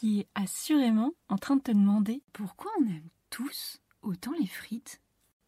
qui 0.00 0.20
est 0.20 0.28
assurément 0.34 1.12
en 1.28 1.36
train 1.36 1.56
de 1.56 1.60
te 1.62 1.72
demander 1.72 2.22
pourquoi 2.32 2.70
on 2.80 2.86
aime 2.86 3.10
tous 3.28 3.82
autant 4.00 4.32
les 4.40 4.46
frites. 4.46 5.02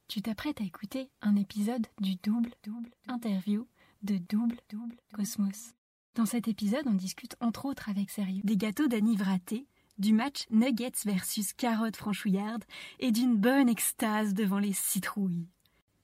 Tu 0.08 0.20
t'apprêtes 0.20 0.60
à 0.60 0.64
écouter 0.64 1.08
un 1.22 1.36
épisode 1.36 1.86
du 2.00 2.16
double 2.16 2.50
double 2.62 2.90
interview 3.08 3.66
de 4.02 4.18
double 4.18 4.58
double 4.68 4.96
cosmos. 5.14 5.72
Dans 6.16 6.26
cet 6.26 6.48
épisode, 6.48 6.86
on 6.86 6.92
discute 6.92 7.34
entre 7.40 7.64
autres 7.64 7.88
avec 7.88 8.10
sérieux 8.10 8.42
des 8.44 8.58
gâteaux 8.58 8.88
d'Annie 8.88 9.16
Vraté, 9.16 9.66
du 9.96 10.12
match 10.12 10.44
Nuggets 10.50 11.00
versus 11.06 11.54
carottes 11.54 11.96
franchouillardes 11.96 12.64
et 13.00 13.10
d'une 13.10 13.38
bonne 13.38 13.70
extase 13.70 14.34
devant 14.34 14.58
les 14.58 14.74
citrouilles. 14.74 15.48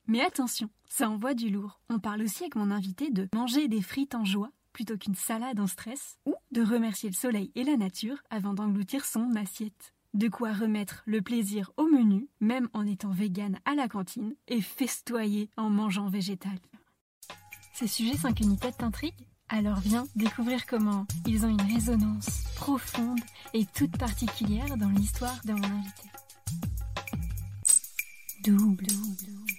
Mais 0.07 0.21
attention, 0.21 0.71
ça 0.87 1.07
envoie 1.07 1.35
du 1.35 1.51
lourd. 1.51 1.79
On 1.87 1.99
parle 1.99 2.23
aussi 2.23 2.45
avec 2.45 2.55
mon 2.55 2.71
invité 2.71 3.11
de 3.11 3.29
manger 3.31 3.67
des 3.67 3.83
frites 3.83 4.15
en 4.15 4.25
joie 4.25 4.49
plutôt 4.79 4.97
qu'une 4.97 5.13
salade 5.13 5.59
en 5.59 5.67
stress, 5.67 6.17
ou 6.25 6.35
de 6.51 6.61
remercier 6.61 7.09
le 7.09 7.15
soleil 7.15 7.51
et 7.53 7.65
la 7.65 7.75
nature 7.75 8.15
avant 8.29 8.53
d'engloutir 8.53 9.03
son 9.03 9.35
assiette. 9.35 9.93
De 10.13 10.29
quoi 10.29 10.53
remettre 10.53 11.03
le 11.05 11.21
plaisir 11.21 11.73
au 11.75 11.83
menu, 11.89 12.29
même 12.39 12.69
en 12.71 12.87
étant 12.87 13.11
vegan 13.11 13.59
à 13.65 13.75
la 13.75 13.89
cantine, 13.89 14.35
et 14.47 14.61
festoyer 14.61 15.49
en 15.57 15.69
mangeant 15.69 16.07
végétal. 16.07 16.57
Ces 17.73 17.87
sujets 17.87 18.15
sans 18.15 18.31
qu'une 18.31 18.57
tête 18.57 18.77
t'intrigue? 18.77 19.27
Alors 19.49 19.81
viens 19.81 20.05
découvrir 20.15 20.65
comment 20.65 21.05
ils 21.27 21.45
ont 21.45 21.49
une 21.49 21.73
résonance 21.73 22.45
profonde 22.55 23.19
et 23.53 23.65
toute 23.65 23.97
particulière 23.97 24.77
dans 24.77 24.91
l'histoire 24.91 25.41
de 25.43 25.51
mon 25.51 25.65
invité. 25.65 26.07
Double, 28.45 28.87
Cosmos. 28.87 29.58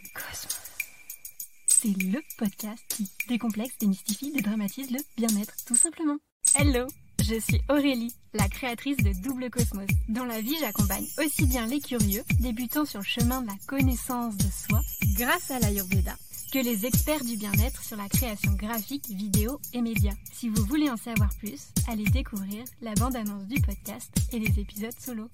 C'est 1.83 1.97
le 2.03 2.21
podcast 2.37 2.85
qui 2.89 3.09
décomplexe, 3.27 3.79
démystifie, 3.79 4.31
dédramatise 4.33 4.91
le 4.91 4.99
bien-être, 5.17 5.55
tout 5.65 5.77
simplement. 5.77 6.19
Hello 6.55 6.87
je 7.23 7.39
suis 7.39 7.61
Aurélie, 7.69 8.15
la 8.33 8.49
créatrice 8.49 8.97
de 8.97 9.13
Double 9.23 9.51
Cosmos. 9.51 9.87
Dans 10.09 10.25
la 10.25 10.41
vie, 10.41 10.57
j'accompagne 10.59 11.07
aussi 11.19 11.47
bien 11.47 11.67
les 11.67 11.81
curieux, 11.81 12.23
débutant 12.41 12.87
sur 12.87 13.01
le 13.01 13.05
chemin 13.05 13.43
de 13.43 13.47
la 13.47 13.57
connaissance 13.67 14.37
de 14.37 14.51
soi, 14.51 14.81
grâce 15.17 15.51
à 15.51 15.59
l'Ayurveda, 15.59 16.17
que 16.53 16.59
les 16.59 16.87
experts 16.87 17.25
du 17.25 17.37
bien-être 17.37 17.85
sur 17.85 17.99
la 17.99 18.09
création 18.09 18.53
graphique, 18.53 19.07
vidéo 19.11 19.61
et 19.75 19.83
médias. 19.83 20.15
Si 20.33 20.49
vous 20.49 20.65
voulez 20.65 20.91
en 20.91 20.97
savoir 20.97 21.31
plus, 21.39 21.69
allez 21.89 22.05
découvrir 22.05 22.65
la 22.81 22.95
bande-annonce 22.95 23.47
du 23.47 23.61
podcast 23.61 24.11
et 24.33 24.39
les 24.39 24.59
épisodes 24.59 24.99
solo. 24.99 25.29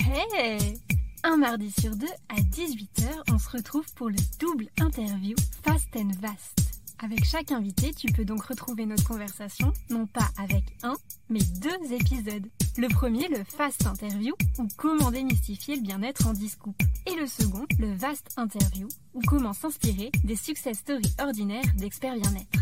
Hey 0.00 0.80
Un 1.22 1.36
mardi 1.36 1.70
sur 1.70 1.94
deux 1.96 2.06
à 2.30 2.40
18h, 2.40 3.10
on 3.30 3.38
se 3.38 3.50
retrouve 3.50 3.84
pour 3.94 4.08
le 4.08 4.16
double 4.38 4.68
interview 4.80 5.36
Fast 5.62 5.88
and 5.94 6.12
Vast. 6.18 6.80
Avec 6.98 7.24
chaque 7.24 7.52
invité, 7.52 7.92
tu 7.92 8.10
peux 8.12 8.24
donc 8.24 8.42
retrouver 8.44 8.86
notre 8.86 9.04
conversation, 9.04 9.72
non 9.90 10.06
pas 10.06 10.28
avec 10.38 10.64
un, 10.82 10.94
mais 11.28 11.40
deux 11.60 11.92
épisodes. 11.92 12.46
Le 12.78 12.88
premier, 12.88 13.28
le 13.28 13.44
Fast 13.44 13.86
Interview, 13.86 14.34
ou 14.58 14.66
comment 14.78 15.10
démystifier 15.10 15.76
le 15.76 15.82
bien-être 15.82 16.26
en 16.26 16.32
discours. 16.32 16.74
Et 17.06 17.14
le 17.14 17.26
second, 17.26 17.66
le 17.78 17.92
Vast 17.94 18.30
Interview, 18.38 18.88
ou 19.12 19.20
comment 19.26 19.52
s'inspirer 19.52 20.10
des 20.24 20.36
success 20.36 20.78
stories 20.78 21.14
ordinaires 21.20 21.64
d'experts 21.76 22.16
bien-être. 22.16 22.59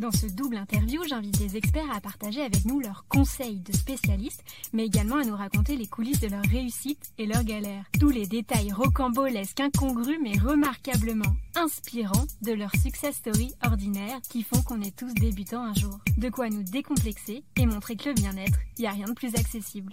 Dans 0.00 0.10
ce 0.10 0.24
double 0.24 0.56
interview, 0.56 1.02
j'invite 1.06 1.38
des 1.38 1.58
experts 1.58 1.94
à 1.94 2.00
partager 2.00 2.40
avec 2.40 2.64
nous 2.64 2.80
leurs 2.80 3.04
conseils 3.06 3.60
de 3.60 3.76
spécialistes, 3.76 4.42
mais 4.72 4.86
également 4.86 5.16
à 5.16 5.24
nous 5.24 5.36
raconter 5.36 5.76
les 5.76 5.88
coulisses 5.88 6.20
de 6.20 6.28
leur 6.28 6.42
réussite 6.44 7.12
et 7.18 7.26
leurs 7.26 7.44
galères. 7.44 7.84
Tous 8.00 8.08
les 8.08 8.26
détails 8.26 8.72
rocambolesques, 8.72 9.60
incongrus, 9.60 10.16
mais 10.22 10.38
remarquablement 10.38 11.36
inspirants 11.54 12.24
de 12.40 12.52
leur 12.52 12.74
success 12.76 13.16
story 13.16 13.52
ordinaire 13.62 14.22
qui 14.30 14.42
font 14.42 14.62
qu'on 14.62 14.80
est 14.80 14.96
tous 14.96 15.12
débutants 15.12 15.64
un 15.64 15.74
jour. 15.74 15.98
De 16.16 16.30
quoi 16.30 16.48
nous 16.48 16.62
décomplexer 16.62 17.44
et 17.58 17.66
montrer 17.66 17.96
que 17.96 18.08
le 18.08 18.14
bien-être, 18.14 18.58
il 18.78 18.80
n'y 18.80 18.86
a 18.86 18.92
rien 18.92 19.08
de 19.08 19.12
plus 19.12 19.34
accessible. 19.34 19.92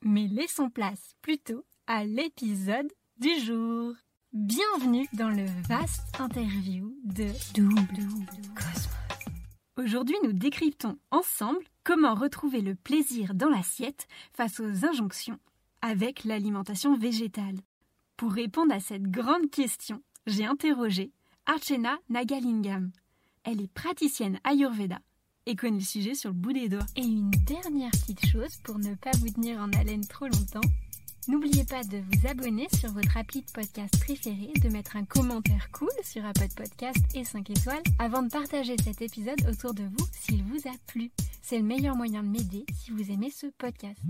Mais 0.00 0.28
laissons 0.28 0.70
place 0.70 1.14
plutôt 1.20 1.66
à 1.86 2.04
l'épisode 2.06 2.90
du 3.18 3.38
jour. 3.44 3.92
Bienvenue 4.32 5.08
dans 5.12 5.30
le 5.30 5.44
vaste 5.68 6.20
interview 6.20 6.94
de 7.02 7.26
Double 7.52 7.74
Cosmos. 8.54 8.88
Aujourd'hui, 9.76 10.14
nous 10.22 10.32
décryptons 10.32 10.96
ensemble 11.10 11.64
comment 11.82 12.14
retrouver 12.14 12.60
le 12.60 12.76
plaisir 12.76 13.34
dans 13.34 13.48
l'assiette 13.48 14.06
face 14.32 14.60
aux 14.60 14.86
injonctions 14.86 15.40
avec 15.82 16.22
l'alimentation 16.22 16.96
végétale. 16.96 17.56
Pour 18.16 18.30
répondre 18.30 18.72
à 18.72 18.78
cette 18.78 19.10
grande 19.10 19.50
question, 19.50 20.00
j'ai 20.28 20.44
interrogé 20.44 21.10
Archena 21.46 21.98
Nagalingam. 22.08 22.92
Elle 23.42 23.60
est 23.60 23.72
praticienne 23.72 24.38
Ayurveda 24.44 25.00
et 25.46 25.56
connaît 25.56 25.78
le 25.78 25.84
sujet 25.84 26.14
sur 26.14 26.30
le 26.30 26.36
bout 26.36 26.52
des 26.52 26.68
doigts. 26.68 26.86
Et 26.94 27.02
une 27.02 27.32
dernière 27.32 27.90
petite 27.90 28.24
chose 28.26 28.58
pour 28.62 28.78
ne 28.78 28.94
pas 28.94 29.10
vous 29.18 29.30
tenir 29.30 29.58
en 29.58 29.72
haleine 29.72 30.06
trop 30.06 30.26
longtemps, 30.26 30.60
N'oubliez 31.28 31.64
pas 31.64 31.84
de 31.84 31.98
vous 31.98 32.26
abonner 32.26 32.66
sur 32.74 32.90
votre 32.92 33.16
appli 33.16 33.42
de 33.42 33.50
podcast 33.50 33.92
préféré, 34.00 34.52
de 34.62 34.68
mettre 34.70 34.96
un 34.96 35.04
commentaire 35.04 35.70
cool 35.70 35.90
sur 36.02 36.24
Apple 36.24 36.48
Podcast 36.56 36.96
et 37.14 37.24
5 37.24 37.50
étoiles 37.50 37.82
avant 37.98 38.22
de 38.22 38.30
partager 38.30 38.74
cet 38.82 39.02
épisode 39.02 39.40
autour 39.48 39.74
de 39.74 39.82
vous 39.82 40.06
s'il 40.12 40.42
vous 40.42 40.66
a 40.66 40.72
plu. 40.86 41.10
C'est 41.42 41.58
le 41.58 41.64
meilleur 41.64 41.94
moyen 41.94 42.22
de 42.22 42.28
m'aider 42.28 42.64
si 42.72 42.90
vous 42.90 43.10
aimez 43.10 43.30
ce 43.30 43.46
podcast. 43.58 44.00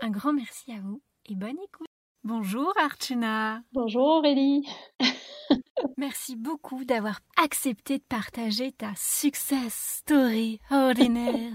Un 0.00 0.10
grand 0.10 0.32
merci 0.32 0.72
à 0.72 0.80
vous 0.80 1.02
et 1.26 1.34
bonne 1.34 1.58
écoute. 1.62 1.86
Bonjour 2.24 2.72
Archana. 2.82 3.62
Bonjour 3.72 4.04
Aurélie. 4.18 4.66
Merci 5.98 6.36
beaucoup 6.36 6.84
d'avoir 6.84 7.20
accepté 7.42 7.98
de 7.98 8.02
partager 8.02 8.72
ta 8.72 8.92
success 8.96 10.00
story 10.02 10.58
ordinaire 10.70 11.52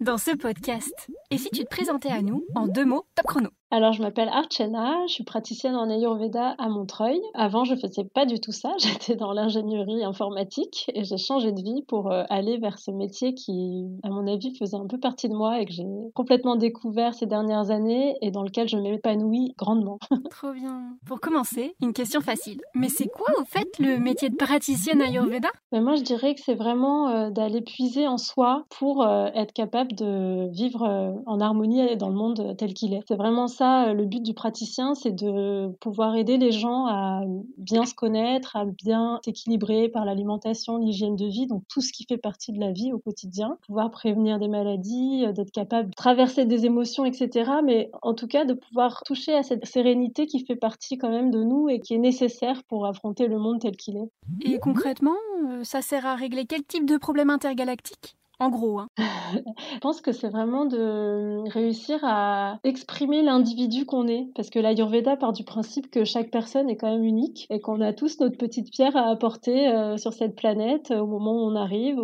dans 0.00 0.18
ce 0.18 0.32
podcast. 0.32 1.10
Et 1.30 1.38
si 1.38 1.50
tu 1.50 1.64
te 1.64 1.68
présentais 1.68 2.10
à 2.10 2.20
nous 2.20 2.44
en 2.54 2.68
deux 2.68 2.84
mots, 2.84 3.06
top 3.14 3.26
chrono. 3.26 3.50
Alors, 3.72 3.92
je 3.92 4.02
m'appelle 4.02 4.28
Archana, 4.28 5.06
je 5.06 5.12
suis 5.12 5.22
praticienne 5.22 5.76
en 5.76 5.88
Ayurveda 5.88 6.56
à 6.58 6.68
Montreuil. 6.68 7.20
Avant, 7.34 7.62
je 7.62 7.76
faisais 7.76 8.02
pas 8.02 8.26
du 8.26 8.40
tout 8.40 8.50
ça, 8.50 8.72
j'étais 8.78 9.14
dans 9.14 9.32
l'ingénierie 9.32 10.02
informatique 10.02 10.90
et 10.92 11.04
j'ai 11.04 11.18
changé 11.18 11.52
de 11.52 11.62
vie 11.62 11.82
pour 11.86 12.10
euh, 12.10 12.24
aller 12.30 12.58
vers 12.58 12.80
ce 12.80 12.90
métier 12.90 13.32
qui, 13.32 13.86
à 14.02 14.08
mon 14.08 14.26
avis, 14.26 14.56
faisait 14.56 14.76
un 14.76 14.88
peu 14.88 14.98
partie 14.98 15.28
de 15.28 15.34
moi 15.34 15.60
et 15.60 15.66
que 15.66 15.72
j'ai 15.72 15.86
complètement 16.14 16.56
découvert 16.56 17.14
ces 17.14 17.26
dernières 17.26 17.70
années 17.70 18.16
et 18.22 18.32
dans 18.32 18.42
lequel 18.42 18.68
je 18.68 18.76
m'épanouis 18.76 19.54
grandement. 19.56 20.00
Trop 20.30 20.52
bien. 20.52 20.96
Pour 21.06 21.20
commencer, 21.20 21.76
une 21.80 21.92
question 21.92 22.20
facile. 22.20 22.60
Mais 22.74 22.88
c'est 22.88 23.06
quoi, 23.06 23.28
au 23.40 23.44
fait, 23.44 23.78
le 23.78 23.98
métier 23.98 24.30
de 24.30 24.36
praticienne 24.36 25.00
Ayurveda? 25.00 25.50
Mais 25.70 25.80
Moi, 25.80 25.94
je 25.94 26.02
dirais 26.02 26.34
que 26.34 26.40
c'est 26.40 26.56
vraiment 26.56 27.08
euh, 27.08 27.30
d'aller 27.30 27.60
puiser 27.60 28.08
en 28.08 28.18
soi 28.18 28.64
pour 28.68 29.04
euh, 29.04 29.28
être 29.36 29.52
capable 29.52 29.92
de 29.92 30.48
vivre 30.50 31.14
en 31.26 31.40
harmonie 31.40 31.96
dans 31.96 32.08
le 32.08 32.16
monde 32.16 32.56
tel 32.58 32.74
qu'il 32.74 32.94
est. 32.94 33.02
C'est 33.06 33.16
vraiment 33.16 33.46
ça 33.46 33.59
euh, 33.60 33.92
le 33.92 34.04
but 34.04 34.22
du 34.22 34.34
praticien, 34.34 34.94
c'est 34.94 35.12
de 35.12 35.68
pouvoir 35.80 36.16
aider 36.16 36.36
les 36.36 36.52
gens 36.52 36.86
à 36.86 37.22
bien 37.56 37.84
se 37.84 37.94
connaître, 37.94 38.56
à 38.56 38.64
bien 38.64 39.20
s'équilibrer 39.24 39.88
par 39.88 40.04
l'alimentation, 40.04 40.78
l'hygiène 40.78 41.16
de 41.16 41.26
vie, 41.26 41.46
donc 41.46 41.62
tout 41.68 41.80
ce 41.80 41.92
qui 41.92 42.04
fait 42.04 42.18
partie 42.18 42.52
de 42.52 42.60
la 42.60 42.72
vie 42.72 42.92
au 42.92 42.98
quotidien, 42.98 43.58
pouvoir 43.66 43.90
prévenir 43.90 44.38
des 44.38 44.48
maladies, 44.48 45.24
euh, 45.26 45.32
d'être 45.32 45.52
capable 45.52 45.90
de 45.90 45.94
traverser 45.94 46.44
des 46.44 46.66
émotions, 46.66 47.04
etc. 47.04 47.50
Mais 47.64 47.90
en 48.02 48.14
tout 48.14 48.26
cas, 48.26 48.44
de 48.44 48.54
pouvoir 48.54 49.02
toucher 49.04 49.34
à 49.34 49.42
cette 49.42 49.66
sérénité 49.66 50.26
qui 50.26 50.44
fait 50.44 50.56
partie 50.56 50.98
quand 50.98 51.10
même 51.10 51.30
de 51.30 51.42
nous 51.42 51.68
et 51.68 51.80
qui 51.80 51.94
est 51.94 51.98
nécessaire 51.98 52.62
pour 52.64 52.86
affronter 52.86 53.26
le 53.26 53.38
monde 53.38 53.60
tel 53.60 53.76
qu'il 53.76 53.96
est. 53.96 54.10
Et 54.42 54.58
concrètement, 54.58 55.16
euh, 55.44 55.64
ça 55.64 55.82
sert 55.82 56.06
à 56.06 56.14
régler 56.14 56.46
quel 56.46 56.64
type 56.64 56.86
de 56.86 56.96
problème 56.96 57.30
intergalactique? 57.30 58.16
En 58.40 58.48
gros. 58.48 58.80
Hein. 58.80 58.88
je 59.74 59.78
pense 59.80 60.00
que 60.00 60.12
c'est 60.12 60.28
vraiment 60.28 60.64
de 60.64 61.48
réussir 61.50 62.00
à 62.02 62.58
exprimer 62.64 63.22
l'individu 63.22 63.84
qu'on 63.84 64.08
est. 64.08 64.28
Parce 64.34 64.50
que 64.50 64.58
l'Ayurveda 64.58 65.16
part 65.16 65.32
du 65.32 65.44
principe 65.44 65.90
que 65.90 66.04
chaque 66.04 66.30
personne 66.30 66.68
est 66.70 66.76
quand 66.76 66.90
même 66.90 67.04
unique 67.04 67.46
et 67.50 67.60
qu'on 67.60 67.80
a 67.80 67.92
tous 67.92 68.18
notre 68.20 68.36
petite 68.36 68.70
pierre 68.70 68.96
à 68.96 69.10
apporter 69.10 69.68
euh, 69.68 69.96
sur 69.98 70.12
cette 70.12 70.34
planète 70.34 70.90
au 70.90 71.06
moment 71.06 71.34
où 71.34 71.50
on 71.50 71.54
arrive, 71.54 72.00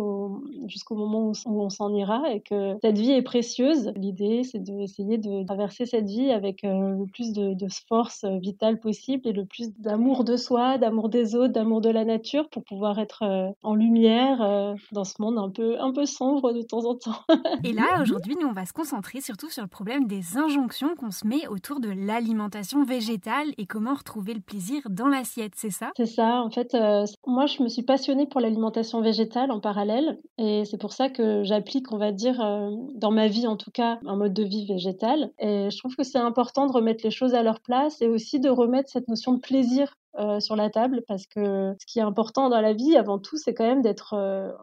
jusqu'au 0.67 0.95
moment 0.95 1.31
où, 1.31 1.61
on 1.61 1.69
s'en 1.69 1.93
ira 1.93 2.31
et 2.31 2.41
que 2.41 2.75
cette 2.81 2.97
vie 2.97 3.11
est 3.11 3.23
précieuse. 3.23 3.91
L'idée, 3.95 4.43
c'est 4.43 4.59
d'essayer 4.59 5.17
de, 5.17 5.45
traverser 5.45 5.85
cette 5.85 6.07
vie 6.07 6.31
avec 6.31 6.63
euh, 6.63 6.89
le 6.89 7.05
plus 7.05 7.33
de, 7.33 7.55
force 7.89 8.23
vitale 8.23 8.79
possible 8.79 9.27
et 9.27 9.33
le 9.33 9.45
plus 9.45 9.71
d'amour 9.77 10.23
de 10.23 10.37
soi, 10.37 10.77
d'amour 10.77 11.09
des 11.09 11.35
autres, 11.35 11.53
d'amour 11.53 11.81
de 11.81 11.89
la 11.89 12.05
nature 12.05 12.47
pour 12.49 12.63
pouvoir 12.63 12.99
être 12.99 13.23
euh, 13.23 13.49
en 13.63 13.75
lumière 13.75 14.75
dans 14.91 15.03
ce 15.03 15.21
monde 15.21 15.37
un 15.37 15.49
peu, 15.49 15.79
un 15.79 15.91
peu 15.91 16.05
sombre 16.05 16.26
de 16.35 16.61
temps 16.61 16.85
en 16.85 16.95
temps. 16.95 17.23
Et 17.63 17.73
là, 17.73 18.01
aujourd'hui, 18.01 18.35
nous, 18.39 18.47
on 18.47 18.53
va 18.53 18.65
se 18.65 18.73
concentrer 18.73 19.21
surtout 19.21 19.49
sur 19.49 19.63
le 19.63 19.67
problème 19.67 20.07
des 20.07 20.37
injonctions 20.37 20.95
qu'on 20.95 21.11
se 21.11 21.25
met 21.25 21.47
autour 21.47 21.79
de 21.79 21.89
l'alimentation 21.89 22.83
végétale 22.83 23.47
et 23.57 23.65
comment 23.65 23.93
retrouver 23.93 24.33
le 24.33 24.39
plaisir 24.39 24.81
dans 24.89 25.07
l'assiette, 25.07 25.53
c'est 25.55 25.69
ça? 25.69 25.91
C'est 25.95 26.05
ça. 26.05 26.41
En 26.41 26.49
fait, 26.49 26.73
euh, 26.75 27.05
moi, 27.25 27.45
je 27.45 27.63
me 27.63 27.69
suis 27.69 27.83
passionnée 27.83 28.27
pour 28.27 28.41
l'alimentation 28.41 29.01
végétale 29.01 29.51
en 29.51 29.59
parallèle 29.59 30.19
et 30.37 30.65
c'est 30.65 30.79
pour 30.79 30.93
ça 30.93 31.09
que 31.09 31.43
j'applique, 31.43 31.91
on 31.91 31.97
va 31.97 32.11
dire, 32.11 32.39
euh, 32.41 32.69
dans 32.95 33.11
ma 33.11 33.27
vie 33.27 33.47
en 33.47 33.57
tout 33.57 33.71
cas, 33.71 33.99
un 34.05 34.15
mode 34.15 34.33
de 34.33 34.43
vie 34.43 34.65
végétal. 34.67 35.31
Et 35.39 35.69
je 35.69 35.77
trouve 35.77 35.95
que 35.95 36.03
c'est 36.03 36.17
important 36.17 36.67
de 36.67 36.71
remettre 36.71 37.03
les 37.03 37.11
choses 37.11 37.33
à 37.33 37.43
leur 37.43 37.59
place 37.61 38.01
et 38.01 38.07
aussi 38.07 38.39
de 38.39 38.49
remettre 38.49 38.89
cette 38.89 39.07
notion 39.07 39.33
de 39.33 39.39
plaisir 39.39 39.95
euh, 40.19 40.39
sur 40.39 40.55
la 40.55 40.69
table 40.69 41.03
parce 41.07 41.27
que 41.27 41.75
ce 41.79 41.85
qui 41.85 41.99
est 41.99 42.03
important 42.03 42.49
dans 42.49 42.61
la 42.61 42.73
vie 42.73 42.97
avant 42.97 43.19
tout 43.19 43.37
c'est 43.37 43.53
quand 43.53 43.67
même 43.67 43.81
d'être 43.81 44.15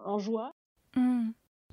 en 0.05 0.19
joie. 0.19 0.53
Mmh. 0.97 1.31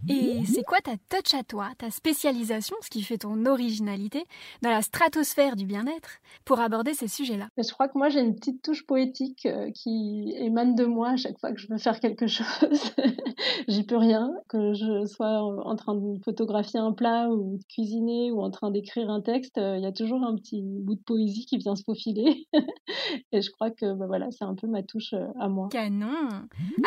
Et 0.10 0.44
c'est 0.46 0.64
quoi 0.64 0.80
ta 0.80 0.94
touch 1.10 1.34
à 1.34 1.44
toi, 1.44 1.70
ta 1.78 1.92
spécialisation, 1.92 2.76
ce 2.82 2.90
qui 2.90 3.02
fait 3.02 3.20
ton 3.20 3.46
originalité 3.46 4.26
dans 4.62 4.70
la 4.70 4.82
stratosphère 4.82 5.56
du 5.56 5.66
bien-être 5.66 6.20
pour 6.46 6.60
aborder 6.60 6.94
ces 6.94 7.08
sujets-là? 7.08 7.50
Je 7.58 7.72
crois 7.72 7.88
que 7.88 7.98
moi 7.98 8.10
j'ai 8.10 8.22
une 8.22 8.36
petite 8.36 8.62
touche 8.62 8.86
poétique 8.86 9.46
euh, 9.46 9.72
qui 9.72 10.34
émane 10.38 10.76
de 10.76 10.86
moi 10.86 11.10
à 11.10 11.16
chaque 11.18 11.40
fois 11.40 11.52
que 11.52 11.60
je 11.60 11.68
veux 11.68 11.78
faire 11.78 12.00
quelque 12.00 12.28
chose. 12.28 12.94
J'y 13.68 13.84
peux 13.84 13.98
rien, 13.98 14.32
que 14.48 14.74
je 14.74 15.06
sois 15.06 15.42
en 15.42 15.76
train 15.76 15.96
de 15.96 16.20
photographier 16.24 16.80
un 16.80 16.94
plat 16.94 17.30
ou 17.30 17.58
de 17.58 17.64
cuisiner 17.66 18.32
ou 18.32 18.42
en 18.42 18.52
train 18.52 18.72
d'écrire 18.72 19.10
un 19.10 19.22
texte, 19.22 19.58
euh, 19.58 19.78
il 19.78 19.84
y 19.84 19.88
a 19.88 19.92
toujours 19.92 20.24
un 20.24 20.36
petit 20.36 20.62
bout 20.62 20.96
de 20.96 21.02
poésie 21.02 21.46
qui 21.46 21.58
vient 21.58 21.76
se 21.76 21.84
faufiler. 21.84 22.48
Et 23.32 23.42
je 23.42 23.52
crois 23.52 23.72
que 23.72 23.94
bah, 23.94 24.08
voilà, 24.08 24.32
c'est 24.32 24.44
un 24.44 24.56
peu 24.56 24.68
ma 24.68 24.84
touche 24.84 25.14
euh, 25.14 25.28
à 25.40 25.48
moi. 25.48 25.70
Canon 25.72 26.30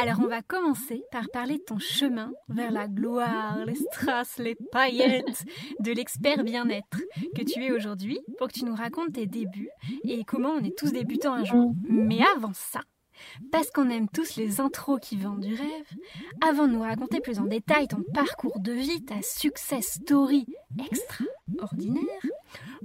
Alors 0.01 0.19
on 0.23 0.29
va 0.29 0.43
commencer 0.43 1.03
par 1.11 1.25
parler 1.33 1.59
de 1.59 1.63
ton 1.63 1.79
chemin 1.79 2.33
vers 2.49 2.71
la 2.71 2.89
gloire, 2.89 3.04
les 3.67 3.75
strass, 3.75 4.39
les 4.39 4.57
paillettes 4.73 5.45
de 5.81 5.93
l'expert 5.93 6.45
bien-être 6.45 6.99
que 7.37 7.43
tu 7.43 7.65
es 7.65 7.73
aujourd'hui 7.73 8.19
pour 8.39 8.49
que 8.49 8.55
tu 8.55 8.65
nous 8.65 8.75
racontes 8.75 9.13
tes 9.13 9.27
débuts 9.27 9.71
et 10.05 10.25
comment 10.25 10.51
on 10.51 10.65
est 10.65 10.77
tous 10.77 10.93
débutants 10.93 11.35
un 11.35 11.45
jour. 11.45 11.75
Mais 11.89 12.21
avant 12.37 12.53
ça, 12.53 12.81
parce 13.53 13.71
qu'on 13.71 13.91
aime 13.91 14.09
tous 14.09 14.37
les 14.37 14.61
intros 14.61 14.99
qui 15.01 15.17
vendent 15.17 15.41
du 15.41 15.55
rêve, 15.55 15.87
avant 16.47 16.67
de 16.67 16.73
nous 16.73 16.83
raconter 16.83 17.21
plus 17.21 17.39
en 17.39 17.45
détail 17.45 17.89
ton 17.89 18.03
parcours 18.13 18.59
de 18.61 18.73
vie, 18.73 19.05
ta 19.05 19.23
success 19.23 20.01
story 20.03 20.47
extraordinaire, 21.49 22.03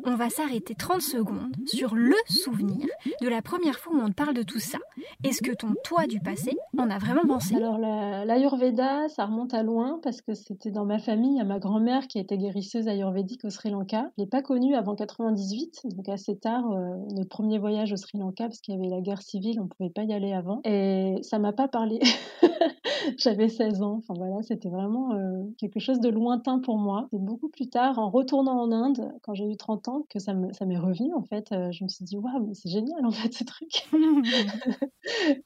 on 0.06 0.16
va 0.16 0.30
s'arrêter 0.30 0.76
30 0.76 1.02
secondes 1.02 1.56
sur 1.66 1.96
le 1.96 2.16
souvenir 2.28 2.88
de 3.22 3.28
la 3.28 3.42
première 3.42 3.80
fois 3.80 3.94
où 3.94 4.00
on 4.00 4.10
te 4.10 4.14
parle 4.14 4.34
de 4.34 4.44
tout 4.44 4.60
ça. 4.60 4.78
Est-ce 5.24 5.42
que 5.42 5.52
ton 5.52 5.74
toi 5.84 6.08
du 6.08 6.20
passé 6.20 6.58
en 6.78 6.90
a 6.90 6.98
vraiment 6.98 7.26
pensé? 7.28 7.56
Alors 7.56 7.78
l'Ayurveda, 7.78 9.10
ça 9.10 9.26
remonte 9.26 9.54
à 9.54 9.64
loin 9.64 10.00
parce 10.02 10.22
que 10.22 10.34
c'était 10.34 10.72
dans 10.72 10.86
ma 10.86 11.00
famille, 11.00 11.40
a 11.40 11.44
ma 11.44 11.60
grand-mère 11.60 12.08
qui 12.08 12.20
était 12.20 12.38
guérisseuse 12.38 12.88
ayurvédique 12.88 13.46
au 13.46 13.50
Sri 13.50 13.70
Lanka. 13.70 14.12
Je 14.18 14.24
l'ai 14.24 14.30
pas 14.30 14.42
connue 14.42 14.76
avant 14.76 14.96
98, 14.96 15.82
donc 15.86 16.10
assez 16.10 16.38
tard, 16.38 16.72
euh, 16.72 16.96
notre 17.16 17.30
premier 17.30 17.60
voyage 17.60 17.92
au 17.92 17.98
Sri 17.98 18.18
Lanka 18.18 18.46
parce 18.46 18.60
qu'il 18.60 18.76
y 18.76 18.78
avait 18.78 18.90
la 18.90 19.02
guerre 19.02 19.22
civile, 19.22 19.60
on 19.60 19.68
pouvait 19.68 19.90
pas 19.90 20.04
y 20.04 20.14
aller 20.14 20.34
avant. 20.34 20.62
Et 20.64 21.18
ça 21.22 21.40
m'a 21.40 21.54
pas 21.54 21.68
parlé. 21.68 22.00
J'avais 23.18 23.50
16 23.50 23.82
ans, 23.82 24.00
enfin 24.00 24.14
voilà, 24.16 24.42
c'était 24.42 24.70
vraiment 24.70 25.14
euh, 25.14 25.44
quelque 25.58 25.80
chose 25.80 26.00
de 26.00 26.10
lointain 26.10 26.60
pour 26.60 26.78
moi. 26.78 27.08
C'est 27.12 27.22
beaucoup 27.22 27.50
plus 27.50 27.70
tard, 27.70 28.00
en 28.00 28.10
retournant 28.10 28.49
en 28.50 28.72
Inde, 28.72 29.14
quand 29.24 29.34
j'ai 29.34 29.46
eu 29.46 29.58
30 29.58 29.88
ans, 29.88 30.06
que 30.10 30.20
ça 30.20 30.34
m'est 30.34 30.78
revenu 30.78 31.14
en 31.14 31.24
fait. 31.24 31.52
Euh, 31.52 31.72
je 31.72 31.84
me 31.84 31.90
suis 31.90 32.06
dit, 32.06 32.18
waouh, 32.18 32.46
mais 32.46 32.54
c'est 32.54 32.70
génial 32.70 33.06
en 33.06 33.12
fait 33.12 33.34
ce 33.34 33.44
truc. 33.44 33.88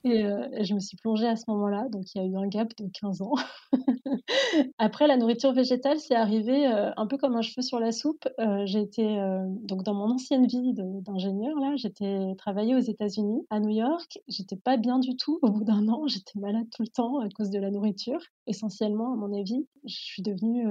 Euh, 0.06 0.48
et, 0.52 0.64
je 0.66 0.74
me 0.74 0.80
suis 0.80 0.98
plongée 0.98 1.28
à 1.28 1.36
ce 1.36 1.46
moment-là, 1.48 1.88
donc 1.90 2.04
il 2.14 2.22
y 2.22 2.22
a 2.22 2.28
eu 2.28 2.36
un 2.36 2.48
gap 2.48 2.76
de 2.78 2.88
15 3.00 3.22
ans. 3.22 3.34
Après, 4.78 5.08
la 5.08 5.16
nourriture 5.16 5.54
végétale, 5.54 6.00
c'est 6.00 6.16
arrivé 6.16 6.66
un 6.66 7.08
peu 7.08 7.18
comme 7.18 7.36
un 7.36 7.42
cheveu 7.42 7.62
sur 7.62 7.80
la 7.80 7.92
soupe. 7.92 8.28
j'ai 8.66 8.82
été, 8.82 9.18
donc 9.62 9.84
dans 9.84 9.94
mon 9.94 10.12
ancienne 10.12 10.46
vie 10.48 10.74
d'ingénieur, 10.74 11.58
là, 11.60 11.76
j'étais 11.76 12.36
travaillée 12.38 12.76
aux 12.76 12.80
États-Unis, 12.80 13.46
à 13.50 13.60
New 13.60 13.70
York. 13.70 14.20
J'étais 14.28 14.58
pas 14.58 14.78
bien 14.78 15.00
du 15.00 15.16
tout. 15.16 15.40
Au 15.42 15.50
bout 15.50 15.64
d'un 15.64 15.88
an, 15.88 16.04
j'étais 16.08 16.40
malade 16.40 16.68
tout 16.76 16.84
le 16.84 16.90
temps 16.90 17.20
à 17.20 17.30
cause 17.30 17.50
de 17.50 17.60
la 17.60 17.72
nourriture, 17.72 18.20
essentiellement 18.48 19.14
à 19.14 19.16
mon 19.16 19.34
avis. 19.38 19.66
Je 19.86 19.96
suis 19.96 20.24
devenue 20.24 20.68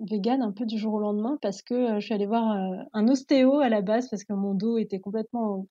euh, 0.00 0.04
végane 0.08 0.42
un 0.42 0.52
peu 0.52 0.66
du 0.66 0.78
jour 0.78 0.94
au 0.94 1.00
lendemain 1.00 1.38
parce 1.40 1.62
que 1.62 1.74
euh, 1.74 2.00
je 2.00 2.06
suis 2.06 2.14
allée 2.14 2.26
voir 2.26 2.52
euh, 2.52 2.82
un 2.92 3.08
ostéo 3.08 3.60
à 3.60 3.68
la 3.68 3.80
base 3.80 4.08
parce 4.08 4.24
que 4.24 4.32
mon 4.32 4.54
dos 4.54 4.78
était 4.78 5.00
complètement 5.00 5.66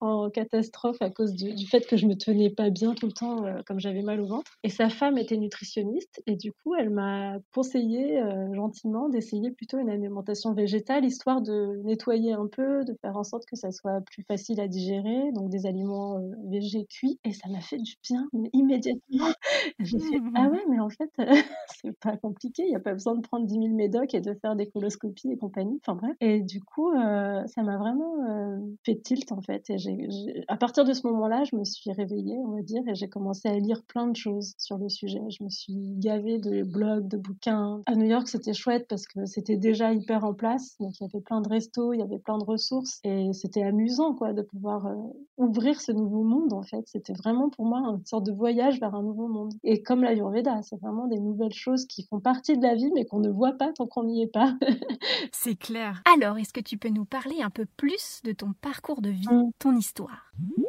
en, 0.00 0.30
catastrophe 0.30 1.00
à 1.00 1.10
cause 1.10 1.32
du, 1.34 1.66
fait 1.66 1.86
que 1.86 1.96
je 1.96 2.06
me 2.06 2.14
tenais 2.14 2.50
pas 2.50 2.70
bien 2.70 2.94
tout 2.94 3.06
le 3.06 3.12
temps 3.12 3.44
comme 3.66 3.80
j'avais 3.80 4.02
mal 4.02 4.20
au 4.20 4.26
ventre. 4.26 4.52
Et 4.62 4.68
sa 4.68 4.88
femme 4.88 5.18
était 5.18 5.36
nutritionniste 5.36 6.22
et 6.26 6.36
du 6.36 6.52
coup 6.52 6.74
elle 6.74 6.90
m'a 6.90 7.38
conseillé 7.52 8.20
gentiment 8.52 9.08
d'essayer 9.08 9.50
plutôt 9.50 9.78
une 9.78 9.90
alimentation 9.90 10.52
végétale 10.52 11.04
histoire 11.04 11.40
de 11.40 11.80
nettoyer 11.84 12.32
un 12.32 12.46
peu, 12.46 12.84
de 12.84 12.94
faire 13.00 13.16
en 13.16 13.24
sorte 13.24 13.44
que 13.46 13.56
ça 13.56 13.70
soit 13.70 14.00
plus 14.00 14.22
facile 14.24 14.60
à 14.60 14.68
digérer, 14.68 15.32
donc 15.32 15.50
des 15.50 15.66
aliments 15.66 16.20
végés 16.44 16.86
cuits. 16.86 17.18
Et 17.24 17.32
ça 17.32 17.48
m'a 17.48 17.60
fait 17.60 17.78
du 17.78 17.94
bien 18.02 18.28
immédiatement. 18.52 19.28
Je 19.78 19.96
me 19.96 20.00
suis 20.00 20.20
dit, 20.20 20.26
ah 20.34 20.48
ouais, 20.48 20.62
mais 20.68 20.80
en 20.80 20.90
fait, 20.90 21.10
c'est 21.82 21.98
pas 21.98 22.16
compliqué, 22.16 22.64
il 22.64 22.70
n'y 22.70 22.76
a 22.76 22.80
pas 22.80 22.92
besoin 22.92 23.14
de 23.14 23.20
prendre 23.20 23.43
10 23.44 23.54
000 23.54 23.68
médocs 23.68 24.14
et 24.14 24.20
de 24.20 24.34
faire 24.34 24.56
des 24.56 24.66
coloscopies 24.66 25.32
et 25.32 25.36
compagnie. 25.36 25.80
Enfin 25.82 25.96
bref. 25.96 26.16
Et 26.20 26.40
du 26.40 26.62
coup, 26.62 26.92
euh, 26.92 27.46
ça 27.46 27.62
m'a 27.62 27.76
vraiment 27.76 28.14
euh, 28.28 28.58
fait 28.84 28.96
tilt 28.96 29.30
en 29.32 29.40
fait. 29.40 29.68
Et 29.70 29.76
à 30.48 30.56
partir 30.56 30.84
de 30.84 30.92
ce 30.92 31.06
moment-là, 31.06 31.44
je 31.44 31.56
me 31.56 31.64
suis 31.64 31.92
réveillée, 31.92 32.36
on 32.38 32.52
va 32.52 32.62
dire, 32.62 32.82
et 32.88 32.94
j'ai 32.94 33.08
commencé 33.08 33.48
à 33.48 33.58
lire 33.58 33.82
plein 33.82 34.06
de 34.06 34.16
choses 34.16 34.54
sur 34.58 34.78
le 34.78 34.88
sujet. 34.88 35.20
Je 35.28 35.44
me 35.44 35.48
suis 35.48 35.94
gavée 35.98 36.38
de 36.38 36.62
blogs, 36.62 37.08
de 37.08 37.16
bouquins. 37.16 37.82
À 37.86 37.94
New 37.94 38.06
York, 38.06 38.28
c'était 38.28 38.54
chouette 38.54 38.86
parce 38.88 39.06
que 39.06 39.26
c'était 39.26 39.56
déjà 39.56 39.92
hyper 39.92 40.24
en 40.24 40.34
place. 40.34 40.76
Donc 40.80 40.98
il 41.00 41.04
y 41.04 41.06
avait 41.06 41.22
plein 41.22 41.40
de 41.40 41.48
restos, 41.48 41.92
il 41.92 42.00
y 42.00 42.02
avait 42.02 42.18
plein 42.18 42.38
de 42.38 42.44
ressources 42.44 43.00
et 43.04 43.32
c'était 43.32 43.62
amusant 43.62 44.14
quoi 44.14 44.32
de 44.32 44.42
pouvoir 44.42 44.86
euh, 44.86 44.94
ouvrir 45.38 45.80
ce 45.80 45.92
nouveau 45.92 46.22
monde 46.22 46.52
en 46.52 46.62
fait. 46.62 46.82
C'était 46.86 47.12
vraiment 47.12 47.50
pour 47.50 47.64
moi 47.66 47.78
une 47.78 48.04
sorte 48.04 48.26
de 48.26 48.32
voyage 48.32 48.80
vers 48.80 48.94
un 48.94 49.02
nouveau 49.02 49.28
monde. 49.28 49.52
Et 49.62 49.82
comme 49.82 50.02
l'Ayurveda, 50.02 50.62
c'est 50.62 50.80
vraiment 50.80 51.06
des 51.06 51.20
nouvelles 51.20 51.52
choses 51.52 51.86
qui 51.86 52.04
font 52.04 52.20
partie 52.20 52.56
de 52.56 52.62
la 52.62 52.74
vie 52.74 52.90
mais 52.94 53.04
qu'on 53.04 53.20
ne 53.20 53.30
voit 53.34 53.52
pas 53.52 53.72
tant 53.72 53.86
qu'on 53.86 54.04
n'y 54.04 54.22
est 54.22 54.32
pas. 54.32 54.54
c'est 55.32 55.56
clair. 55.56 56.02
Alors, 56.16 56.38
est-ce 56.38 56.52
que 56.52 56.60
tu 56.60 56.78
peux 56.78 56.88
nous 56.88 57.04
parler 57.04 57.42
un 57.42 57.50
peu 57.50 57.66
plus 57.76 58.20
de 58.24 58.32
ton 58.32 58.52
parcours 58.60 59.02
de 59.02 59.10
vie, 59.10 59.28
mm. 59.28 59.50
ton 59.58 59.76
histoire? 59.76 60.23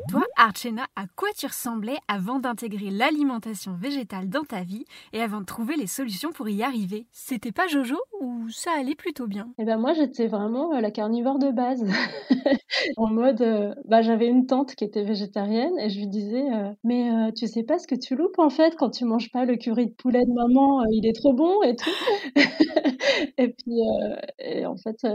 Toi, 0.07 0.23
Archena, 0.38 0.83
à 0.95 1.06
quoi 1.15 1.29
tu 1.35 1.47
ressemblais 1.47 1.97
avant 2.07 2.39
d'intégrer 2.39 2.91
l'alimentation 2.91 3.73
végétale 3.73 4.29
dans 4.29 4.44
ta 4.44 4.62
vie 4.62 4.85
et 5.13 5.21
avant 5.21 5.41
de 5.41 5.45
trouver 5.45 5.75
les 5.75 5.88
solutions 5.88 6.31
pour 6.31 6.47
y 6.47 6.62
arriver? 6.62 7.07
C'était 7.12 7.51
pas 7.51 7.67
Jojo 7.67 7.97
ou 8.21 8.47
ça 8.50 8.69
allait 8.79 8.95
plutôt 8.95 9.25
bien? 9.25 9.50
Eh 9.57 9.65
ben 9.65 9.77
moi, 9.77 9.94
j'étais 9.94 10.27
vraiment 10.27 10.73
euh, 10.73 10.81
la 10.81 10.91
carnivore 10.91 11.39
de 11.39 11.50
base. 11.50 11.83
en 12.97 13.07
mode, 13.07 13.41
euh, 13.41 13.73
bah, 13.85 14.03
j'avais 14.03 14.27
une 14.27 14.45
tante 14.45 14.75
qui 14.75 14.83
était 14.83 15.03
végétarienne 15.03 15.77
et 15.79 15.89
je 15.89 15.97
lui 15.97 16.07
disais, 16.07 16.53
euh, 16.53 16.71
mais 16.83 17.33
tu 17.33 17.47
sais 17.47 17.63
pas 17.63 17.79
ce 17.79 17.88
que 17.88 17.95
tu 17.95 18.15
loupes 18.15 18.38
en 18.38 18.50
fait 18.50 18.75
quand 18.75 18.91
tu 18.91 19.06
manges 19.06 19.31
pas 19.31 19.45
le 19.45 19.56
curry 19.56 19.88
de 19.88 19.94
poulet 19.94 20.23
de 20.23 20.33
maman, 20.33 20.83
il 20.91 21.07
est 21.07 21.15
trop 21.15 21.33
bon 21.33 21.63
et 21.63 21.75
tout. 21.75 21.89
et 23.38 23.50
puis, 23.50 24.65
en 24.65 24.77
fait, 24.77 25.06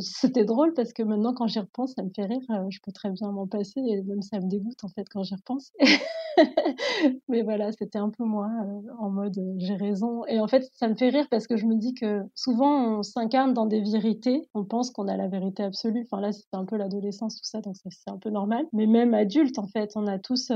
c'était 0.00 0.44
drôle 0.44 0.72
parce 0.74 0.92
que 0.92 1.02
maintenant, 1.02 1.34
quand 1.34 1.46
j'y 1.46 1.60
repense, 1.60 1.94
ça 1.94 2.02
me 2.02 2.10
fait 2.14 2.24
rire. 2.24 2.40
Je 2.70 2.78
peux 2.82 2.92
très 2.92 3.10
bien 3.10 3.30
m'en 3.30 3.46
passer 3.46 3.80
même 4.02 4.22
ça 4.22 4.40
me 4.40 4.48
dégoûte 4.48 4.82
en 4.84 4.88
fait 4.88 5.06
quand 5.08 5.22
j'y 5.22 5.34
repense. 5.34 5.72
Mais 7.28 7.42
voilà, 7.42 7.72
c'était 7.72 7.98
un 7.98 8.10
peu 8.10 8.24
moi 8.24 8.48
en 8.98 9.10
mode 9.10 9.38
j'ai 9.58 9.74
raison. 9.74 10.24
Et 10.26 10.40
en 10.40 10.48
fait, 10.48 10.68
ça 10.74 10.88
me 10.88 10.94
fait 10.94 11.08
rire 11.08 11.26
parce 11.30 11.46
que 11.46 11.56
je 11.56 11.66
me 11.66 11.76
dis 11.76 11.94
que 11.94 12.22
souvent 12.34 12.98
on 12.98 13.02
s'incarne 13.02 13.54
dans 13.54 13.66
des 13.66 13.80
vérités. 13.80 14.48
On 14.54 14.64
pense 14.64 14.90
qu'on 14.90 15.08
a 15.08 15.16
la 15.16 15.28
vérité 15.28 15.62
absolue. 15.62 16.06
Enfin 16.10 16.20
là, 16.20 16.32
c'était 16.32 16.56
un 16.56 16.64
peu 16.64 16.76
l'adolescence, 16.76 17.36
tout 17.36 17.44
ça, 17.44 17.60
donc 17.60 17.76
c'est 17.76 18.10
un 18.10 18.18
peu 18.18 18.30
normal. 18.30 18.66
Mais 18.72 18.86
même 18.86 19.14
adulte, 19.14 19.58
en 19.58 19.66
fait, 19.66 19.92
on 19.96 20.06
a 20.06 20.18
tous 20.18 20.52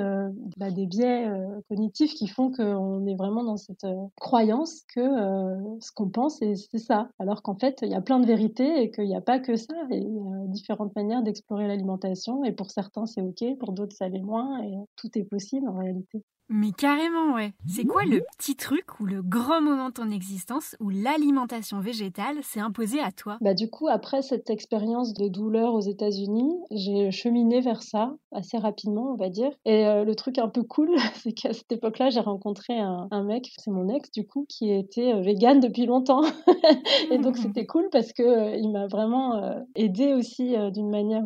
bah, 0.57 0.71
des 0.71 0.87
biais 0.87 1.29
cognitifs 1.69 2.15
qui 2.15 2.29
font 2.29 2.53
qu'on 2.53 3.07
est 3.07 3.15
vraiment 3.15 3.45
dans 3.45 3.57
cette 3.57 3.87
croyance 4.21 4.83
que 4.95 5.01
ce 5.81 5.93
qu'on 5.93 6.09
pense, 6.09 6.39
c'est 6.39 6.79
ça. 6.79 7.09
Alors 7.19 7.43
qu'en 7.43 7.55
fait, 7.55 7.81
il 7.83 7.89
y 7.89 7.95
a 7.95 8.01
plein 8.01 8.21
de 8.21 8.27
vérités 8.27 8.83
et 8.83 8.91
qu'il 8.91 9.05
n'y 9.05 9.17
a 9.17 9.21
pas 9.21 9.39
que 9.39 9.57
ça. 9.57 9.75
il 9.91 10.03
y 10.03 10.07
a 10.07 10.47
différentes 10.47 10.95
manières 10.95 11.23
d'explorer 11.23 11.67
l'alimentation. 11.67 12.45
Et 12.45 12.53
pour 12.53 12.71
certains, 12.71 13.07
c'est 13.07 13.23
Pour 13.59 13.73
d'autres, 13.73 13.97
ça 13.97 14.09
l'est 14.09 14.21
moins. 14.21 14.63
Et 14.63 14.75
tout 14.97 15.17
est 15.19 15.25
possible 15.25 15.69
en 15.69 15.77
réalité. 15.79 16.23
Mais 16.53 16.73
carrément, 16.73 17.35
ouais. 17.35 17.55
C'est 17.67 17.85
quoi 17.85 18.05
le 18.05 18.23
petit 18.37 18.57
truc 18.57 19.01
ou 19.01 19.07
le 19.07 19.23
grand 19.23 19.63
moment 19.63 19.89
de 19.89 19.95
ton 19.95 20.11
existence 20.11 20.77
où 20.81 20.91
l'alimentation 20.91 21.81
végétale 21.81 22.43
s'est 22.43 22.61
imposée 22.61 23.01
à 23.01 23.11
toi? 23.11 23.39
Bah 23.41 23.55
du 23.55 23.71
coup, 23.71 23.89
après 23.89 24.21
cette 24.21 24.51
expérience 24.51 25.15
de 25.15 25.29
douleur 25.29 25.73
aux 25.73 25.81
États-Unis, 25.81 26.55
j'ai 26.71 27.11
cheminé 27.11 27.63
vers 27.63 27.83
ça 27.83 28.15
assez 28.33 28.59
rapidement, 28.59 29.13
on 29.13 29.17
va 29.17 29.31
dire. 29.31 29.51
Et 29.65 29.87
euh, 29.87 30.05
le 30.05 30.15
truc 30.15 30.37
un 30.37 30.49
peu 30.49 30.63
cool, 30.63 30.91
c'est 31.15 31.33
qu'à 31.33 31.55
cette 31.55 31.73
époque-là, 31.73 32.11
j'ai 32.11 32.21
rencontré 32.21 32.79
un, 32.79 33.25
mec, 33.25 33.51
c'est 33.57 33.71
mon 33.71 33.89
ex 33.89 34.11
du 34.11 34.27
coup, 34.27 34.45
qui 34.47 34.71
était 34.71 35.15
euh, 35.15 35.23
vegan 35.23 35.59
depuis 35.59 35.87
longtemps. 35.87 36.23
et 37.11 37.17
donc 37.17 37.39
c'était 37.39 37.65
cool 37.65 37.89
parce 37.91 38.13
que 38.13 38.23
euh, 38.23 38.57
il 38.57 38.71
m'a 38.73 38.89
vraiment 38.89 39.63
aidé 39.75 40.13
aussi 40.13 40.55
d'une 40.73 40.91
manière 40.91 41.25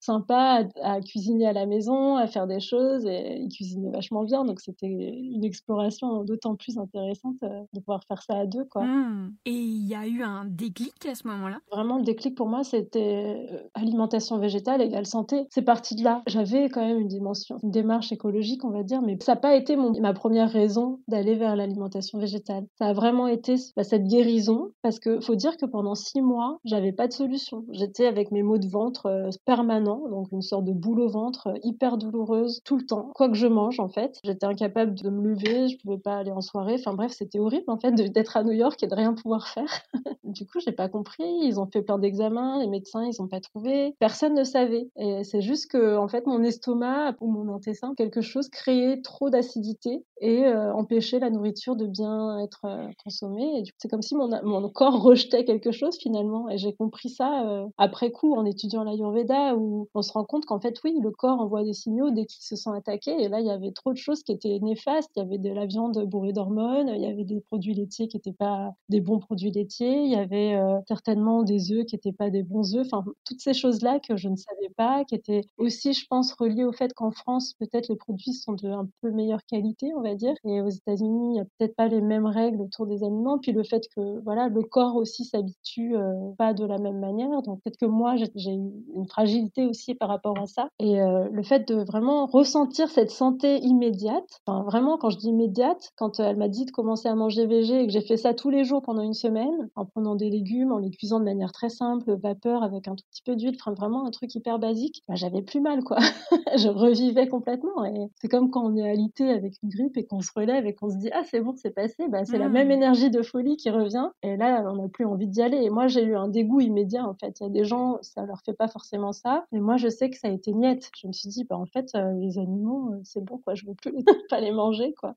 sympa 0.00 0.66
à, 0.82 0.94
à, 0.94 1.00
cuisiner 1.00 1.46
à 1.46 1.52
la 1.52 1.64
maison, 1.64 2.16
à 2.16 2.26
faire 2.26 2.46
des 2.46 2.60
choses. 2.60 3.06
Et 3.06 3.38
il 3.38 3.48
cuisinait 3.48 3.90
vachement 3.90 4.24
bien, 4.24 4.44
donc 4.44 4.60
c'était 4.66 4.86
une 4.86 5.44
exploration 5.44 6.24
d'autant 6.24 6.56
plus 6.56 6.78
intéressante 6.78 7.36
euh, 7.42 7.62
de 7.72 7.80
pouvoir 7.80 8.00
faire 8.08 8.22
ça 8.22 8.38
à 8.40 8.46
deux. 8.46 8.64
Quoi. 8.64 8.84
Mmh. 8.84 9.34
Et 9.46 9.52
il 9.52 9.86
y 9.86 9.94
a 9.94 10.06
eu 10.06 10.22
un 10.22 10.44
déclic 10.44 11.06
à 11.06 11.14
ce 11.14 11.26
moment-là? 11.28 11.58
Vraiment, 11.70 11.98
le 11.98 12.04
déclic 12.04 12.34
pour 12.34 12.48
moi, 12.48 12.64
c'était 12.64 13.46
euh, 13.52 13.58
alimentation 13.74 14.38
végétale 14.38 14.82
égale 14.82 15.06
santé. 15.06 15.46
C'est 15.50 15.62
parti 15.62 15.94
de 15.94 16.04
là. 16.04 16.22
J'avais 16.26 16.68
quand 16.68 16.86
même 16.86 16.98
une 16.98 17.08
dimension, 17.08 17.58
une 17.62 17.70
démarche 17.70 18.12
écologique, 18.12 18.64
on 18.64 18.70
va 18.70 18.82
dire, 18.82 19.02
mais 19.02 19.16
ça 19.20 19.34
n'a 19.34 19.40
pas 19.40 19.54
été 19.56 19.76
mon, 19.76 19.92
ma 20.00 20.12
première 20.12 20.50
raison 20.50 21.00
d'aller 21.08 21.34
vers 21.34 21.56
l'alimentation 21.56 22.18
végétale. 22.18 22.66
Ça 22.78 22.86
a 22.86 22.92
vraiment 22.92 23.28
été 23.28 23.54
bah, 23.76 23.84
cette 23.84 24.04
guérison, 24.04 24.72
parce 24.82 24.98
que 24.98 25.20
faut 25.20 25.34
dire 25.34 25.56
que 25.56 25.66
pendant 25.66 25.94
six 25.94 26.20
mois, 26.20 26.58
j'avais 26.64 26.92
pas 26.92 27.08
de 27.08 27.12
solution. 27.12 27.64
J'étais 27.70 28.06
avec 28.06 28.30
mes 28.30 28.42
maux 28.42 28.58
de 28.58 28.68
ventre 28.68 29.06
euh, 29.06 29.30
permanents, 29.44 30.08
donc 30.08 30.28
une 30.32 30.42
sorte 30.42 30.64
de 30.64 30.72
boule 30.72 31.00
au 31.00 31.08
ventre 31.08 31.48
hyper 31.62 31.98
douloureuse 31.98 32.60
tout 32.64 32.76
le 32.76 32.86
temps, 32.86 33.10
quoi 33.14 33.28
que 33.28 33.34
je 33.34 33.46
mange 33.46 33.80
en 33.80 33.88
fait. 33.88 34.18
J'étais 34.24 34.45
incapable 34.46 34.94
de 34.94 35.10
me 35.10 35.28
lever, 35.28 35.68
je 35.68 35.76
pouvais 35.78 35.98
pas 35.98 36.16
aller 36.16 36.30
en 36.30 36.40
soirée. 36.40 36.76
Enfin 36.78 36.94
bref, 36.94 37.12
c'était 37.12 37.38
horrible 37.38 37.64
en 37.68 37.78
fait 37.78 37.92
d'être 37.92 38.36
à 38.36 38.44
New 38.44 38.52
York 38.52 38.82
et 38.82 38.86
de 38.86 38.94
rien 38.94 39.14
pouvoir 39.14 39.48
faire. 39.48 39.82
du 40.24 40.46
coup, 40.46 40.58
j'ai 40.60 40.72
pas 40.72 40.88
compris. 40.88 41.24
Ils 41.42 41.60
ont 41.60 41.66
fait 41.66 41.82
plein 41.82 41.98
d'examens, 41.98 42.58
les 42.60 42.66
médecins, 42.66 43.04
ils 43.04 43.20
ont 43.20 43.28
pas 43.28 43.40
trouvé. 43.40 43.94
Personne 43.98 44.34
ne 44.34 44.44
savait. 44.44 44.90
Et 44.96 45.24
c'est 45.24 45.42
juste 45.42 45.70
que 45.70 45.96
en 45.96 46.08
fait, 46.08 46.26
mon 46.26 46.42
estomac 46.42 47.16
ou 47.20 47.30
mon 47.30 47.54
intestin, 47.54 47.94
quelque 47.96 48.20
chose 48.20 48.48
créait 48.48 49.00
trop 49.02 49.30
d'acidité 49.30 50.04
et 50.20 50.44
euh, 50.44 50.72
empêchait 50.72 51.18
la 51.18 51.30
nourriture 51.30 51.76
de 51.76 51.86
bien 51.86 52.38
être 52.40 52.64
euh, 52.64 52.88
consommée. 53.04 53.60
Et 53.60 53.64
c'est 53.78 53.88
comme 53.88 54.02
si 54.02 54.14
mon, 54.14 54.28
mon 54.42 54.68
corps 54.68 55.02
rejetait 55.02 55.44
quelque 55.44 55.72
chose 55.72 55.96
finalement. 55.98 56.48
Et 56.48 56.58
j'ai 56.58 56.74
compris 56.74 57.10
ça 57.10 57.46
euh, 57.46 57.66
après 57.78 58.10
coup 58.10 58.34
en 58.34 58.44
étudiant 58.44 58.84
l'Ayurveda 58.84 59.56
où 59.56 59.88
on 59.94 60.02
se 60.02 60.12
rend 60.12 60.24
compte 60.24 60.46
qu'en 60.46 60.60
fait, 60.60 60.76
oui, 60.84 60.98
le 61.02 61.10
corps 61.10 61.40
envoie 61.40 61.64
des 61.64 61.72
signaux 61.72 62.10
dès 62.10 62.26
qu'il 62.26 62.42
se 62.42 62.56
sent 62.56 62.70
attaqué. 62.74 63.10
Et 63.22 63.28
là, 63.28 63.40
il 63.40 63.46
y 63.46 63.50
avait 63.50 63.72
trop 63.72 63.92
de 63.92 63.98
choses 63.98 64.22
qui 64.22 64.32
étaient 64.36 64.58
néfastes. 64.60 65.10
Il 65.16 65.20
y 65.20 65.22
avait 65.22 65.38
de 65.38 65.50
la 65.50 65.66
viande 65.66 65.98
bourrée 66.06 66.32
d'hormones, 66.32 66.88
il 66.94 67.02
y 67.02 67.06
avait 67.06 67.24
des 67.24 67.40
produits 67.40 67.74
laitiers 67.74 68.08
qui 68.08 68.16
n'étaient 68.16 68.32
pas 68.32 68.72
des 68.88 69.00
bons 69.00 69.18
produits 69.18 69.50
laitiers, 69.50 70.02
il 70.02 70.10
y 70.10 70.16
avait 70.16 70.54
euh, 70.54 70.78
certainement 70.86 71.42
des 71.42 71.72
œufs 71.72 71.84
qui 71.86 71.96
n'étaient 71.96 72.12
pas 72.12 72.30
des 72.30 72.42
bons 72.42 72.74
œufs. 72.76 72.86
Enfin, 72.86 73.04
toutes 73.24 73.40
ces 73.40 73.54
choses-là 73.54 74.00
que 74.00 74.16
je 74.16 74.28
ne 74.28 74.36
savais 74.36 74.70
pas, 74.76 75.04
qui 75.04 75.14
étaient 75.14 75.42
aussi, 75.58 75.92
je 75.92 76.06
pense, 76.08 76.32
reliées 76.32 76.64
au 76.64 76.72
fait 76.72 76.92
qu'en 76.94 77.10
France, 77.10 77.54
peut-être 77.58 77.88
les 77.88 77.96
produits 77.96 78.32
sont 78.32 78.52
de 78.52 78.68
un 78.68 78.88
peu 79.00 79.10
meilleure 79.10 79.44
qualité, 79.46 79.92
on 79.96 80.02
va 80.02 80.14
dire. 80.14 80.34
Et 80.44 80.60
aux 80.60 80.68
États-Unis, 80.68 81.28
il 81.28 81.32
n'y 81.32 81.40
a 81.40 81.44
peut-être 81.58 81.76
pas 81.76 81.88
les 81.88 82.00
mêmes 82.00 82.26
règles 82.26 82.60
autour 82.60 82.86
des 82.86 83.02
aliments. 83.02 83.38
Puis 83.38 83.52
le 83.52 83.64
fait 83.64 83.86
que, 83.94 84.20
voilà, 84.22 84.48
le 84.48 84.62
corps 84.62 84.96
aussi 84.96 85.24
s'habitue 85.24 85.96
euh, 85.96 86.32
pas 86.38 86.54
de 86.54 86.64
la 86.64 86.78
même 86.78 86.98
manière. 86.98 87.42
Donc 87.42 87.62
peut-être 87.62 87.78
que 87.78 87.86
moi, 87.86 88.16
j'ai 88.16 88.54
eu 88.54 88.72
une 88.94 89.06
fragilité 89.08 89.66
aussi 89.66 89.94
par 89.94 90.08
rapport 90.08 90.38
à 90.38 90.46
ça. 90.46 90.68
Et 90.78 91.00
euh, 91.00 91.28
le 91.30 91.42
fait 91.42 91.66
de 91.68 91.76
vraiment 91.76 92.26
ressentir 92.26 92.88
cette 92.88 93.10
santé 93.10 93.58
immédiate, 93.58 94.25
enfin 94.46 94.62
vraiment 94.64 94.98
quand 94.98 95.10
je 95.10 95.18
dis 95.18 95.28
immédiate, 95.28 95.92
quand 95.96 96.20
elle 96.20 96.36
m'a 96.36 96.48
dit 96.48 96.64
de 96.64 96.70
commencer 96.70 97.08
à 97.08 97.14
manger 97.14 97.46
végé 97.46 97.82
et 97.82 97.86
que 97.86 97.92
j'ai 97.92 98.00
fait 98.00 98.16
ça 98.16 98.34
tous 98.34 98.50
les 98.50 98.64
jours 98.64 98.82
pendant 98.82 99.02
une 99.02 99.14
semaine, 99.14 99.68
en 99.76 99.84
prenant 99.84 100.14
des 100.14 100.30
légumes, 100.30 100.72
en 100.72 100.78
les 100.78 100.90
cuisant 100.90 101.18
de 101.20 101.24
manière 101.24 101.52
très 101.52 101.68
simple, 101.68 102.16
vapeur 102.16 102.62
avec 102.62 102.88
un 102.88 102.94
tout 102.94 103.04
petit 103.10 103.22
peu 103.22 103.36
d'huile, 103.36 103.56
enfin 103.60 103.72
vraiment 103.72 104.06
un 104.06 104.10
truc 104.10 104.34
hyper 104.34 104.58
basique, 104.58 105.02
bah, 105.08 105.14
j'avais 105.14 105.42
plus 105.42 105.60
mal 105.60 105.84
quoi. 105.84 105.98
je 106.56 106.68
revivais 106.68 107.28
complètement. 107.28 107.84
Et 107.84 108.10
c'est 108.16 108.28
comme 108.28 108.50
quand 108.50 108.64
on 108.64 108.76
est 108.76 108.88
alité 108.88 109.30
avec 109.30 109.54
une 109.62 109.70
grippe 109.70 109.96
et 109.96 110.06
qu'on 110.06 110.20
se 110.20 110.30
relève 110.34 110.66
et 110.66 110.74
qu'on 110.74 110.90
se 110.90 110.96
dit 110.96 111.10
ah 111.12 111.22
c'est 111.24 111.40
bon 111.40 111.54
c'est 111.56 111.70
passé, 111.70 112.08
bah, 112.08 112.24
c'est 112.24 112.38
la 112.38 112.48
même 112.48 112.68
mmh. 112.68 112.72
énergie 112.72 113.10
de 113.10 113.22
folie 113.22 113.56
qui 113.56 113.70
revient. 113.70 114.08
Et 114.22 114.36
là 114.36 114.64
on 114.66 114.76
n'a 114.76 114.88
plus 114.88 115.04
envie 115.04 115.26
d'y 115.26 115.42
aller. 115.42 115.58
Et 115.58 115.70
moi 115.70 115.86
j'ai 115.86 116.02
eu 116.02 116.16
un 116.16 116.28
dégoût 116.28 116.60
immédiat 116.60 117.06
en 117.06 117.14
fait. 117.14 117.40
Il 117.40 117.44
y 117.44 117.46
a 117.46 117.50
des 117.50 117.64
gens 117.64 117.98
ça 118.02 118.24
leur 118.24 118.40
fait 118.44 118.54
pas 118.54 118.68
forcément 118.68 119.12
ça, 119.12 119.44
mais 119.52 119.60
moi 119.60 119.76
je 119.76 119.88
sais 119.88 120.10
que 120.10 120.16
ça 120.16 120.28
a 120.28 120.30
été 120.30 120.52
niette. 120.52 120.90
Je 120.96 121.06
me 121.06 121.12
suis 121.12 121.28
dit 121.28 121.44
bah 121.44 121.56
en 121.56 121.66
fait 121.66 121.90
euh, 121.94 122.12
les 122.12 122.38
animaux 122.38 122.92
euh, 122.92 123.00
c'est 123.04 123.24
bon 123.24 123.38
quoi, 123.38 123.54
je 123.54 123.66
veux 123.66 123.74
plus 123.74 123.92
pas 124.28 124.40
les 124.40 124.52
manger 124.52 124.94
quoi. 124.94 125.14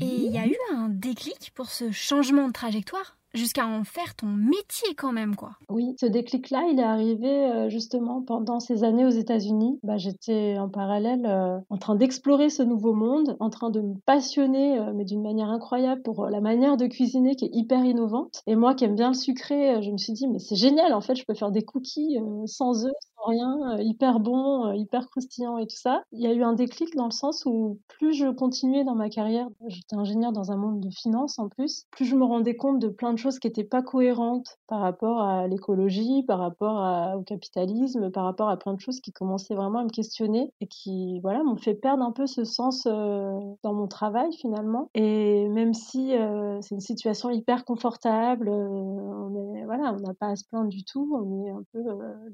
Et 0.00 0.04
il 0.04 0.32
y 0.32 0.38
a 0.38 0.46
eu 0.46 0.56
un 0.72 0.88
déclic 0.88 1.52
pour 1.54 1.66
ce 1.66 1.90
changement 1.90 2.48
de 2.48 2.52
trajectoire 2.52 3.18
jusqu'à 3.34 3.66
en 3.66 3.84
faire 3.84 4.14
ton 4.14 4.26
métier 4.26 4.94
quand 4.96 5.12
même, 5.12 5.36
quoi. 5.36 5.52
Oui, 5.68 5.94
ce 6.00 6.06
déclic-là, 6.06 6.64
il 6.72 6.78
est 6.78 6.84
arrivé 6.84 7.28
euh, 7.28 7.68
justement 7.68 8.22
pendant 8.22 8.60
ces 8.60 8.84
années 8.84 9.04
aux 9.04 9.10
États-Unis. 9.10 9.78
Bah, 9.82 9.96
j'étais 9.96 10.56
en 10.58 10.68
parallèle 10.68 11.26
euh, 11.26 11.58
en 11.70 11.76
train 11.76 11.94
d'explorer 11.94 12.50
ce 12.50 12.62
nouveau 12.62 12.94
monde, 12.94 13.36
en 13.40 13.50
train 13.50 13.70
de 13.70 13.80
me 13.80 13.94
passionner, 14.06 14.78
euh, 14.78 14.92
mais 14.94 15.04
d'une 15.04 15.22
manière 15.22 15.50
incroyable, 15.50 16.02
pour 16.02 16.26
la 16.26 16.40
manière 16.40 16.76
de 16.76 16.86
cuisiner 16.86 17.36
qui 17.36 17.46
est 17.46 17.50
hyper 17.52 17.84
innovante. 17.84 18.42
Et 18.46 18.56
moi 18.56 18.74
qui 18.74 18.84
aime 18.84 18.96
bien 18.96 19.08
le 19.08 19.14
sucré, 19.14 19.82
je 19.82 19.90
me 19.90 19.98
suis 19.98 20.12
dit, 20.12 20.26
mais 20.26 20.38
c'est 20.38 20.56
génial, 20.56 20.92
en 20.94 21.00
fait, 21.00 21.14
je 21.14 21.24
peux 21.26 21.34
faire 21.34 21.50
des 21.50 21.62
cookies 21.62 22.18
sans 22.46 22.86
œufs, 22.86 22.92
rien, 23.26 23.78
euh, 23.78 23.82
hyper 23.82 24.20
bon, 24.20 24.66
euh, 24.66 24.74
hyper 24.74 25.08
croustillant 25.08 25.58
et 25.58 25.66
tout 25.66 25.76
ça. 25.76 26.02
Il 26.12 26.20
y 26.20 26.26
a 26.26 26.32
eu 26.32 26.42
un 26.42 26.52
déclic 26.52 26.94
dans 26.94 27.06
le 27.06 27.12
sens 27.12 27.44
où 27.46 27.78
plus 27.88 28.12
je 28.14 28.28
continuais 28.28 28.84
dans 28.84 28.94
ma 28.94 29.08
carrière, 29.08 29.48
j'étais 29.66 29.96
ingénieur 29.96 30.32
dans 30.32 30.52
un 30.52 30.56
monde 30.56 30.80
de 30.80 30.90
finance 30.90 31.38
en 31.38 31.48
plus, 31.48 31.86
plus 31.90 32.04
je 32.04 32.16
me 32.16 32.24
rendais 32.24 32.56
compte 32.56 32.78
de 32.78 32.88
plein 32.88 33.12
de 33.12 33.18
choses 33.18 33.38
qui 33.38 33.48
n'étaient 33.48 33.64
pas 33.64 33.82
cohérentes 33.82 34.58
par 34.66 34.80
rapport 34.80 35.20
à 35.20 35.46
l'écologie, 35.46 36.22
par 36.22 36.38
rapport 36.38 37.16
au 37.16 37.22
capitalisme, 37.22 38.10
par 38.10 38.24
rapport 38.24 38.48
à 38.48 38.56
plein 38.56 38.74
de 38.74 38.80
choses 38.80 39.00
qui 39.00 39.12
commençaient 39.12 39.54
vraiment 39.54 39.80
à 39.80 39.84
me 39.84 39.90
questionner 39.90 40.52
et 40.60 40.66
qui 40.66 41.20
voilà 41.20 41.42
m'ont 41.42 41.56
fait 41.56 41.74
perdre 41.74 42.04
un 42.04 42.12
peu 42.12 42.26
ce 42.26 42.44
sens 42.44 42.86
euh, 42.86 43.38
dans 43.62 43.74
mon 43.74 43.88
travail 43.88 44.32
finalement. 44.32 44.90
Et 44.94 45.48
même 45.48 45.74
si 45.74 46.12
c'est 46.60 46.74
une 46.74 46.80
situation 46.80 47.30
hyper 47.30 47.64
confortable, 47.64 48.48
on 48.48 49.54
est 49.54 49.64
voilà, 49.64 49.94
on 49.94 50.00
n'a 50.00 50.14
pas 50.14 50.28
à 50.28 50.36
se 50.36 50.44
plaindre 50.46 50.68
du 50.68 50.84
tout, 50.84 51.10
on 51.14 51.44
est 51.44 51.50
un 51.50 51.62
peu 51.72 51.82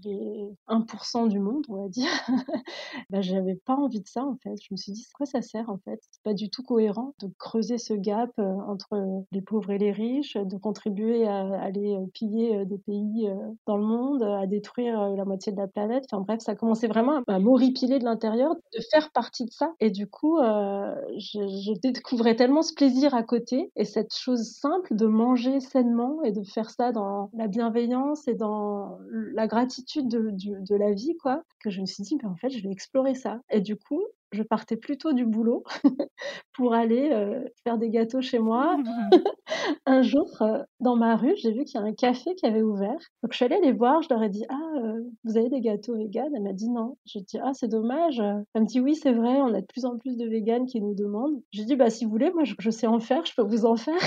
les 0.05 0.49
1% 0.81 1.29
du 1.29 1.39
monde, 1.39 1.65
on 1.69 1.83
va 1.83 1.89
dire, 1.89 2.09
bah, 3.11 3.21
j'avais 3.21 3.55
pas 3.55 3.75
envie 3.75 4.01
de 4.01 4.07
ça 4.09 4.25
en 4.25 4.37
fait. 4.37 4.57
Je 4.61 4.69
me 4.73 4.77
suis 4.77 4.93
dit, 4.93 5.07
quoi 5.15 5.27
ça 5.27 5.43
sert 5.43 5.71
en 5.71 5.79
fait? 5.79 6.01
C'est 6.11 6.23
pas 6.23 6.35
du 6.35 6.51
tout 6.51 6.63
cohérent 6.63 7.15
de 7.21 7.29
creuser 7.39 7.79
ce 7.79 7.95
gap 7.95 8.31
euh, 8.39 8.55
entre 8.67 9.25
les 9.33 9.41
pauvres 9.41 9.71
et 9.71 9.79
les 9.79 9.93
riches, 9.93 10.37
de 10.37 10.57
contribuer 10.57 11.27
à 11.27 11.61
aller 11.61 11.95
euh, 11.95 12.07
piller 12.13 12.57
euh, 12.57 12.65
des 12.65 12.79
pays 12.79 13.29
dans 13.67 13.77
le 13.77 13.85
monde, 13.85 14.23
à 14.23 14.47
détruire 14.47 15.11
la 15.11 15.25
moitié 15.25 15.53
de 15.53 15.57
la 15.57 15.69
planète. 15.69 16.05
Enfin 16.11 16.23
bref, 16.23 16.41
ça 16.41 16.55
commençait 16.55 16.89
vraiment 16.89 17.23
à 17.27 17.39
m'horripiler 17.39 17.99
de 17.99 18.05
l'intérieur, 18.05 18.55
de 18.55 18.81
faire 18.91 19.11
partie 19.13 19.45
de 19.45 19.51
ça. 19.51 19.73
Et 19.81 19.91
du 19.91 20.07
coup, 20.07 20.39
je, 20.39 21.39
je 21.39 21.81
découvrais 21.81 22.37
tellement 22.37 22.63
ce 22.63 22.75
plaisir 22.75 23.15
à 23.15 23.23
côté 23.23 23.71
et 23.77 23.85
cette 23.85 24.15
chose 24.15 24.51
simple 24.51 24.95
de 24.95 25.07
manger 25.07 25.61
sainement 25.61 26.23
et 26.23 26.33
de 26.33 26.43
faire 26.43 26.71
ça 26.71 26.93
dans 26.93 27.31
la 27.35 27.49
bienveillance 27.49 28.27
et 28.29 28.35
dans 28.35 28.99
la 29.11 29.47
gratitude 29.47 30.09
de, 30.09 30.31
du, 30.31 30.55
de 30.65 30.77
la 30.77 30.93
vie, 30.93 31.17
quoi, 31.17 31.43
que 31.63 31.71
je 31.71 31.81
me 31.81 31.87
suis 31.87 32.03
dit, 32.03 32.17
mais 32.17 32.29
en 32.29 32.37
fait, 32.37 32.51
je 32.51 32.63
vais 32.63 32.71
explorer 32.71 33.15
ça. 33.15 33.41
Et 33.51 33.61
du 33.61 33.77
coup, 33.77 34.03
je 34.33 34.43
partais 34.43 34.77
plutôt 34.77 35.13
du 35.13 35.25
boulot 35.25 35.63
pour 36.53 36.75
aller 36.75 37.11
euh, 37.13 37.45
faire 37.63 37.79
des 37.79 37.91
gâteaux 37.91 38.21
chez 38.21 38.39
moi. 38.39 38.77
un 39.87 40.03
jour, 40.03 40.31
euh, 40.43 40.63
dans 40.81 40.97
ma 40.97 41.17
rue, 41.17 41.35
j'ai 41.37 41.53
vu 41.53 41.65
qu'il 41.65 41.81
y 41.81 41.83
a 41.83 41.87
un 41.87 41.95
café 41.95 42.35
qui 42.35 42.47
avait 42.47 42.63
ouvert. 42.63 42.99
Donc, 43.23 43.33
je 43.33 43.37
suis 43.37 43.45
allée 43.45 43.61
les 43.63 43.73
voir. 43.73 44.03
Je 44.03 44.09
leur 44.11 44.23
ai 44.23 44.29
dit, 44.29 44.45
ah, 44.49 44.73
euh, 44.83 45.03
vous 45.25 45.37
avez 45.37 45.49
des 45.49 45.61
gâteaux 45.61 45.97
véganes? 45.97 46.35
Elle 46.35 46.43
m'a 46.43 46.53
dit 46.53 46.69
non. 46.69 46.97
J'ai 47.05 47.21
dit, 47.21 47.39
ah, 47.43 47.53
c'est 47.55 47.69
dommage. 47.69 48.21
Elle 48.55 48.63
me 48.63 48.67
dit, 48.67 48.81
oui, 48.81 48.95
c'est 48.95 49.13
vrai, 49.13 49.41
on 49.41 49.55
a 49.55 49.61
de 49.61 49.67
plus 49.67 49.85
en 49.85 49.99
plus 49.99 50.17
de 50.17 50.27
véganes 50.27 50.67
qui 50.67 50.81
nous 50.81 50.95
demandent. 50.95 51.41
J'ai 51.53 51.65
dit, 51.65 51.77
bah, 51.77 51.91
si 51.91 52.05
vous 52.05 52.11
voulez, 52.11 52.31
moi, 52.33 52.45
je 52.45 52.71
sais 52.71 52.87
en 52.87 53.01
faire, 53.01 53.25
je 53.25 53.35
peux 53.35 53.43
vous 53.43 53.65
en 53.65 53.77
faire. 53.77 54.01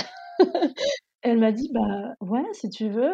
Elle 1.23 1.39
m'a 1.39 1.51
dit: 1.51 1.69
«Bah, 1.73 2.13
ouais, 2.21 2.45
si 2.53 2.69
tu 2.69 2.89
veux», 2.89 3.11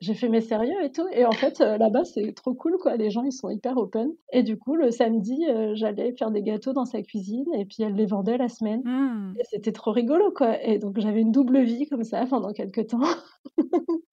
j'ai 0.00 0.14
fait 0.14 0.28
mes 0.28 0.40
sérieux 0.40 0.82
et 0.82 0.90
tout. 0.90 1.06
Et 1.12 1.24
en 1.24 1.32
fait, 1.32 1.60
là-bas, 1.60 2.04
c'est 2.04 2.32
trop 2.34 2.54
cool, 2.54 2.76
quoi. 2.78 2.96
Les 2.96 3.10
gens, 3.10 3.22
ils 3.22 3.32
sont 3.32 3.48
hyper 3.48 3.76
open. 3.76 4.10
Et 4.32 4.42
du 4.42 4.58
coup, 4.58 4.74
le 4.74 4.90
samedi, 4.90 5.44
j'allais 5.74 6.12
faire 6.18 6.30
des 6.30 6.42
gâteaux 6.42 6.72
dans 6.72 6.84
sa 6.84 7.02
cuisine 7.02 7.46
et 7.54 7.64
puis 7.64 7.82
elle 7.82 7.94
les 7.94 8.06
vendait 8.06 8.38
la 8.38 8.48
semaine. 8.48 8.82
Mmh. 8.84 9.34
et 9.38 9.44
c'était 9.44 9.72
trop 9.72 9.92
rigolo, 9.92 10.32
quoi. 10.34 10.62
Et 10.62 10.78
donc 10.78 10.98
j'avais 10.98 11.20
une 11.20 11.32
double 11.32 11.62
vie 11.62 11.86
comme 11.88 12.04
ça 12.04 12.26
pendant 12.26 12.52
quelques 12.52 12.88
temps. 12.88 13.00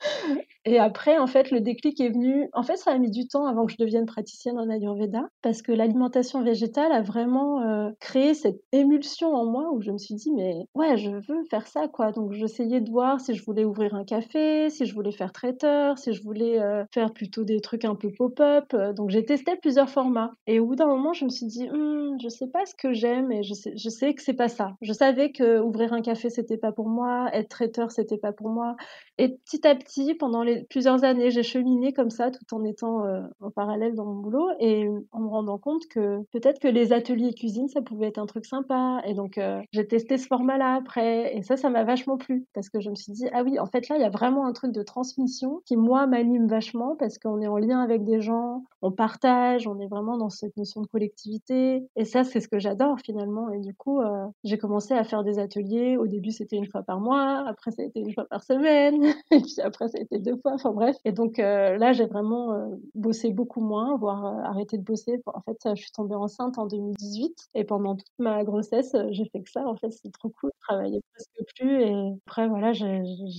Et 0.67 0.79
après, 0.79 1.19
en 1.19 1.27
fait, 1.27 1.51
le 1.51 1.61
déclic 1.61 2.01
est 2.01 2.09
venu. 2.09 2.49
En 2.53 2.63
fait, 2.63 2.77
ça 2.77 2.91
a 2.91 2.97
mis 2.97 3.11
du 3.11 3.27
temps 3.27 3.45
avant 3.45 3.65
que 3.67 3.71
je 3.71 3.77
devienne 3.77 4.07
praticienne 4.07 4.57
en 4.57 4.67
ayurveda 4.69 5.27
parce 5.43 5.61
que 5.61 5.71
l'alimentation 5.71 6.41
végétale 6.41 6.91
a 6.91 7.01
vraiment, 7.03 7.61
créé 7.99 8.33
cette 8.33 8.61
émulsion 8.71 9.33
en 9.35 9.45
moi 9.45 9.71
où 9.73 9.81
je 9.81 9.91
me 9.91 9.97
suis 9.97 10.15
dit: 10.15 10.31
«Mais 10.31 10.65
ouais, 10.73 10.97
je 10.97 11.11
veux 11.11 11.43
faire 11.49 11.67
ça, 11.67 11.87
quoi», 11.87 12.11
donc 12.11 12.33
j'essayais 12.33 12.81
de 12.81 12.89
voir 12.89 13.14
si 13.19 13.35
je 13.35 13.43
voulais 13.43 13.65
ouvrir 13.65 13.95
un 13.95 14.03
café, 14.03 14.69
si 14.69 14.85
je 14.85 14.93
voulais 14.93 15.11
faire 15.11 15.31
traiteur, 15.31 15.97
si 15.97 16.13
je 16.13 16.23
voulais 16.23 16.61
euh, 16.61 16.83
faire 16.93 17.13
plutôt 17.13 17.43
des 17.43 17.59
trucs 17.61 17.85
un 17.85 17.95
peu 17.95 18.11
pop-up. 18.11 18.73
Euh, 18.73 18.93
donc 18.93 19.09
j'ai 19.09 19.25
testé 19.25 19.55
plusieurs 19.55 19.89
formats. 19.89 20.31
Et 20.47 20.59
au 20.59 20.65
bout 20.65 20.75
d'un 20.75 20.87
moment, 20.87 21.13
je 21.13 21.25
me 21.25 21.29
suis 21.29 21.45
dit, 21.45 21.67
hm, 21.67 22.17
je 22.21 22.29
sais 22.29 22.47
pas 22.47 22.65
ce 22.65 22.75
que 22.75 22.93
j'aime 22.93 23.31
et 23.31 23.43
je 23.43 23.53
sais, 23.53 23.73
je 23.75 23.89
sais 23.89 24.13
que 24.13 24.21
c'est 24.21 24.33
pas 24.33 24.47
ça. 24.47 24.73
Je 24.81 24.93
savais 24.93 25.31
que 25.31 25.59
ouvrir 25.59 25.93
un 25.93 26.01
café 26.01 26.29
c'était 26.29 26.57
pas 26.57 26.71
pour 26.71 26.87
moi, 26.87 27.29
être 27.33 27.49
traiteur 27.49 27.91
c'était 27.91 28.17
pas 28.17 28.31
pour 28.31 28.49
moi. 28.49 28.75
Et 29.17 29.29
petit 29.29 29.65
à 29.67 29.75
petit, 29.75 30.13
pendant 30.13 30.43
plusieurs 30.69 31.03
années, 31.03 31.31
j'ai 31.31 31.43
cheminé 31.43 31.93
comme 31.93 32.09
ça, 32.09 32.31
tout 32.31 32.53
en 32.53 32.63
étant 32.63 33.05
euh, 33.05 33.21
en 33.41 33.51
parallèle 33.51 33.95
dans 33.95 34.05
mon 34.05 34.21
boulot 34.21 34.49
et 34.59 34.87
en 35.11 35.19
me 35.19 35.27
rendant 35.27 35.57
compte 35.57 35.87
que 35.87 36.21
peut-être 36.31 36.59
que 36.59 36.67
les 36.67 36.93
ateliers 36.93 37.33
cuisine 37.33 37.67
ça 37.67 37.81
pouvait 37.81 38.07
être 38.07 38.19
un 38.19 38.25
truc 38.25 38.45
sympa. 38.45 39.01
Et 39.05 39.13
donc 39.13 39.39
j'ai 39.71 39.87
testé 39.87 40.17
ce 40.17 40.27
format-là 40.27 40.75
après 40.75 41.35
et 41.35 41.41
ça, 41.43 41.57
ça 41.57 41.69
m'a 41.69 41.83
vachement 41.83 42.17
plu 42.17 42.45
parce 42.53 42.69
que 42.69 42.79
je 42.79 42.89
me 42.89 42.95
suis 42.95 43.04
dit, 43.11 43.27
ah 43.33 43.43
oui, 43.43 43.59
en 43.59 43.65
fait, 43.65 43.89
là, 43.89 43.97
il 43.97 44.01
y 44.01 44.05
a 44.05 44.09
vraiment 44.09 44.45
un 44.45 44.53
truc 44.53 44.71
de 44.71 44.81
transmission 44.83 45.61
qui, 45.65 45.77
moi, 45.77 46.07
m'anime 46.07 46.47
vachement 46.47 46.95
parce 46.95 47.17
qu'on 47.17 47.41
est 47.41 47.47
en 47.47 47.57
lien 47.57 47.81
avec 47.81 48.03
des 48.03 48.21
gens, 48.21 48.63
on 48.81 48.91
partage, 48.91 49.67
on 49.67 49.79
est 49.79 49.87
vraiment 49.87 50.17
dans 50.17 50.29
cette 50.29 50.55
notion 50.57 50.81
de 50.81 50.87
collectivité. 50.87 51.87
Et 51.95 52.05
ça, 52.05 52.23
c'est 52.23 52.39
ce 52.39 52.47
que 52.47 52.59
j'adore 52.59 52.99
finalement. 52.99 53.49
Et 53.51 53.59
du 53.59 53.73
coup, 53.73 54.01
euh, 54.01 54.25
j'ai 54.43 54.57
commencé 54.57 54.93
à 54.93 55.03
faire 55.03 55.23
des 55.23 55.39
ateliers. 55.39 55.97
Au 55.97 56.07
début, 56.07 56.31
c'était 56.31 56.55
une 56.55 56.67
fois 56.67 56.83
par 56.83 56.99
mois. 56.99 57.43
Après, 57.47 57.71
ça 57.71 57.81
a 57.81 57.85
été 57.85 57.99
une 57.99 58.13
fois 58.13 58.25
par 58.25 58.43
semaine. 58.43 59.03
et 59.31 59.41
puis 59.41 59.61
après, 59.63 59.87
ça 59.87 59.97
a 59.97 60.01
été 60.01 60.19
deux 60.19 60.37
fois. 60.37 60.53
Enfin 60.53 60.71
bref. 60.71 60.95
Et 61.05 61.11
donc 61.11 61.37
là, 61.37 61.93
j'ai 61.93 62.05
vraiment 62.05 62.69
bossé 62.93 63.31
beaucoup 63.31 63.61
moins, 63.61 63.97
voire 63.97 64.25
arrêté 64.45 64.77
de 64.77 64.83
bosser. 64.83 65.21
En 65.25 65.41
fait, 65.41 65.57
je 65.75 65.81
suis 65.81 65.91
tombée 65.91 66.15
enceinte 66.15 66.57
en 66.57 66.65
2018 66.67 67.49
et 67.55 67.63
pendant 67.63 67.95
toute 67.95 68.07
ma 68.19 68.43
grossesse, 68.43 68.95
j'ai 69.11 69.25
fait 69.25 69.41
que 69.41 69.49
ça. 69.49 69.67
En 69.67 69.75
fait, 69.75 69.91
c'est 69.91 70.11
trop 70.11 70.29
cool. 70.39 70.51
Je 70.55 70.67
travaillais 70.67 71.01
presque 71.13 71.53
plus 71.55 71.81
et 71.81 71.93
après, 72.27 72.47
voilà, 72.47 72.73
j'ai 72.73 72.94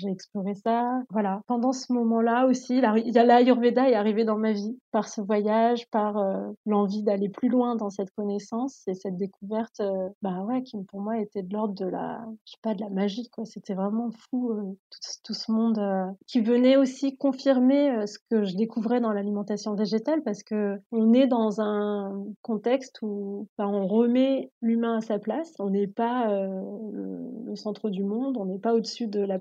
exploré 0.08 0.54
ça. 0.54 1.02
Voilà. 1.10 1.42
Pendant 1.46 1.72
ce 1.72 1.92
moment-là 1.92 2.46
aussi, 2.46 2.80
l'Ayurveda 2.80 3.88
est 3.88 3.94
arrivé 3.94 4.24
dans 4.24 4.38
ma 4.38 4.52
vie 4.52 4.78
par 4.92 5.08
ce 5.08 5.20
voyage, 5.20 5.88
par 5.90 6.16
l'envie 6.64 7.02
d'aller 7.02 7.28
plus 7.28 7.48
loin 7.48 7.76
dans 7.76 7.90
cette 7.90 8.10
connaissance 8.12 8.82
et 8.86 8.94
cette 8.94 9.16
découverte, 9.16 9.82
bah 10.22 10.42
ouais, 10.44 10.62
qui 10.62 10.76
pour 10.84 11.00
moi 11.00 11.18
était 11.18 11.42
de 11.42 11.52
l'ordre 11.52 11.74
de 11.74 11.86
la, 11.86 12.24
je 12.44 12.52
sais 12.52 12.58
pas, 12.62 12.74
de 12.74 12.80
la 12.80 12.90
magie, 12.90 13.28
quoi. 13.30 13.44
C'était 13.44 13.74
vraiment 13.74 14.10
fou, 14.30 14.76
tout, 14.90 14.98
tout, 15.24 15.34
ce 15.34 15.52
monde 15.52 15.80
qui 16.26 16.40
venait 16.40 16.76
aussi 16.76 17.16
confirmer 17.16 18.06
ce 18.06 18.18
que 18.30 18.44
je 18.44 18.56
découvrais 18.56 19.00
dans 19.00 19.12
l'alimentation 19.12 19.74
végétale 19.74 20.22
parce 20.22 20.42
que 20.42 20.78
on 20.92 21.12
est 21.12 21.26
dans 21.26 21.60
un 21.60 22.24
contexte 22.42 22.98
où 23.02 23.48
bah, 23.58 23.66
on 23.68 23.86
remet 23.86 24.50
l'humain 24.62 24.98
à 24.98 25.00
sa 25.00 25.18
place. 25.18 25.52
On 25.58 25.70
n'est 25.70 25.86
pas 25.86 26.28
le, 26.28 27.54
centre 27.56 27.88
du 27.88 28.04
monde, 28.04 28.36
on 28.36 28.44
n'est 28.44 28.58
pas 28.58 28.74
au-dessus 28.74 29.06
de 29.06 29.20
la 29.20 29.38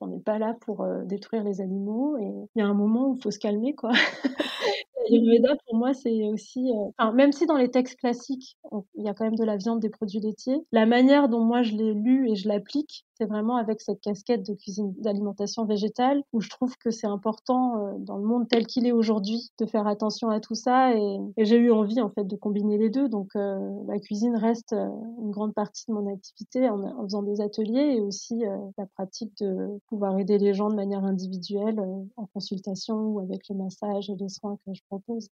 on 0.00 0.06
n'est 0.06 0.20
pas 0.20 0.38
là 0.38 0.56
pour 0.60 0.86
détruire 1.04 1.44
les 1.44 1.60
animaux. 1.60 2.16
Et 2.18 2.48
il 2.54 2.58
y 2.58 2.62
a 2.62 2.66
un 2.66 2.74
moment 2.74 3.10
où 3.10 3.16
il 3.16 3.22
faut 3.22 3.30
se 3.30 3.38
calmer, 3.38 3.74
quoi. 3.74 3.92
L'Ayurveda, 5.10 5.56
pour 5.66 5.76
moi, 5.76 5.94
c'est 5.94 6.28
aussi. 6.28 6.70
Enfin, 6.98 7.12
même 7.12 7.32
si 7.32 7.46
dans 7.46 7.56
les 7.56 7.70
textes 7.70 7.98
classiques, 7.98 8.56
il 8.94 9.04
y 9.04 9.08
a 9.08 9.14
quand 9.14 9.24
même 9.24 9.36
de 9.36 9.44
la 9.44 9.56
viande, 9.56 9.80
des 9.80 9.90
produits 9.90 10.20
laitiers, 10.20 10.64
la 10.72 10.86
manière 10.86 11.28
dont 11.28 11.40
moi 11.40 11.62
je 11.62 11.72
l'ai 11.72 11.92
lu 11.94 12.30
et 12.30 12.36
je 12.36 12.48
l'applique, 12.48 13.04
c'est 13.22 13.28
vraiment 13.28 13.56
avec 13.56 13.80
cette 13.80 14.00
casquette 14.00 14.44
de 14.44 14.54
cuisine 14.54 14.92
d'alimentation 14.98 15.64
végétale 15.64 16.22
où 16.32 16.40
je 16.40 16.48
trouve 16.50 16.76
que 16.78 16.90
c'est 16.90 17.06
important 17.06 17.78
euh, 17.78 17.92
dans 17.98 18.16
le 18.16 18.24
monde 18.24 18.48
tel 18.48 18.66
qu'il 18.66 18.84
est 18.84 18.92
aujourd'hui 18.92 19.50
de 19.58 19.66
faire 19.66 19.86
attention 19.86 20.28
à 20.30 20.40
tout 20.40 20.56
ça 20.56 20.94
et, 20.96 21.18
j'ai 21.38 21.56
eu 21.56 21.70
envie 21.70 22.00
en 22.00 22.10
fait 22.10 22.24
de 22.24 22.36
combiner 22.36 22.78
les 22.78 22.90
deux 22.90 23.08
donc 23.08 23.28
euh, 23.36 23.58
la 23.86 23.98
cuisine 23.98 24.36
reste 24.36 24.72
euh, 24.72 24.88
une 25.20 25.30
grande 25.30 25.54
partie 25.54 25.84
de 25.88 25.94
mon 25.94 26.12
activité 26.12 26.68
en, 26.68 27.02
faisant 27.04 27.22
des 27.22 27.40
ateliers 27.40 27.96
et 27.96 28.00
aussi 28.00 28.42
la 28.78 28.86
pratique 28.86 29.32
de 29.40 29.78
pouvoir 29.88 30.18
aider 30.18 30.38
les 30.38 30.54
gens 30.54 30.68
de 30.68 30.74
manière 30.74 31.04
individuelle 31.04 31.80
en 32.16 32.26
consultation 32.26 32.96
ou 32.96 33.20
avec 33.20 33.48
les 33.48 33.54
massages 33.54 34.10
et 34.10 34.16
les 34.16 34.28
soins 34.28 34.56
que 34.64 34.72
je 34.74 34.81
propose. 34.88 35.28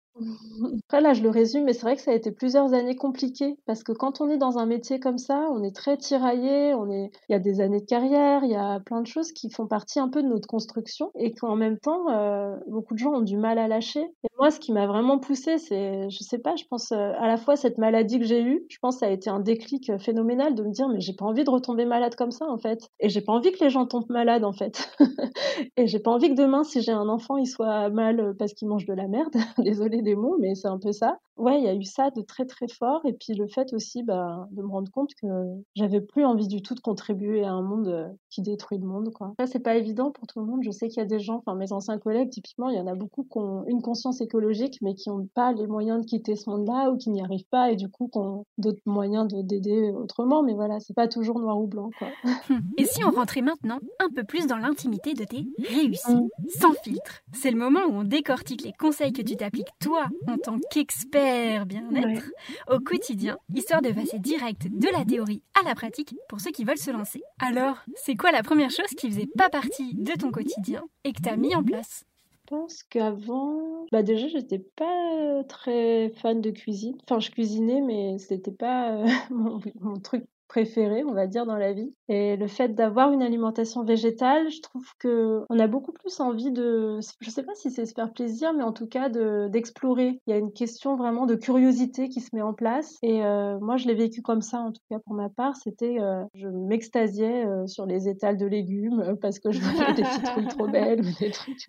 Après 0.89 1.01
là 1.01 1.13
je 1.13 1.23
le 1.23 1.31
résume 1.31 1.65
mais 1.65 1.73
c'est 1.73 1.83
vrai 1.83 1.97
que 1.97 2.03
ça 2.03 2.11
a 2.11 2.15
été 2.15 2.33
plusieurs 2.33 2.73
années 2.75 2.97
compliquées 2.97 3.57
parce 3.67 3.83
que 3.83 3.93
quand 3.93 4.21
on 4.21 4.29
est 4.29 4.39
dans 4.39 4.59
un 4.59 4.67
métier 4.67 5.01
comme 5.01 5.19
ça 5.19 5.49
on 5.53 5.63
est 5.63 5.75
très 5.75 5.97
tiraillé 5.97 6.75
on 6.75 6.91
est 6.91 7.11
il 7.29 7.33
y 7.33 7.35
a 7.35 7.39
des 7.39 7.61
années 7.61 7.81
de 7.81 7.87
carrière, 7.87 8.43
il 8.45 8.51
y 8.51 8.57
a 8.57 8.81
plein 8.81 9.01
de 9.01 9.07
choses 9.07 9.33
qui 9.33 9.51
font 9.51 9.67
partie 9.67 10.01
un 10.01 10.09
peu 10.09 10.23
de 10.23 10.29
notre 10.29 10.49
construction 10.49 11.11
et 11.15 11.33
qu'en 11.33 11.57
même 11.57 11.79
temps, 11.79 12.09
euh, 12.11 12.57
beaucoup 12.67 12.95
de 12.95 12.99
gens 12.99 13.13
ont 13.13 13.21
du 13.21 13.37
mal 13.37 13.59
à 13.59 13.69
lâcher. 13.69 14.01
Et 14.01 14.29
moi, 14.39 14.51
ce 14.51 14.61
qui 14.61 14.73
m'a 14.73 14.87
vraiment 14.87 15.19
poussé, 15.19 15.59
c'est, 15.59 16.09
je 16.11 16.19
sais 16.23 16.39
pas, 16.39 16.57
je 16.57 16.65
pense 16.69 16.93
euh, 16.93 17.13
à 17.19 17.27
la 17.27 17.37
fois 17.37 17.57
cette 17.57 17.79
maladie 17.79 18.19
que 18.19 18.25
j'ai 18.25 18.43
eue, 18.43 18.65
je 18.69 18.79
pense 18.81 18.97
que 18.97 19.01
ça 19.01 19.07
a 19.07 19.11
été 19.11 19.31
un 19.31 19.41
déclic 19.41 19.91
euh, 19.91 19.99
phénoménal 19.99 20.55
de 20.55 20.63
me 20.63 20.73
dire, 20.73 20.89
mais 20.89 21.01
j'ai 21.01 21.15
pas 21.15 21.25
envie 21.25 21.45
de 21.45 21.51
retomber 21.51 21.85
malade 21.85 22.15
comme 22.15 22.31
ça, 22.31 22.47
en 22.47 22.59
fait. 22.59 22.89
Et 23.01 23.09
j'ai 23.09 23.21
pas 23.21 23.33
envie 23.33 23.53
que 23.53 23.63
les 23.63 23.71
gens 23.71 23.87
tombent 23.87 24.11
malades, 24.11 24.45
en 24.45 24.53
fait. 24.53 24.91
et 25.77 25.87
j'ai 25.87 26.01
pas 26.01 26.11
envie 26.11 26.31
que 26.31 26.41
demain, 26.41 26.65
si 26.65 26.83
j'ai 26.83 26.93
un 26.93 27.09
enfant, 27.09 27.37
il 27.37 27.47
soit 27.47 27.91
mal 27.91 28.35
parce 28.39 28.55
qu'il 28.55 28.69
mange 28.69 28.87
de 28.87 28.95
la 28.95 29.09
merde. 29.09 29.35
Désolée 29.59 30.03
des 30.03 30.15
mots, 30.15 30.37
mais 30.39 30.55
c'est 30.55 30.69
un 30.69 30.79
peu 30.79 30.93
ça. 30.93 31.19
Ouais, 31.37 31.59
il 31.59 31.65
y 31.65 31.69
a 31.69 31.75
eu 31.75 31.85
ça 31.85 32.11
de 32.11 32.21
très 32.21 32.45
très 32.45 32.69
fort. 32.69 33.01
Et 33.07 33.15
puis 33.15 33.35
le 33.35 33.47
fait 33.47 33.73
aussi 33.73 34.03
bah, 34.03 34.47
de 34.51 34.61
me 34.61 34.69
rendre 34.69 34.91
compte 34.91 35.11
que 35.21 35.27
j'avais 35.75 36.03
plus 36.03 36.25
envie 36.25 36.49
du 36.49 36.61
tout 36.61 36.75
de 36.75 36.81
contribuer 36.81 37.45
à 37.45 37.53
un 37.53 37.63
monde 37.63 37.89
euh, 37.89 38.09
qui 38.29 38.43
détruit 38.43 38.77
le 38.79 38.87
monde. 38.87 39.11
Quoi. 39.15 39.33
Ça, 39.41 39.47
c'est 39.47 39.61
pas 39.61 39.77
évident 39.77 40.11
pour 40.11 40.27
tout 40.27 40.41
le 40.41 40.47
monde. 40.47 40.61
Je 40.63 40.71
sais 40.71 40.89
qu'il 40.89 40.99
y 40.99 41.03
a 41.03 41.07
des 41.07 41.19
gens, 41.19 41.37
enfin 41.37 41.55
mes 41.55 41.73
anciens 41.73 41.99
collègues, 41.99 42.29
typiquement, 42.29 42.69
il 42.69 42.77
y 42.77 42.81
en 42.81 42.87
a 42.87 42.95
beaucoup 42.95 43.23
qui 43.25 43.39
ont 43.39 43.65
une 43.69 43.81
conscience 43.81 44.21
écologique, 44.21 44.79
mais 44.83 44.95
qui 44.95 45.09
n'ont 45.09 45.29
pas 45.35 45.53
les 45.53 45.67
moyens 45.67 46.03
de 46.03 46.07
quitter 46.07 46.37
ce 46.37 46.51
monde-là 46.51 46.91
ou 46.91 46.99
qui 46.99 47.09
n'y 47.09 47.23
arrivent 47.23 47.49
pas 47.51 47.71
et 47.71 47.77
du 47.77 47.89
coup 47.89 48.11
qui 48.13 48.19
ont 48.19 48.45
d'autres 48.59 48.83
moyens 48.85 49.27
d'aider 49.29 49.93
autrement. 49.93 50.43
Mais 50.43 50.53
voilà, 50.53 50.79
c'est 50.81 50.95
pas 50.95 51.09
toujours 51.09 51.39
noir 51.39 51.59
ou 51.59 51.67
blanc. 51.67 51.89
Quoi. 51.99 52.09
Et 52.77 52.85
si 52.85 53.03
on 53.05 53.11
rentrait 53.11 53.41
maintenant 53.41 53.79
un 53.99 54.09
peu 54.15 54.25
plus 54.25 54.47
dans 54.47 54.57
l'intimité 54.57 55.15
de 55.15 55.25
tes 55.25 55.47
réussites, 55.59 56.09
mmh. 56.09 56.29
sans 56.61 56.73
filtre 56.83 57.23
C'est 57.33 57.51
le 57.51 57.57
moment 57.57 57.81
où 57.89 57.93
on 57.93 58.05
décortique 58.05 58.63
les 58.63 58.73
conseils 58.73 59.13
que 59.13 59.23
tu 59.23 59.30
t'appliques 59.37 59.73
toi 59.81 60.09
en 60.27 60.39
tant 60.39 60.59
qu'expert 60.71 61.67
bien-être 61.67 62.31
au 62.69 62.81
quotidien, 62.81 63.39
histoire 63.55 63.83
de 63.83 63.91
passer 63.91 64.19
direct 64.19 64.69
de 64.71 64.89
la 64.89 65.05
théorie 65.05 65.43
à 65.61 65.67
la 65.67 65.75
pratique 65.75 66.15
pour 66.29 66.41
ceux 66.41 66.51
qui 66.51 66.65
veulent 66.65 66.79
se 66.79 66.91
lancer. 66.91 67.23
Alors, 67.39 67.77
c'est 67.95 68.17
quoi 68.17 68.33
la 68.33 68.43
première 68.43 68.71
chose 68.71 68.91
qui 68.97 69.09
faisait 69.09 69.29
pas 69.37 69.51
partie 69.51 69.95
de 69.95 70.13
ton 70.13 70.31
quotidien 70.31 70.85
et 71.05 71.13
que 71.13 71.23
tu 71.23 71.29
as 71.29 71.37
mis 71.37 71.55
en 71.55 71.63
place? 71.63 72.05
Je 72.51 72.57
pense 72.57 72.83
qu'avant, 72.83 73.87
bah 73.93 74.03
déjà, 74.03 74.27
j'étais 74.27 74.59
pas 74.59 75.45
très 75.49 76.11
fan 76.17 76.41
de 76.41 76.51
cuisine. 76.51 76.97
Enfin, 77.05 77.21
je 77.21 77.31
cuisinais, 77.31 77.81
mais 77.81 78.19
c'était 78.19 78.51
pas 78.51 78.91
euh, 78.93 79.07
mon, 79.31 80.01
truc 80.01 80.25
préféré, 80.51 81.05
on 81.05 81.15
va 81.15 81.29
dire, 81.29 81.47
dans 81.47 81.57
la 81.57 81.73
vie. 81.73 81.95
Et 82.09 82.37
le 82.37 82.49
fait 82.49 82.75
d'avoir 82.75 83.13
une 83.13 83.23
alimentation 83.23 83.85
végétale, 83.85 84.51
je 84.51 84.61
trouve 84.61 84.85
que 84.99 85.45
on 85.49 85.61
a 85.61 85.69
beaucoup 85.69 85.93
plus 85.93 86.19
envie 86.19 86.51
de, 86.51 86.99
je 87.21 87.31
sais 87.31 87.45
pas 87.45 87.55
si 87.55 87.71
c'est 87.71 87.87
se 87.87 87.95
faire 87.95 88.13
plaisir, 88.13 88.53
mais 88.53 88.65
en 88.65 88.73
tout 88.73 88.89
cas 88.89 89.09
de 89.09 89.47
d'explorer. 89.49 90.21
Il 90.27 90.31
y 90.31 90.33
a 90.33 90.39
une 90.39 90.53
question 90.53 90.97
vraiment 90.97 91.27
de 91.27 91.37
curiosité 91.37 92.09
qui 92.09 92.21
se 92.21 92.35
met 92.35 92.43
en 92.43 92.53
place. 92.53 92.99
Et 93.03 93.25
euh, 93.25 93.61
moi, 93.61 93.77
je 93.77 93.87
l'ai 93.87 93.95
vécu 93.95 94.23
comme 94.23 94.43
ça, 94.43 94.59
en 94.59 94.73
tout 94.73 94.83
cas 94.91 94.99
pour 94.99 95.15
ma 95.15 95.29
part. 95.29 95.55
C'était, 95.55 96.01
euh, 96.01 96.25
je 96.35 96.49
m'extasiais 96.49 97.47
euh, 97.47 97.69
sur 97.69 97.87
les 97.87 98.09
étals 98.09 98.37
de 98.37 98.47
légumes 98.47 99.17
parce 99.23 99.39
que 99.39 99.53
je 99.53 99.61
voyais 99.61 99.95
des 99.95 100.05
citrouilles 100.05 100.49
trop 100.49 100.67
belles 100.67 101.01
ou 101.01 101.19
des 101.21 101.31
trucs 101.31 101.69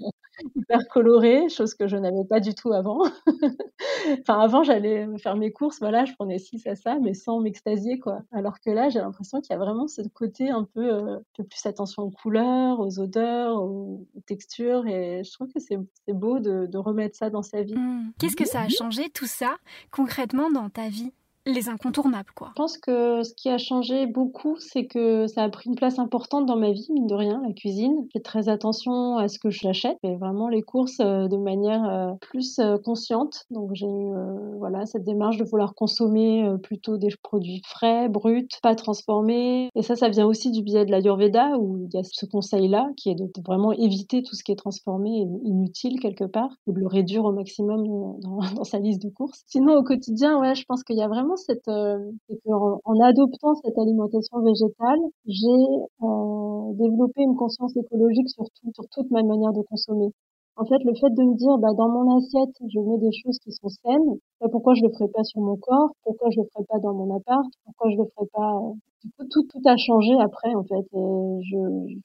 hyper 0.56 0.88
colorés, 0.88 1.50
chose 1.50 1.76
que 1.76 1.88
je 1.88 1.98
n'avais 1.98 2.26
pas 2.28 2.40
du 2.40 2.56
tout 2.56 2.72
avant. 2.74 3.04
enfin, 4.22 4.40
avant, 4.40 4.64
j'allais 4.64 5.08
faire 5.20 5.36
mes 5.36 5.52
courses, 5.52 5.80
voilà, 5.80 6.06
je 6.06 6.14
prenais 6.14 6.40
ci, 6.40 6.60
ça, 6.60 6.76
ça, 6.76 6.98
mais 7.00 7.14
sans 7.14 7.40
m'extasier, 7.40 8.00
quoi. 8.00 8.22
Alors 8.32 8.60
que 8.60 8.71
là, 8.74 8.90
j'ai 8.90 9.00
l'impression 9.00 9.42
qu'il 9.42 9.52
y 9.52 9.56
a 9.56 9.60
vraiment 9.60 9.88
ce 9.88 10.02
côté 10.14 10.50
un 10.50 10.64
peu, 10.64 10.94
euh, 10.94 11.20
peu 11.36 11.44
plus 11.44 11.66
attention 11.66 12.04
aux 12.04 12.12
couleurs, 12.12 12.80
aux 12.80 13.00
odeurs, 13.00 13.62
aux, 13.62 14.08
textures, 14.26 14.86
et 14.88 15.24
je 15.24 15.32
trouve 15.32 15.52
que 15.52 15.60
c'est 15.60 15.78
beau 16.14 16.40
de, 16.40 16.66
de, 16.68 16.78
remettre 16.78 17.18
ça 17.18 17.30
dans 17.30 17.44
sa 17.44 17.62
vie. 17.64 17.76
Mmh. 17.76 18.14
Qu'est-ce 18.20 18.36
que 18.36 18.48
ça 18.48 18.62
a 18.62 18.70
changé, 18.70 19.10
tout 19.10 19.26
ça, 19.26 19.58
concrètement, 19.92 20.52
dans 20.52 20.70
ta 20.70 20.90
vie? 20.90 21.12
Les 21.46 21.70
incontournables, 21.70 22.32
quoi. 22.36 22.50
Je 22.50 22.54
pense 22.56 22.78
que 22.78 23.24
ce 23.24 23.34
qui 23.34 23.50
a 23.50 23.58
changé 23.58 24.06
beaucoup, 24.06 24.58
c'est 24.60 24.86
que 24.86 25.28
ça 25.28 25.44
a 25.44 25.50
pris 25.50 25.70
une 25.70 25.76
place 25.76 25.98
importante 25.98 26.46
dans 26.46 26.56
ma 26.56 26.72
vie, 26.72 26.88
mine 26.92 27.08
de 27.08 27.16
rien, 27.16 27.42
la 27.46 27.54
cuisine. 27.54 28.06
Je 28.06 28.20
fais 28.20 28.24
très 28.24 28.50
attention 28.50 29.18
à 29.18 29.28
ce 29.28 29.40
que 29.40 29.50
j'achète, 29.50 29.98
et 30.04 30.16
vraiment 30.18 30.50
les 30.50 30.62
courses 30.62 31.00
euh, 31.00 31.28
de 31.28 31.38
manière 31.38 31.84
euh, 31.86 32.12
plus 32.22 32.60
euh, 32.60 32.78
consciente. 32.78 33.46
Donc 33.50 33.72
j'ai 33.74 33.88
eu 33.88 34.12
voilà 34.58 34.86
cette 34.86 35.04
démarche 35.04 35.38
de 35.38 35.44
vouloir 35.44 35.74
consommer 35.74 36.48
plutôt 36.62 36.98
des 36.98 37.10
produits 37.24 37.62
frais, 37.66 38.10
bruts, 38.10 38.48
pas 38.62 38.76
transformés. 38.76 39.70
Et 39.76 39.82
ça, 39.82 39.96
ça 39.96 40.10
vient 40.10 40.26
aussi 40.26 40.52
du 40.52 40.62
biais 40.62 40.86
de 40.86 40.92
l'Ayurveda, 40.92 41.58
où 41.58 41.78
il 41.78 41.94
y 41.94 41.98
a 41.98 42.04
ce 42.04 42.26
conseil-là, 42.26 42.90
qui 42.98 43.10
est 43.10 43.16
de, 43.16 43.30
vraiment 43.46 43.72
éviter 43.72 44.22
tout 44.22 44.36
ce 44.36 44.44
qui 44.44 44.52
est 44.52 44.56
transformé 44.56 45.22
et 45.22 45.28
inutile 45.48 46.00
quelque 46.00 46.26
part, 46.26 46.50
ou 46.68 46.74
de 46.74 46.80
le 46.80 46.88
réduire 46.88 47.26
au 47.26 47.32
maximum 47.32 47.88
dans, 47.88 48.40
dans 48.56 48.64
sa 48.64 48.80
liste 48.80 49.02
de 49.02 49.10
courses. 49.10 49.42
Sinon, 49.48 49.76
au 49.76 49.84
quotidien, 49.84 50.40
ouais, 50.40 50.56
je 50.56 50.66
pense 50.66 50.84
qu'il 50.84 50.98
y 50.98 51.02
a 51.02 51.08
vraiment 51.08 51.31
cette, 51.36 51.68
euh, 51.68 52.12
en, 52.46 53.00
adoptant 53.00 53.56
cette 53.56 53.78
alimentation 53.78 54.40
végétale, 54.42 55.00
j'ai 55.26 55.64
euh, 56.04 56.74
développé 56.74 57.22
une 57.22 57.36
conscience 57.36 57.76
écologique 57.76 58.30
sur, 58.30 58.46
sur 58.74 58.86
toute 58.92 59.12
ma 59.12 59.24
manière 59.24 59.54
de 59.54 59.62
consommer. 59.62 60.12
En 60.58 60.66
fait, 60.66 60.84
le 60.84 60.94
fait 60.94 61.10
de 61.10 61.24
me 61.24 61.36
dire, 61.36 61.58
bah, 61.58 61.74
dans 61.78 61.90
mon 61.90 62.18
assiette, 62.18 62.56
je 62.68 62.80
mets 62.80 62.98
des 63.00 63.12
choses 63.24 63.40
qui 63.40 63.52
sont 63.52 63.70
saines, 63.70 64.20
bah, 64.40 64.48
pourquoi 64.52 64.74
je 64.76 64.84
le 64.84 64.92
ferais 64.92 65.08
pas 65.08 65.24
sur 65.24 65.42
mon 65.42 65.56
corps? 65.58 65.92
Pourquoi 66.04 66.30
je 66.30 66.42
le 66.42 66.48
ferais 66.54 66.66
pas 66.66 66.80
dans 66.80 66.94
mon 66.94 67.16
appart? 67.16 67.48
Pourquoi 67.66 67.90
je 67.90 67.98
le 67.98 68.06
ferais 68.14 68.28
pas 68.34 68.52
euh, 68.58 68.74
Du 69.04 69.12
coup, 69.12 69.26
tout, 69.32 69.44
tout 69.50 69.62
a 69.66 69.78
changé 69.78 70.14
après, 70.20 70.54
en 70.54 70.64
fait. 70.64 70.86
Et 70.94 71.42
je, 71.50 71.58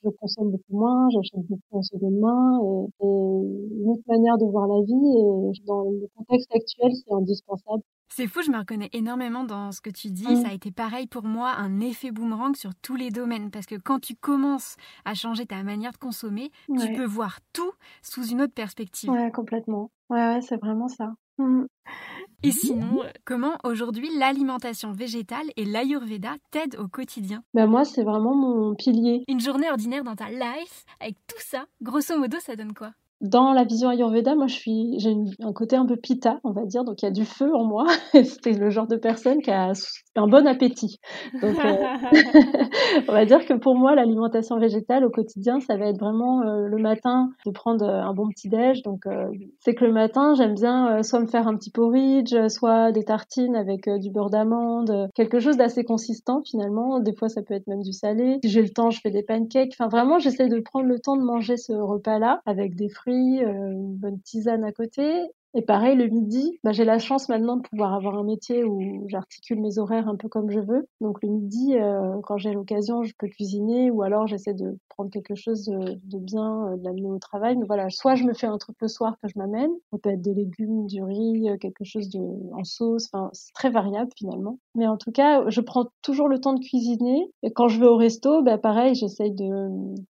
je 0.02 0.08
consomme 0.10 0.52
beaucoup 0.52 0.76
moins, 0.78 1.08
j'achète 1.10 1.44
beaucoup 1.48 1.76
en 1.78 1.82
seconde 1.82 2.18
main, 2.18 2.60
et, 2.62 3.04
et 3.04 3.82
une 3.82 3.90
autre 3.90 4.06
manière 4.08 4.38
de 4.38 4.46
voir 4.46 4.68
la 4.68 4.80
vie. 4.80 4.94
Et 4.94 5.66
dans 5.66 5.82
le 5.82 6.06
contexte 6.16 6.54
actuel, 6.54 6.92
c'est 6.94 7.12
indispensable. 7.12 7.82
C'est 8.08 8.26
fou, 8.26 8.40
je 8.42 8.50
me 8.50 8.58
reconnais 8.58 8.88
énormément 8.92 9.44
dans 9.44 9.72
ce 9.72 9.80
que 9.80 9.90
tu 9.90 10.10
dis. 10.10 10.28
Mm. 10.28 10.42
Ça 10.42 10.48
a 10.48 10.52
été 10.52 10.70
pareil 10.70 11.06
pour 11.06 11.24
moi, 11.24 11.52
un 11.52 11.80
effet 11.80 12.10
boomerang 12.10 12.56
sur 12.56 12.74
tous 12.74 12.96
les 12.96 13.10
domaines. 13.10 13.50
Parce 13.50 13.66
que 13.66 13.74
quand 13.74 14.00
tu 14.00 14.14
commences 14.14 14.76
à 15.04 15.14
changer 15.14 15.46
ta 15.46 15.62
manière 15.62 15.92
de 15.92 15.98
consommer, 15.98 16.50
tu 16.66 16.92
peux 16.92 17.04
voir 17.04 17.40
tout 17.52 17.72
sous 18.02 18.26
une 18.26 18.42
autre 18.42 18.54
perspective. 18.54 19.10
Ouais, 19.10 19.30
complètement. 19.30 19.90
Ouais, 20.08 20.18
ouais 20.18 20.40
c'est 20.40 20.60
vraiment 20.60 20.88
ça. 20.88 21.14
Mm. 21.38 21.64
Et 22.42 22.50
sinon, 22.50 23.02
comment 23.24 23.56
aujourd'hui 23.64 24.08
l'alimentation 24.18 24.92
végétale 24.92 25.46
et 25.56 25.64
l'ayurveda 25.64 26.34
t'aident 26.50 26.76
au 26.78 26.88
quotidien? 26.88 27.42
Bah 27.54 27.66
Moi, 27.66 27.84
c'est 27.84 28.04
vraiment 28.04 28.34
mon 28.34 28.74
pilier. 28.74 29.24
Une 29.28 29.40
journée 29.40 29.70
ordinaire 29.70 30.04
dans 30.04 30.16
ta 30.16 30.30
life, 30.30 30.84
avec 31.00 31.16
tout 31.26 31.40
ça, 31.40 31.66
grosso 31.82 32.16
modo, 32.18 32.38
ça 32.40 32.56
donne 32.56 32.74
quoi? 32.74 32.92
Dans 33.20 33.52
la 33.52 33.64
vision 33.64 33.88
Ayurveda, 33.88 34.34
moi, 34.34 34.46
je 34.46 34.54
suis, 34.54 34.94
j'ai 34.98 35.14
un 35.40 35.52
côté 35.52 35.76
un 35.76 35.86
peu 35.86 35.96
pita, 35.96 36.38
on 36.44 36.52
va 36.52 36.64
dire, 36.64 36.84
donc 36.84 37.02
il 37.02 37.06
y 37.06 37.08
a 37.08 37.12
du 37.12 37.24
feu 37.24 37.54
en 37.54 37.64
moi. 37.64 37.86
C'était 38.12 38.52
le 38.52 38.70
genre 38.70 38.86
de 38.86 38.96
personne 38.96 39.40
qui 39.40 39.50
a 39.50 39.72
un 40.16 40.26
bon 40.26 40.46
appétit. 40.46 40.98
Donc, 41.40 41.58
euh, 41.64 41.76
on 43.08 43.12
va 43.12 43.24
dire 43.24 43.44
que 43.46 43.54
pour 43.54 43.74
moi, 43.74 43.94
l'alimentation 43.94 44.58
végétale 44.58 45.04
au 45.04 45.10
quotidien, 45.10 45.60
ça 45.60 45.76
va 45.76 45.86
être 45.86 45.98
vraiment 45.98 46.42
euh, 46.42 46.66
le 46.66 46.76
matin 46.78 47.30
de 47.46 47.50
prendre 47.50 47.84
euh, 47.84 48.02
un 48.02 48.12
bon 48.12 48.28
petit 48.28 48.48
déj. 48.48 48.82
Donc, 48.82 49.04
c'est 49.60 49.74
que 49.74 49.84
le 49.84 49.92
matin, 49.92 50.34
j'aime 50.34 50.54
bien 50.54 51.02
soit 51.02 51.20
me 51.20 51.26
faire 51.26 51.48
un 51.48 51.56
petit 51.56 51.70
porridge, 51.70 52.34
soit 52.48 52.92
des 52.92 53.04
tartines 53.04 53.56
avec 53.56 53.88
du 53.88 54.10
beurre 54.10 54.30
d'amande, 54.30 55.08
quelque 55.14 55.40
chose 55.40 55.56
d'assez 55.56 55.84
consistant 55.84 56.42
finalement. 56.44 57.00
Des 57.00 57.14
fois, 57.14 57.28
ça 57.28 57.42
peut 57.42 57.54
être 57.54 57.66
même 57.66 57.82
du 57.82 57.92
salé. 57.92 58.38
Si 58.44 58.50
j'ai 58.50 58.62
le 58.62 58.70
temps, 58.70 58.90
je 58.90 59.00
fais 59.00 59.10
des 59.10 59.22
pancakes. 59.22 59.74
Enfin, 59.78 59.88
vraiment, 59.88 60.18
j'essaie 60.18 60.48
de 60.48 60.60
prendre 60.60 60.86
le 60.86 60.98
temps 60.98 61.16
de 61.16 61.22
manger 61.22 61.56
ce 61.56 61.72
repas-là 61.72 62.40
avec 62.46 62.74
des 62.74 62.88
fruits, 62.88 63.05
une 63.12 63.96
bonne 63.96 64.20
tisane 64.22 64.64
à 64.64 64.72
côté 64.72 65.28
et 65.56 65.62
pareil, 65.62 65.96
le 65.96 66.06
midi, 66.08 66.58
bah, 66.64 66.72
j'ai 66.72 66.84
la 66.84 66.98
chance 66.98 67.30
maintenant 67.30 67.56
de 67.56 67.62
pouvoir 67.62 67.94
avoir 67.94 68.18
un 68.18 68.24
métier 68.24 68.62
où 68.62 69.06
j'articule 69.08 69.58
mes 69.58 69.78
horaires 69.78 70.06
un 70.06 70.16
peu 70.16 70.28
comme 70.28 70.50
je 70.50 70.60
veux. 70.60 70.86
Donc 71.00 71.22
le 71.22 71.30
midi, 71.30 71.78
euh, 71.78 72.20
quand 72.24 72.36
j'ai 72.36 72.52
l'occasion, 72.52 73.04
je 73.04 73.14
peux 73.18 73.26
cuisiner 73.26 73.90
ou 73.90 74.02
alors 74.02 74.26
j'essaie 74.26 74.52
de 74.52 74.76
prendre 74.90 75.10
quelque 75.10 75.34
chose 75.34 75.64
de, 75.64 76.18
bien, 76.18 76.66
euh, 76.66 76.76
de 76.76 76.84
l'amener 76.84 77.10
au 77.10 77.18
travail. 77.18 77.56
Mais 77.56 77.64
voilà, 77.64 77.88
soit 77.88 78.16
je 78.16 78.24
me 78.24 78.34
fais 78.34 78.46
un 78.46 78.58
truc 78.58 78.76
le 78.82 78.88
soir 78.88 79.16
que 79.22 79.28
je 79.28 79.38
m'amène. 79.38 79.70
Ça 79.90 79.98
peut 80.02 80.10
être 80.10 80.20
des 80.20 80.34
légumes, 80.34 80.86
du 80.88 81.02
riz, 81.02 81.48
euh, 81.48 81.56
quelque 81.56 81.84
chose 81.84 82.10
de, 82.10 82.20
en 82.52 82.64
sauce. 82.64 83.08
Enfin, 83.10 83.30
c'est 83.32 83.54
très 83.54 83.70
variable 83.70 84.10
finalement. 84.14 84.58
Mais 84.74 84.86
en 84.86 84.98
tout 84.98 85.10
cas, 85.10 85.48
je 85.48 85.62
prends 85.62 85.86
toujours 86.02 86.28
le 86.28 86.38
temps 86.38 86.52
de 86.52 86.60
cuisiner. 86.60 87.30
Et 87.42 87.50
quand 87.50 87.68
je 87.68 87.80
vais 87.80 87.86
au 87.86 87.96
resto, 87.96 88.42
bah, 88.42 88.58
pareil, 88.58 88.94
j'essaye 88.94 89.32
de... 89.32 89.70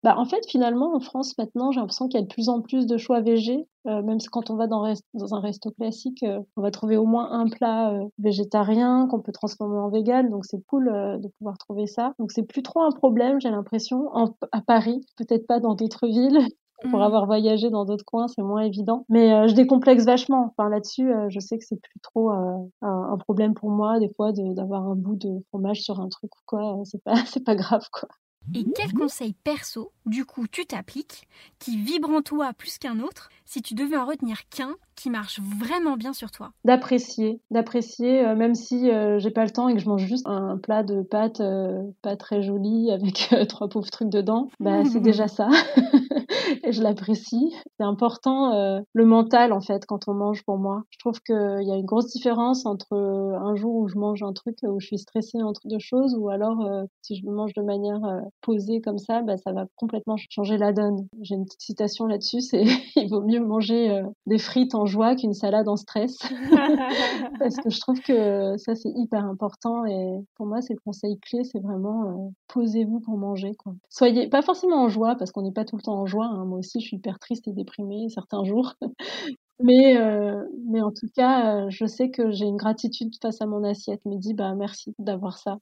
Bah, 0.02 0.16
en 0.18 0.24
fait, 0.24 0.44
finalement, 0.48 0.96
en 0.96 1.00
France, 1.00 1.38
maintenant, 1.38 1.70
j'ai 1.70 1.78
l'impression 1.78 2.08
qu'il 2.08 2.18
y 2.18 2.22
a 2.22 2.26
de 2.26 2.32
plus 2.32 2.48
en 2.48 2.60
plus 2.60 2.86
de 2.86 2.96
choix 2.96 3.20
végés. 3.20 3.68
Euh, 3.88 4.02
même 4.02 4.20
si 4.20 4.28
quand 4.28 4.50
on 4.50 4.56
va 4.56 4.66
dans, 4.66 4.92
dans 5.14 5.34
un 5.34 5.40
resto 5.40 5.70
classique, 5.70 6.22
euh, 6.22 6.40
on 6.56 6.62
va 6.62 6.70
trouver 6.70 6.96
au 6.96 7.06
moins 7.06 7.30
un 7.32 7.48
plat 7.48 7.90
euh, 7.90 8.04
végétarien 8.18 9.06
qu'on 9.10 9.20
peut 9.20 9.32
transformer 9.32 9.78
en 9.78 9.88
vegan. 9.88 10.28
Donc 10.28 10.44
c'est 10.44 10.60
cool 10.66 10.86
de 10.86 11.28
pouvoir 11.38 11.56
trouver 11.58 11.86
ça. 11.86 12.12
Donc 12.18 12.30
c'est 12.32 12.42
plus 12.42 12.62
trop 12.62 12.82
un 12.82 12.90
problème, 12.90 13.40
j'ai 13.40 13.50
l'impression, 13.50 14.10
à 14.52 14.60
Paris, 14.60 15.00
peut-être 15.16 15.46
pas 15.46 15.60
dans 15.60 15.74
d'autres 15.74 16.06
villes. 16.06 16.46
Pour 16.92 17.00
mmh. 17.00 17.02
avoir 17.02 17.26
voyagé 17.26 17.70
dans 17.70 17.84
d'autres 17.84 18.04
coins, 18.04 18.28
c'est 18.28 18.40
moins 18.40 18.60
évident. 18.60 19.04
Mais 19.08 19.48
je 19.48 19.54
décomplexe 19.54 20.04
vachement. 20.04 20.54
Enfin, 20.56 20.68
là-dessus, 20.68 21.10
je 21.28 21.40
sais 21.40 21.58
que 21.58 21.64
c'est 21.64 21.80
plus 21.80 21.98
trop 22.04 22.30
un, 22.30 22.68
un, 22.82 23.16
problème 23.16 23.54
pour 23.54 23.70
moi, 23.70 23.98
des 23.98 24.08
fois, 24.14 24.30
d'avoir 24.32 24.86
un 24.86 24.94
bout 24.94 25.16
de 25.16 25.40
fromage 25.48 25.82
sur 25.82 25.98
un 25.98 26.08
truc 26.08 26.30
ou 26.36 26.42
quoi. 26.46 26.80
C'est 26.84 27.02
pas, 27.02 27.14
c'est 27.26 27.42
pas 27.42 27.56
grave, 27.56 27.88
quoi. 27.90 28.08
Et 28.54 28.64
quels 28.74 28.92
conseils 28.92 29.34
perso, 29.34 29.92
du 30.06 30.24
coup, 30.24 30.46
tu 30.46 30.66
t'appliques, 30.66 31.28
qui 31.58 31.76
vibrent 31.76 32.10
en 32.10 32.22
toi 32.22 32.52
plus 32.52 32.78
qu'un 32.78 33.00
autre, 33.00 33.28
si 33.44 33.62
tu 33.62 33.74
devais 33.74 33.96
en 33.96 34.06
retenir 34.06 34.48
qu'un 34.48 34.76
qui 34.98 35.10
marche 35.10 35.40
vraiment 35.40 35.96
bien 35.96 36.12
sur 36.12 36.30
toi 36.30 36.50
D'apprécier, 36.64 37.40
d'apprécier, 37.50 38.26
euh, 38.26 38.34
même 38.34 38.54
si 38.54 38.90
euh, 38.90 39.18
j'ai 39.18 39.30
pas 39.30 39.44
le 39.44 39.50
temps 39.50 39.68
et 39.68 39.74
que 39.74 39.80
je 39.80 39.88
mange 39.88 40.04
juste 40.04 40.26
un 40.26 40.58
plat 40.58 40.82
de 40.82 41.02
pâtes 41.02 41.40
euh, 41.40 41.82
pas 42.02 42.16
très 42.16 42.42
joli 42.42 42.90
avec 42.90 43.32
trois 43.48 43.68
pauvres 43.68 43.90
trucs 43.90 44.08
dedans, 44.08 44.48
bah, 44.58 44.84
c'est 44.84 45.00
déjà 45.00 45.28
ça. 45.28 45.48
et 46.64 46.72
je 46.72 46.82
l'apprécie. 46.82 47.54
C'est 47.76 47.84
important 47.84 48.82
le 48.92 49.04
mental 49.04 49.52
en 49.52 49.60
fait 49.60 49.86
quand 49.86 50.08
on 50.08 50.14
mange 50.14 50.42
pour 50.44 50.58
moi. 50.58 50.82
Je 50.90 50.98
trouve 50.98 51.20
qu'il 51.20 51.62
y 51.62 51.70
a 51.70 51.76
une 51.76 51.84
grosse 51.84 52.08
différence 52.08 52.66
entre 52.66 52.94
un 52.94 53.54
jour 53.54 53.76
où 53.76 53.88
je 53.88 53.96
mange 53.96 54.22
un 54.22 54.32
truc 54.32 54.56
où 54.62 54.80
je 54.80 54.86
suis 54.86 54.98
stressée 54.98 55.42
entre 55.42 55.60
deux 55.66 55.78
choses 55.78 56.16
ou 56.18 56.28
alors 56.28 56.66
si 57.02 57.16
je 57.16 57.24
le 57.24 57.32
mange 57.32 57.52
de 57.54 57.62
manière 57.62 58.00
posée 58.40 58.80
comme 58.80 58.98
ça, 58.98 59.22
bah, 59.22 59.36
ça 59.36 59.52
va 59.52 59.66
complètement 59.76 60.16
changer 60.30 60.58
la 60.58 60.72
donne. 60.72 61.06
J'ai 61.20 61.36
une 61.36 61.44
petite 61.44 61.62
citation 61.62 62.06
là-dessus, 62.06 62.40
c'est 62.40 62.64
il 62.96 63.08
vaut 63.08 63.22
mieux 63.22 63.40
manger 63.40 64.02
des 64.26 64.38
frites 64.38 64.74
en 64.74 64.86
joie 64.88 65.14
qu'une 65.14 65.34
salade 65.34 65.68
en 65.68 65.76
stress. 65.76 66.18
Parce 67.38 67.56
que 67.56 67.70
je 67.70 67.80
trouve 67.80 68.00
que 68.00 68.56
ça, 68.56 68.74
c'est 68.74 68.92
hyper 68.94 69.24
important. 69.24 69.84
Et 69.84 70.18
pour 70.34 70.46
moi, 70.46 70.60
c'est 70.60 70.74
le 70.74 70.80
conseil 70.80 71.18
clé, 71.20 71.44
c'est 71.44 71.60
vraiment 71.60 72.04
euh, 72.04 72.30
posez-vous 72.48 73.00
pour 73.00 73.16
manger. 73.16 73.54
Quoi. 73.54 73.74
Soyez 73.88 74.28
pas 74.28 74.42
forcément 74.42 74.82
en 74.82 74.88
joie, 74.88 75.14
parce 75.16 75.30
qu'on 75.30 75.42
n'est 75.42 75.52
pas 75.52 75.64
tout 75.64 75.76
le 75.76 75.82
temps 75.82 76.00
en 76.00 76.06
joie. 76.06 76.26
Hein. 76.26 76.44
Moi 76.44 76.58
aussi, 76.58 76.80
je 76.80 76.86
suis 76.86 76.96
hyper 76.96 77.18
triste 77.18 77.46
et 77.46 77.52
déprimée 77.52 78.08
certains 78.08 78.44
jours. 78.44 78.74
Mais, 79.60 79.96
euh, 79.96 80.44
mais 80.68 80.80
en 80.80 80.92
tout 80.92 81.08
cas, 81.16 81.64
euh, 81.64 81.66
je 81.68 81.84
sais 81.84 82.10
que 82.10 82.30
j'ai 82.30 82.44
une 82.44 82.56
gratitude 82.56 83.12
face 83.20 83.42
à 83.42 83.46
mon 83.46 83.64
assiette. 83.64 84.00
Je 84.04 84.10
me 84.10 84.16
dis, 84.16 84.32
bah, 84.32 84.54
merci 84.54 84.94
d'avoir 85.00 85.36
ça. 85.38 85.58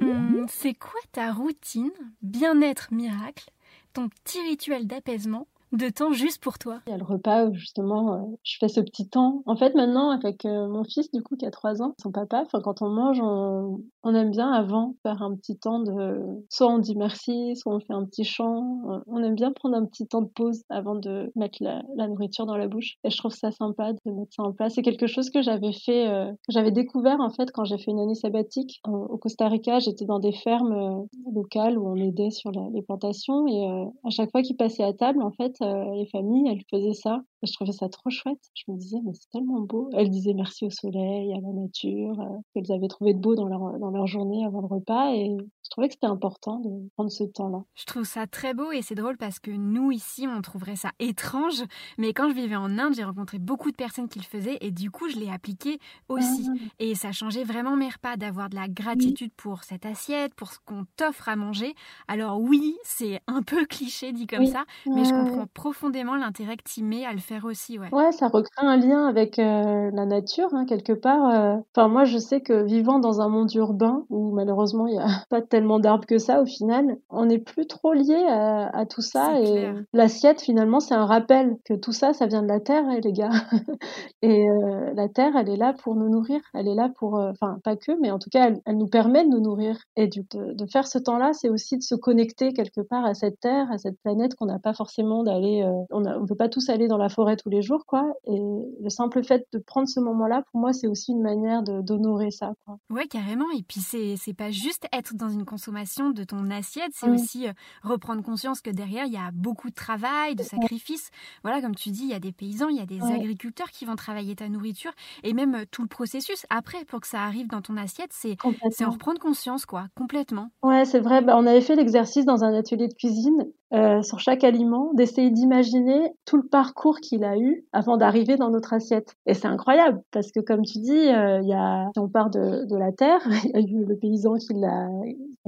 Hum, 0.00 0.46
c'est 0.48 0.72
quoi 0.72 1.00
ta 1.12 1.32
routine 1.32 1.92
bien-être 2.22 2.94
miracle, 2.94 3.50
ton 3.92 4.08
petit 4.08 4.40
rituel 4.40 4.86
d'apaisement 4.86 5.46
de 5.72 5.88
temps 5.88 6.12
juste 6.12 6.42
pour 6.42 6.58
toi 6.58 6.80
Il 6.86 6.90
y 6.90 6.94
a 6.94 6.98
le 6.98 7.04
repas 7.04 7.46
où 7.46 7.54
justement 7.54 8.14
euh, 8.14 8.18
je 8.44 8.56
fais 8.58 8.68
ce 8.68 8.80
petit 8.80 9.08
temps. 9.08 9.42
En 9.46 9.56
fait 9.56 9.74
maintenant 9.74 10.10
avec 10.10 10.44
euh, 10.44 10.68
mon 10.68 10.84
fils 10.84 11.10
du 11.10 11.22
coup 11.22 11.36
qui 11.36 11.46
a 11.46 11.50
3 11.50 11.82
ans, 11.82 11.94
son 12.00 12.12
papa, 12.12 12.44
quand 12.52 12.82
on 12.82 12.88
mange 12.88 13.20
on, 13.20 14.14
aime 14.14 14.30
bien 14.30 14.50
avant 14.50 14.94
faire 15.02 15.22
un 15.22 15.34
petit 15.34 15.58
temps 15.58 15.80
de 15.80 16.20
soit 16.48 16.68
on 16.68 16.78
dit 16.78 16.96
merci, 16.96 17.56
soit 17.56 17.74
on 17.74 17.80
fait 17.80 17.92
un 17.92 18.04
petit 18.04 18.24
chant. 18.24 19.02
On 19.06 19.22
aime 19.22 19.34
bien 19.34 19.52
prendre 19.52 19.76
un 19.76 19.84
petit 19.84 20.06
temps 20.06 20.22
de 20.22 20.28
pause 20.28 20.62
avant 20.70 20.94
de 20.94 21.32
mettre 21.34 21.58
la, 21.60 21.82
nourriture 22.06 22.46
dans 22.46 22.56
la 22.56 22.68
bouche 22.68 22.96
et 23.04 23.10
je 23.10 23.16
trouve 23.16 23.32
ça 23.32 23.50
sympa 23.50 23.92
de 23.92 24.10
mettre 24.12 24.32
ça 24.34 24.42
en 24.44 24.52
place. 24.52 24.74
C'est 24.74 24.82
quelque 24.82 25.06
chose 25.06 25.30
que 25.30 25.42
j'avais 25.42 25.72
fait 25.72 26.08
euh, 26.08 26.30
que 26.30 26.52
j'avais 26.52 26.70
découvert 26.70 27.20
en 27.20 27.30
fait 27.30 27.50
quand 27.52 27.64
j'ai 27.64 27.78
fait 27.78 27.90
une 27.90 28.00
année 28.00 28.14
sabbatique 28.14 28.80
au 28.86 29.18
Costa 29.18 29.48
Rica, 29.48 29.80
j'étais 29.80 30.04
dans 30.04 30.20
des 30.20 30.32
fermes 30.32 31.06
locales 31.34 31.78
où 31.78 31.88
on 31.88 31.96
aidait 31.96 32.30
sur 32.30 32.50
les 32.72 32.82
plantations 32.82 33.46
et 33.48 33.66
à 34.04 34.10
chaque 34.10 34.30
fois 34.30 34.42
qu'il 34.42 34.56
passait 34.56 34.84
à 34.84 34.92
table 34.92 35.22
en 35.22 35.32
fait 35.32 35.55
euh, 35.62 35.94
les 35.94 36.06
familles, 36.06 36.48
elles 36.50 36.64
faisaient 36.70 36.94
ça. 36.94 37.22
Je 37.46 37.52
trouvais 37.52 37.72
ça 37.72 37.88
trop 37.88 38.10
chouette. 38.10 38.40
Je 38.54 38.64
me 38.68 38.76
disais, 38.76 38.98
mais 39.04 39.12
c'est 39.14 39.30
tellement 39.30 39.60
beau. 39.60 39.90
Elles 39.94 40.10
disaient 40.10 40.34
merci 40.34 40.64
au 40.64 40.70
soleil, 40.70 41.32
à 41.32 41.40
la 41.40 41.52
nature, 41.52 42.20
euh, 42.20 42.38
qu'elles 42.52 42.72
avaient 42.72 42.88
trouvé 42.88 43.14
de 43.14 43.18
beau 43.18 43.34
dans 43.34 43.46
leur, 43.46 43.78
dans 43.78 43.90
leur 43.90 44.06
journée 44.06 44.44
avant 44.44 44.60
le 44.60 44.66
repas. 44.66 45.14
Et 45.14 45.36
je 45.66 45.70
trouvais 45.70 45.88
que 45.88 45.94
c'était 45.94 46.06
important 46.06 46.60
de 46.60 46.88
prendre 46.94 47.10
ce 47.10 47.24
temps-là. 47.24 47.64
Je 47.74 47.84
trouve 47.84 48.04
ça 48.04 48.26
très 48.26 48.54
beau 48.54 48.70
et 48.72 48.82
c'est 48.82 48.94
drôle 48.94 49.16
parce 49.16 49.38
que 49.38 49.50
nous, 49.50 49.90
ici, 49.90 50.26
on 50.28 50.40
trouverait 50.40 50.76
ça 50.76 50.90
étrange. 50.98 51.64
Mais 51.98 52.12
quand 52.12 52.28
je 52.28 52.34
vivais 52.34 52.56
en 52.56 52.78
Inde, 52.78 52.94
j'ai 52.94 53.04
rencontré 53.04 53.38
beaucoup 53.38 53.70
de 53.70 53.76
personnes 53.76 54.08
qui 54.08 54.18
le 54.18 54.24
faisaient 54.24 54.58
et 54.60 54.70
du 54.70 54.90
coup, 54.90 55.08
je 55.08 55.16
l'ai 55.16 55.30
appliqué 55.30 55.78
aussi. 56.08 56.48
Ah. 56.48 56.74
Et 56.78 56.94
ça 56.94 57.12
changeait 57.12 57.44
vraiment 57.44 57.76
mes 57.76 57.88
repas 57.88 58.16
d'avoir 58.16 58.48
de 58.48 58.54
la 58.54 58.68
gratitude 58.68 59.32
pour 59.36 59.64
cette 59.64 59.86
assiette, 59.86 60.34
pour 60.34 60.52
ce 60.52 60.58
qu'on 60.64 60.84
t'offre 60.96 61.28
à 61.28 61.36
manger. 61.36 61.74
Alors 62.08 62.40
oui, 62.40 62.76
c'est 62.84 63.20
un 63.26 63.42
peu 63.42 63.66
cliché 63.66 64.12
dit 64.12 64.26
comme 64.26 64.46
ça, 64.46 64.64
mais 64.86 65.04
je 65.04 65.10
comprends 65.10 65.46
profondément 65.52 66.16
l'intérêt 66.16 66.56
que 66.56 66.68
tu 66.68 66.82
mets 66.82 67.04
à 67.04 67.12
le 67.12 67.18
faire 67.18 67.35
aussi. 67.44 67.78
Ouais, 67.78 67.88
ouais 67.92 68.12
ça 68.12 68.28
recrée 68.28 68.66
un 68.66 68.76
lien 68.76 69.06
avec 69.06 69.38
euh, 69.38 69.90
la 69.92 70.06
nature, 70.06 70.48
hein, 70.52 70.64
quelque 70.66 70.92
part. 70.92 71.28
Euh. 71.28 71.56
Enfin, 71.74 71.88
moi, 71.88 72.04
je 72.04 72.18
sais 72.18 72.40
que 72.40 72.64
vivant 72.64 72.98
dans 72.98 73.20
un 73.20 73.28
monde 73.28 73.52
urbain, 73.54 74.04
où 74.10 74.32
malheureusement, 74.32 74.86
il 74.86 74.94
n'y 74.94 74.98
a 74.98 75.06
pas 75.30 75.42
tellement 75.42 75.78
d'arbres 75.78 76.06
que 76.06 76.18
ça, 76.18 76.40
au 76.40 76.46
final, 76.46 76.96
on 77.10 77.26
n'est 77.26 77.38
plus 77.38 77.66
trop 77.66 77.92
lié 77.92 78.26
à, 78.28 78.86
tout 78.86 79.02
ça. 79.02 79.40
Et 79.40 79.72
l'assiette, 79.92 80.40
finalement, 80.40 80.80
c'est 80.80 80.94
un 80.94 81.06
rappel 81.06 81.56
que 81.64 81.74
tout 81.74 81.92
ça, 81.92 82.12
ça 82.12 82.26
vient 82.26 82.42
de 82.42 82.48
la 82.48 82.60
terre, 82.60 82.84
hein, 82.86 82.98
les 83.02 83.12
gars. 83.12 83.30
et 84.22 84.48
euh, 84.48 84.92
la 84.94 85.08
terre, 85.08 85.36
elle 85.36 85.48
est 85.48 85.56
là 85.56 85.74
pour 85.82 85.96
nous 85.96 86.08
nourrir. 86.08 86.40
Elle 86.54 86.68
est 86.68 86.74
là 86.74 86.88
pour, 86.98 87.14
enfin, 87.14 87.58
pas 87.64 87.76
que, 87.76 87.92
mais 88.00 88.10
en 88.10 88.18
tout 88.18 88.30
cas, 88.30 88.50
elle, 88.64 88.76
nous 88.76 88.88
permet 88.88 89.24
de 89.24 89.30
nous 89.30 89.40
nourrir. 89.40 89.76
Et 89.96 90.06
du, 90.06 90.20
de, 90.30 90.52
de 90.54 90.66
faire 90.66 90.86
ce 90.86 90.98
temps-là, 90.98 91.32
c'est 91.32 91.48
aussi 91.48 91.76
de 91.76 91.82
se 91.82 91.94
connecter 91.94 92.52
quelque 92.52 92.80
part 92.80 93.04
à 93.04 93.14
cette 93.14 93.40
terre, 93.40 93.70
à 93.70 93.78
cette 93.78 94.00
planète 94.02 94.34
qu'on 94.34 94.46
n'a 94.46 94.58
pas 94.58 94.74
forcément 94.74 95.22
d'aller 95.22 95.66
on 95.90 96.00
ne 96.00 96.26
peut 96.26 96.34
pas 96.34 96.48
tous 96.48 96.68
aller 96.68 96.88
dans 96.88 96.98
la 96.98 97.08
forêt 97.16 97.36
tous 97.36 97.48
les 97.48 97.62
jours, 97.62 97.86
quoi. 97.86 98.12
Et 98.26 98.38
le 98.38 98.90
simple 98.90 99.24
fait 99.24 99.46
de 99.52 99.58
prendre 99.58 99.88
ce 99.88 99.98
moment-là, 100.00 100.42
pour 100.52 100.60
moi, 100.60 100.72
c'est 100.72 100.86
aussi 100.86 101.12
une 101.12 101.22
manière 101.22 101.62
d'honorer 101.62 102.30
ça, 102.30 102.52
quoi. 102.64 102.78
Ouais, 102.90 103.06
carrément. 103.06 103.46
Et 103.58 103.62
puis, 103.62 103.80
c'est 103.80 104.34
pas 104.34 104.50
juste 104.50 104.86
être 104.92 105.14
dans 105.14 105.30
une 105.30 105.46
consommation 105.46 106.10
de 106.10 106.22
ton 106.24 106.50
assiette, 106.50 106.92
c'est 106.92 107.08
aussi 107.08 107.48
euh, 107.48 107.52
reprendre 107.82 108.22
conscience 108.22 108.60
que 108.60 108.70
derrière, 108.70 109.06
il 109.06 109.12
y 109.12 109.16
a 109.16 109.30
beaucoup 109.32 109.70
de 109.70 109.74
travail, 109.74 110.36
de 110.36 110.42
sacrifices. 110.42 111.10
Voilà, 111.42 111.62
comme 111.62 111.74
tu 111.74 111.90
dis, 111.90 112.02
il 112.02 112.10
y 112.10 112.14
a 112.14 112.20
des 112.20 112.32
paysans, 112.32 112.68
il 112.68 112.76
y 112.76 112.80
a 112.80 112.86
des 112.86 113.02
agriculteurs 113.02 113.70
qui 113.70 113.86
vont 113.86 113.96
travailler 113.96 114.36
ta 114.36 114.48
nourriture 114.48 114.92
et 115.22 115.32
même 115.32 115.54
euh, 115.54 115.64
tout 115.70 115.82
le 115.82 115.88
processus 115.88 116.44
après 116.50 116.84
pour 116.84 117.00
que 117.00 117.06
ça 117.06 117.22
arrive 117.22 117.48
dans 117.48 117.62
ton 117.62 117.76
assiette, 117.78 118.10
c'est 118.12 118.36
en 118.44 118.90
reprendre 118.90 119.18
conscience, 119.18 119.64
quoi, 119.64 119.86
complètement. 119.96 120.50
Ouais, 120.62 120.84
c'est 120.84 121.00
vrai. 121.00 121.22
Bah, 121.22 121.36
on 121.38 121.46
avait 121.46 121.62
fait 121.62 121.76
l'exercice 121.76 122.26
dans 122.26 122.44
un 122.44 122.52
atelier 122.52 122.88
de 122.88 122.94
cuisine 122.94 123.46
euh, 123.72 124.00
sur 124.02 124.20
chaque 124.20 124.44
aliment, 124.44 124.92
d'essayer 124.94 125.30
d'imaginer 125.30 126.12
tout 126.24 126.36
le 126.36 126.44
parcours 126.44 127.00
qu'il 127.00 127.24
a 127.24 127.36
eu 127.36 127.64
avant 127.72 127.96
d'arriver 127.96 128.36
dans 128.36 128.50
notre 128.50 128.72
assiette. 128.72 129.16
Et 129.26 129.34
c'est 129.34 129.48
incroyable 129.48 130.02
parce 130.12 130.30
que 130.30 130.38
comme 130.38 130.62
tu 130.62 130.78
dis, 130.78 130.92
euh, 130.92 131.40
y 131.42 131.52
a, 131.52 131.88
si 131.92 131.98
on 131.98 132.08
part 132.08 132.30
de, 132.30 132.64
de 132.64 132.76
la 132.76 132.92
terre, 132.92 133.20
il 133.44 133.50
y 133.50 133.56
a 133.56 133.60
eu 133.60 133.84
le 133.84 133.96
paysan 133.96 134.34
qui 134.34 134.54
l'a 134.54 134.88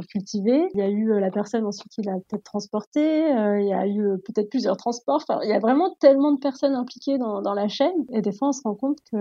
cultivé, 0.08 0.68
il 0.74 0.78
y 0.78 0.82
a 0.82 0.88
eu 0.88 1.12
euh, 1.12 1.20
la 1.20 1.30
personne 1.30 1.64
ensuite 1.64 1.92
qui 1.92 2.02
l'a 2.02 2.14
peut-être 2.28 2.44
transporté, 2.44 3.00
il 3.00 3.66
y 3.66 3.72
a 3.72 3.86
eu 3.86 4.18
peut-être 4.24 4.50
plusieurs 4.50 4.76
transports. 4.76 5.22
Enfin, 5.28 5.40
il 5.44 5.50
y 5.50 5.52
a 5.52 5.58
vraiment 5.60 5.94
tellement 6.00 6.32
de 6.32 6.38
personnes 6.38 6.74
impliquées 6.74 7.18
dans, 7.18 7.40
dans 7.40 7.54
la 7.54 7.68
chaîne. 7.68 8.04
Et 8.12 8.20
des 8.20 8.32
fois, 8.32 8.48
on 8.48 8.52
se 8.52 8.62
rend 8.62 8.74
compte 8.74 8.98
que 9.12 9.16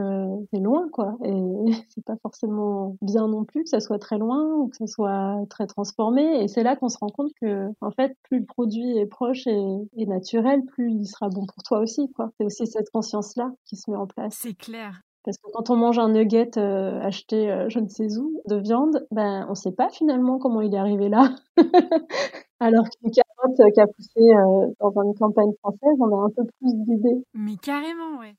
c'est 0.51 0.59
loin, 0.59 0.87
quoi. 0.91 1.17
Et 1.23 1.33
c'est 1.89 2.03
pas 2.03 2.17
forcément 2.21 2.95
bien 3.01 3.27
non 3.27 3.43
plus 3.43 3.63
que 3.63 3.69
ça 3.69 3.79
soit 3.79 3.99
très 3.99 4.17
loin 4.17 4.55
ou 4.55 4.69
que 4.69 4.77
ça 4.77 4.87
soit 4.87 5.37
très 5.49 5.67
transformé. 5.67 6.43
Et 6.43 6.47
c'est 6.47 6.63
là 6.63 6.75
qu'on 6.75 6.89
se 6.89 6.97
rend 6.99 7.09
compte 7.09 7.31
que, 7.41 7.67
en 7.81 7.91
fait, 7.91 8.15
plus 8.23 8.39
le 8.39 8.45
produit 8.45 8.86
est 8.95 9.05
proche 9.05 9.47
et, 9.47 10.05
naturel, 10.05 10.63
plus 10.65 10.91
il 10.91 11.05
sera 11.05 11.29
bon 11.29 11.45
pour 11.45 11.63
toi 11.63 11.79
aussi. 11.79 12.11
quoi. 12.11 12.31
C'est 12.37 12.45
aussi 12.45 12.67
cette 12.67 12.89
conscience-là 12.91 13.51
qui 13.65 13.75
se 13.75 13.89
met 13.89 13.97
en 13.97 14.07
place. 14.07 14.37
C'est 14.39 14.53
clair. 14.53 15.01
Parce 15.23 15.37
que 15.39 15.51
quand 15.51 15.69
on 15.69 15.75
mange 15.75 15.99
un 15.99 16.09
nugget 16.09 16.57
euh, 16.57 17.01
acheté 17.01 17.51
euh, 17.51 17.67
je 17.67 17.79
ne 17.79 17.89
sais 17.89 18.17
où 18.17 18.41
de 18.47 18.55
viande, 18.55 19.05
ben 19.11 19.45
on 19.47 19.51
ne 19.51 19.55
sait 19.55 19.73
pas 19.73 19.89
finalement 19.89 20.37
comment 20.37 20.61
il 20.61 20.73
est 20.73 20.77
arrivé 20.77 21.09
là. 21.09 21.35
Alors 22.61 22.85
qu'une 22.89 23.11
carotte 23.11 23.73
qui 23.73 23.81
a 23.81 23.87
poussé 23.87 24.21
euh, 24.21 24.67
dans 24.79 25.03
une 25.03 25.15
campagne 25.15 25.51
française, 25.59 25.97
on 25.99 26.17
a 26.17 26.25
un 26.25 26.29
peu 26.29 26.43
plus 26.45 26.73
d'idées. 26.73 27.25
Mais 27.33 27.57
carrément, 27.57 28.19
ouais. 28.19 28.35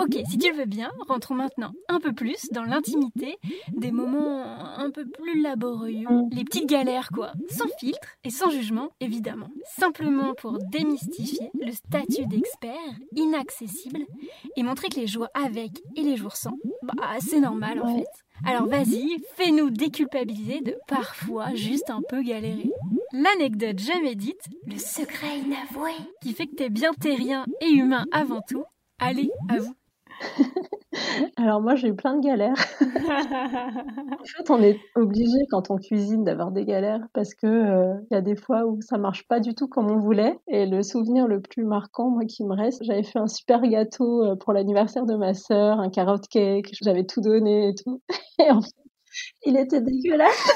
Ok, 0.00 0.18
si 0.28 0.36
tu 0.36 0.50
le 0.50 0.56
veux 0.56 0.66
bien, 0.66 0.90
rentrons 1.06 1.34
maintenant 1.34 1.72
un 1.88 2.00
peu 2.00 2.12
plus 2.12 2.48
dans 2.50 2.64
l'intimité, 2.64 3.38
des 3.76 3.92
moments 3.92 4.42
un 4.78 4.90
peu 4.90 5.06
plus 5.06 5.40
laborieux, 5.40 6.08
les 6.32 6.44
petites 6.44 6.68
galères 6.68 7.10
quoi, 7.14 7.32
sans 7.48 7.68
filtre 7.78 8.08
et 8.24 8.30
sans 8.30 8.50
jugement 8.50 8.90
évidemment, 9.00 9.48
simplement 9.78 10.34
pour 10.34 10.58
démystifier 10.58 11.50
le 11.60 11.70
statut 11.70 12.26
d'expert 12.26 12.72
inaccessible 13.14 14.00
et 14.56 14.62
montrer 14.64 14.88
que 14.88 14.98
les 14.98 15.06
jours 15.06 15.28
avec 15.34 15.70
et 15.94 16.02
les 16.02 16.16
jours 16.16 16.36
sans, 16.36 16.56
bah 16.82 16.94
c'est 17.20 17.40
normal 17.40 17.80
en 17.80 17.96
fait. 17.96 18.08
Alors 18.44 18.66
vas-y, 18.66 19.22
fais-nous 19.34 19.70
déculpabiliser 19.70 20.60
de 20.60 20.76
parfois 20.88 21.54
juste 21.54 21.90
un 21.90 22.02
peu 22.08 22.22
galérer. 22.22 22.70
L'anecdote 23.12 23.78
jamais 23.78 24.14
dite, 24.14 24.42
le 24.66 24.78
secret 24.78 25.38
inavoué, 25.38 25.92
qui 26.20 26.34
fait 26.34 26.46
que 26.46 26.56
t'es 26.56 26.70
bien 26.70 26.92
terrien 26.92 27.46
et 27.60 27.70
humain 27.70 28.04
avant 28.12 28.42
tout, 28.46 28.64
Allez, 28.98 29.30
à 29.48 29.58
vous. 29.58 29.74
Alors 31.36 31.60
moi 31.60 31.74
j'ai 31.74 31.88
eu 31.88 31.94
plein 31.94 32.16
de 32.16 32.24
galères. 32.24 32.56
en 32.80 34.24
fait 34.24 34.50
on 34.50 34.62
est 34.62 34.80
obligé 34.94 35.36
quand 35.50 35.70
on 35.70 35.76
cuisine 35.76 36.24
d'avoir 36.24 36.50
des 36.50 36.64
galères 36.64 37.06
parce 37.12 37.34
que 37.34 37.46
euh, 37.46 37.94
il 38.10 38.14
y 38.14 38.16
a 38.16 38.22
des 38.22 38.36
fois 38.36 38.64
où 38.64 38.80
ça 38.80 38.96
marche 38.96 39.26
pas 39.28 39.40
du 39.40 39.54
tout 39.54 39.68
comme 39.68 39.90
on 39.90 39.98
voulait 39.98 40.38
et 40.48 40.64
le 40.64 40.82
souvenir 40.82 41.26
le 41.26 41.42
plus 41.42 41.64
marquant 41.64 42.08
moi 42.08 42.24
qui 42.24 42.44
me 42.44 42.54
reste 42.54 42.82
j'avais 42.84 43.02
fait 43.02 43.18
un 43.18 43.26
super 43.26 43.60
gâteau 43.62 44.24
euh, 44.24 44.36
pour 44.36 44.54
l'anniversaire 44.54 45.04
de 45.04 45.14
ma 45.14 45.34
sœur 45.34 45.80
un 45.80 45.90
carrot 45.90 46.18
cake 46.30 46.70
j'avais 46.82 47.04
tout 47.04 47.20
donné 47.20 47.68
et 47.68 47.74
tout 47.74 48.00
et 48.38 48.50
en 48.50 48.62
fait 48.62 48.70
il 49.44 49.56
était 49.56 49.80
dégueulasse. 49.82 50.50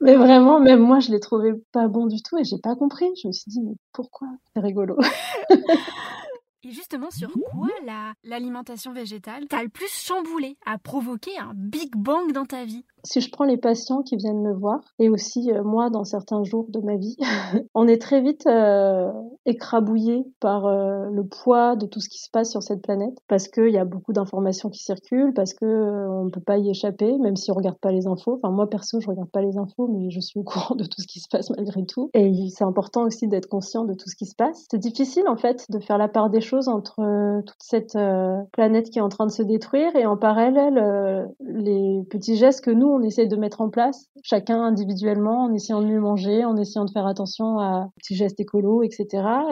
mais 0.00 0.16
vraiment 0.16 0.58
même 0.58 0.80
moi 0.80 0.98
je 0.98 1.12
l'ai 1.12 1.20
trouvé 1.20 1.52
pas 1.72 1.86
bon 1.86 2.06
du 2.06 2.20
tout 2.22 2.36
et 2.38 2.44
j'ai 2.44 2.58
pas 2.58 2.74
compris 2.74 3.06
je 3.22 3.28
me 3.28 3.32
suis 3.32 3.48
dit 3.48 3.60
mais 3.62 3.74
pourquoi? 3.92 4.28
C'est 4.54 4.60
rigolo 4.60 4.96
et 6.64 6.70
justement, 6.70 7.10
sur 7.10 7.32
quoi 7.32 7.68
l'alimentation 8.22 8.92
végétale 8.92 9.48
t'a 9.48 9.62
le 9.62 9.68
plus 9.68 9.92
chamboulé, 9.92 10.56
a 10.64 10.78
provoqué 10.78 11.36
un 11.38 11.52
big 11.54 11.94
bang 11.96 12.32
dans 12.32 12.46
ta 12.46 12.64
vie? 12.64 12.84
Si 13.04 13.20
je 13.20 13.30
prends 13.30 13.44
les 13.44 13.56
patients 13.56 14.02
qui 14.02 14.16
viennent 14.16 14.42
me 14.42 14.52
voir, 14.52 14.80
et 14.98 15.08
aussi 15.08 15.50
euh, 15.50 15.62
moi 15.64 15.90
dans 15.90 16.04
certains 16.04 16.44
jours 16.44 16.66
de 16.68 16.80
ma 16.80 16.96
vie, 16.96 17.16
on 17.74 17.88
est 17.88 18.00
très 18.00 18.20
vite 18.20 18.46
euh, 18.46 19.10
écrabouillé 19.44 20.24
par 20.40 20.66
euh, 20.66 21.08
le 21.10 21.26
poids 21.26 21.76
de 21.76 21.86
tout 21.86 22.00
ce 22.00 22.08
qui 22.08 22.18
se 22.18 22.30
passe 22.30 22.50
sur 22.50 22.62
cette 22.62 22.82
planète, 22.82 23.18
parce 23.28 23.48
qu'il 23.48 23.70
y 23.70 23.78
a 23.78 23.84
beaucoup 23.84 24.12
d'informations 24.12 24.70
qui 24.70 24.82
circulent, 24.82 25.34
parce 25.34 25.54
que 25.54 25.64
euh, 25.64 26.10
on 26.10 26.24
ne 26.24 26.30
peut 26.30 26.40
pas 26.40 26.58
y 26.58 26.70
échapper, 26.70 27.18
même 27.18 27.36
si 27.36 27.50
on 27.50 27.54
regarde 27.54 27.78
pas 27.78 27.90
les 27.90 28.06
infos. 28.06 28.34
Enfin 28.34 28.50
moi 28.50 28.68
perso, 28.68 29.00
je 29.00 29.08
regarde 29.08 29.30
pas 29.30 29.42
les 29.42 29.56
infos, 29.56 29.88
mais 29.88 30.10
je 30.10 30.20
suis 30.20 30.38
au 30.38 30.42
courant 30.44 30.74
de 30.76 30.84
tout 30.84 31.00
ce 31.00 31.06
qui 31.06 31.20
se 31.20 31.28
passe 31.28 31.50
malgré 31.50 31.84
tout. 31.84 32.10
Et 32.14 32.48
c'est 32.50 32.64
important 32.64 33.02
aussi 33.02 33.26
d'être 33.26 33.48
conscient 33.48 33.84
de 33.84 33.94
tout 33.94 34.08
ce 34.08 34.16
qui 34.16 34.26
se 34.26 34.36
passe. 34.36 34.66
C'est 34.70 34.78
difficile 34.78 35.24
en 35.28 35.36
fait 35.36 35.66
de 35.70 35.78
faire 35.80 35.98
la 35.98 36.08
part 36.08 36.30
des 36.30 36.40
choses 36.40 36.68
entre 36.68 37.42
toute 37.46 37.62
cette 37.62 37.98
planète 38.52 38.90
qui 38.90 38.98
est 38.98 39.02
en 39.02 39.08
train 39.08 39.26
de 39.26 39.32
se 39.32 39.42
détruire 39.42 39.94
et 39.96 40.06
en 40.06 40.16
parallèle 40.16 41.28
les 41.40 42.02
petits 42.10 42.36
gestes 42.36 42.64
que 42.64 42.70
nous 42.70 42.91
on 42.92 43.02
essaie 43.02 43.26
de 43.26 43.36
mettre 43.36 43.60
en 43.60 43.70
place, 43.70 44.06
chacun 44.22 44.62
individuellement, 44.62 45.44
en 45.44 45.52
essayant 45.52 45.80
de 45.80 45.86
mieux 45.86 46.00
manger, 46.00 46.44
en 46.44 46.56
essayant 46.56 46.84
de 46.84 46.90
faire 46.90 47.06
attention 47.06 47.58
à 47.58 47.88
petits 47.96 48.14
gestes 48.14 48.40
écolos, 48.40 48.82
etc. 48.82 49.06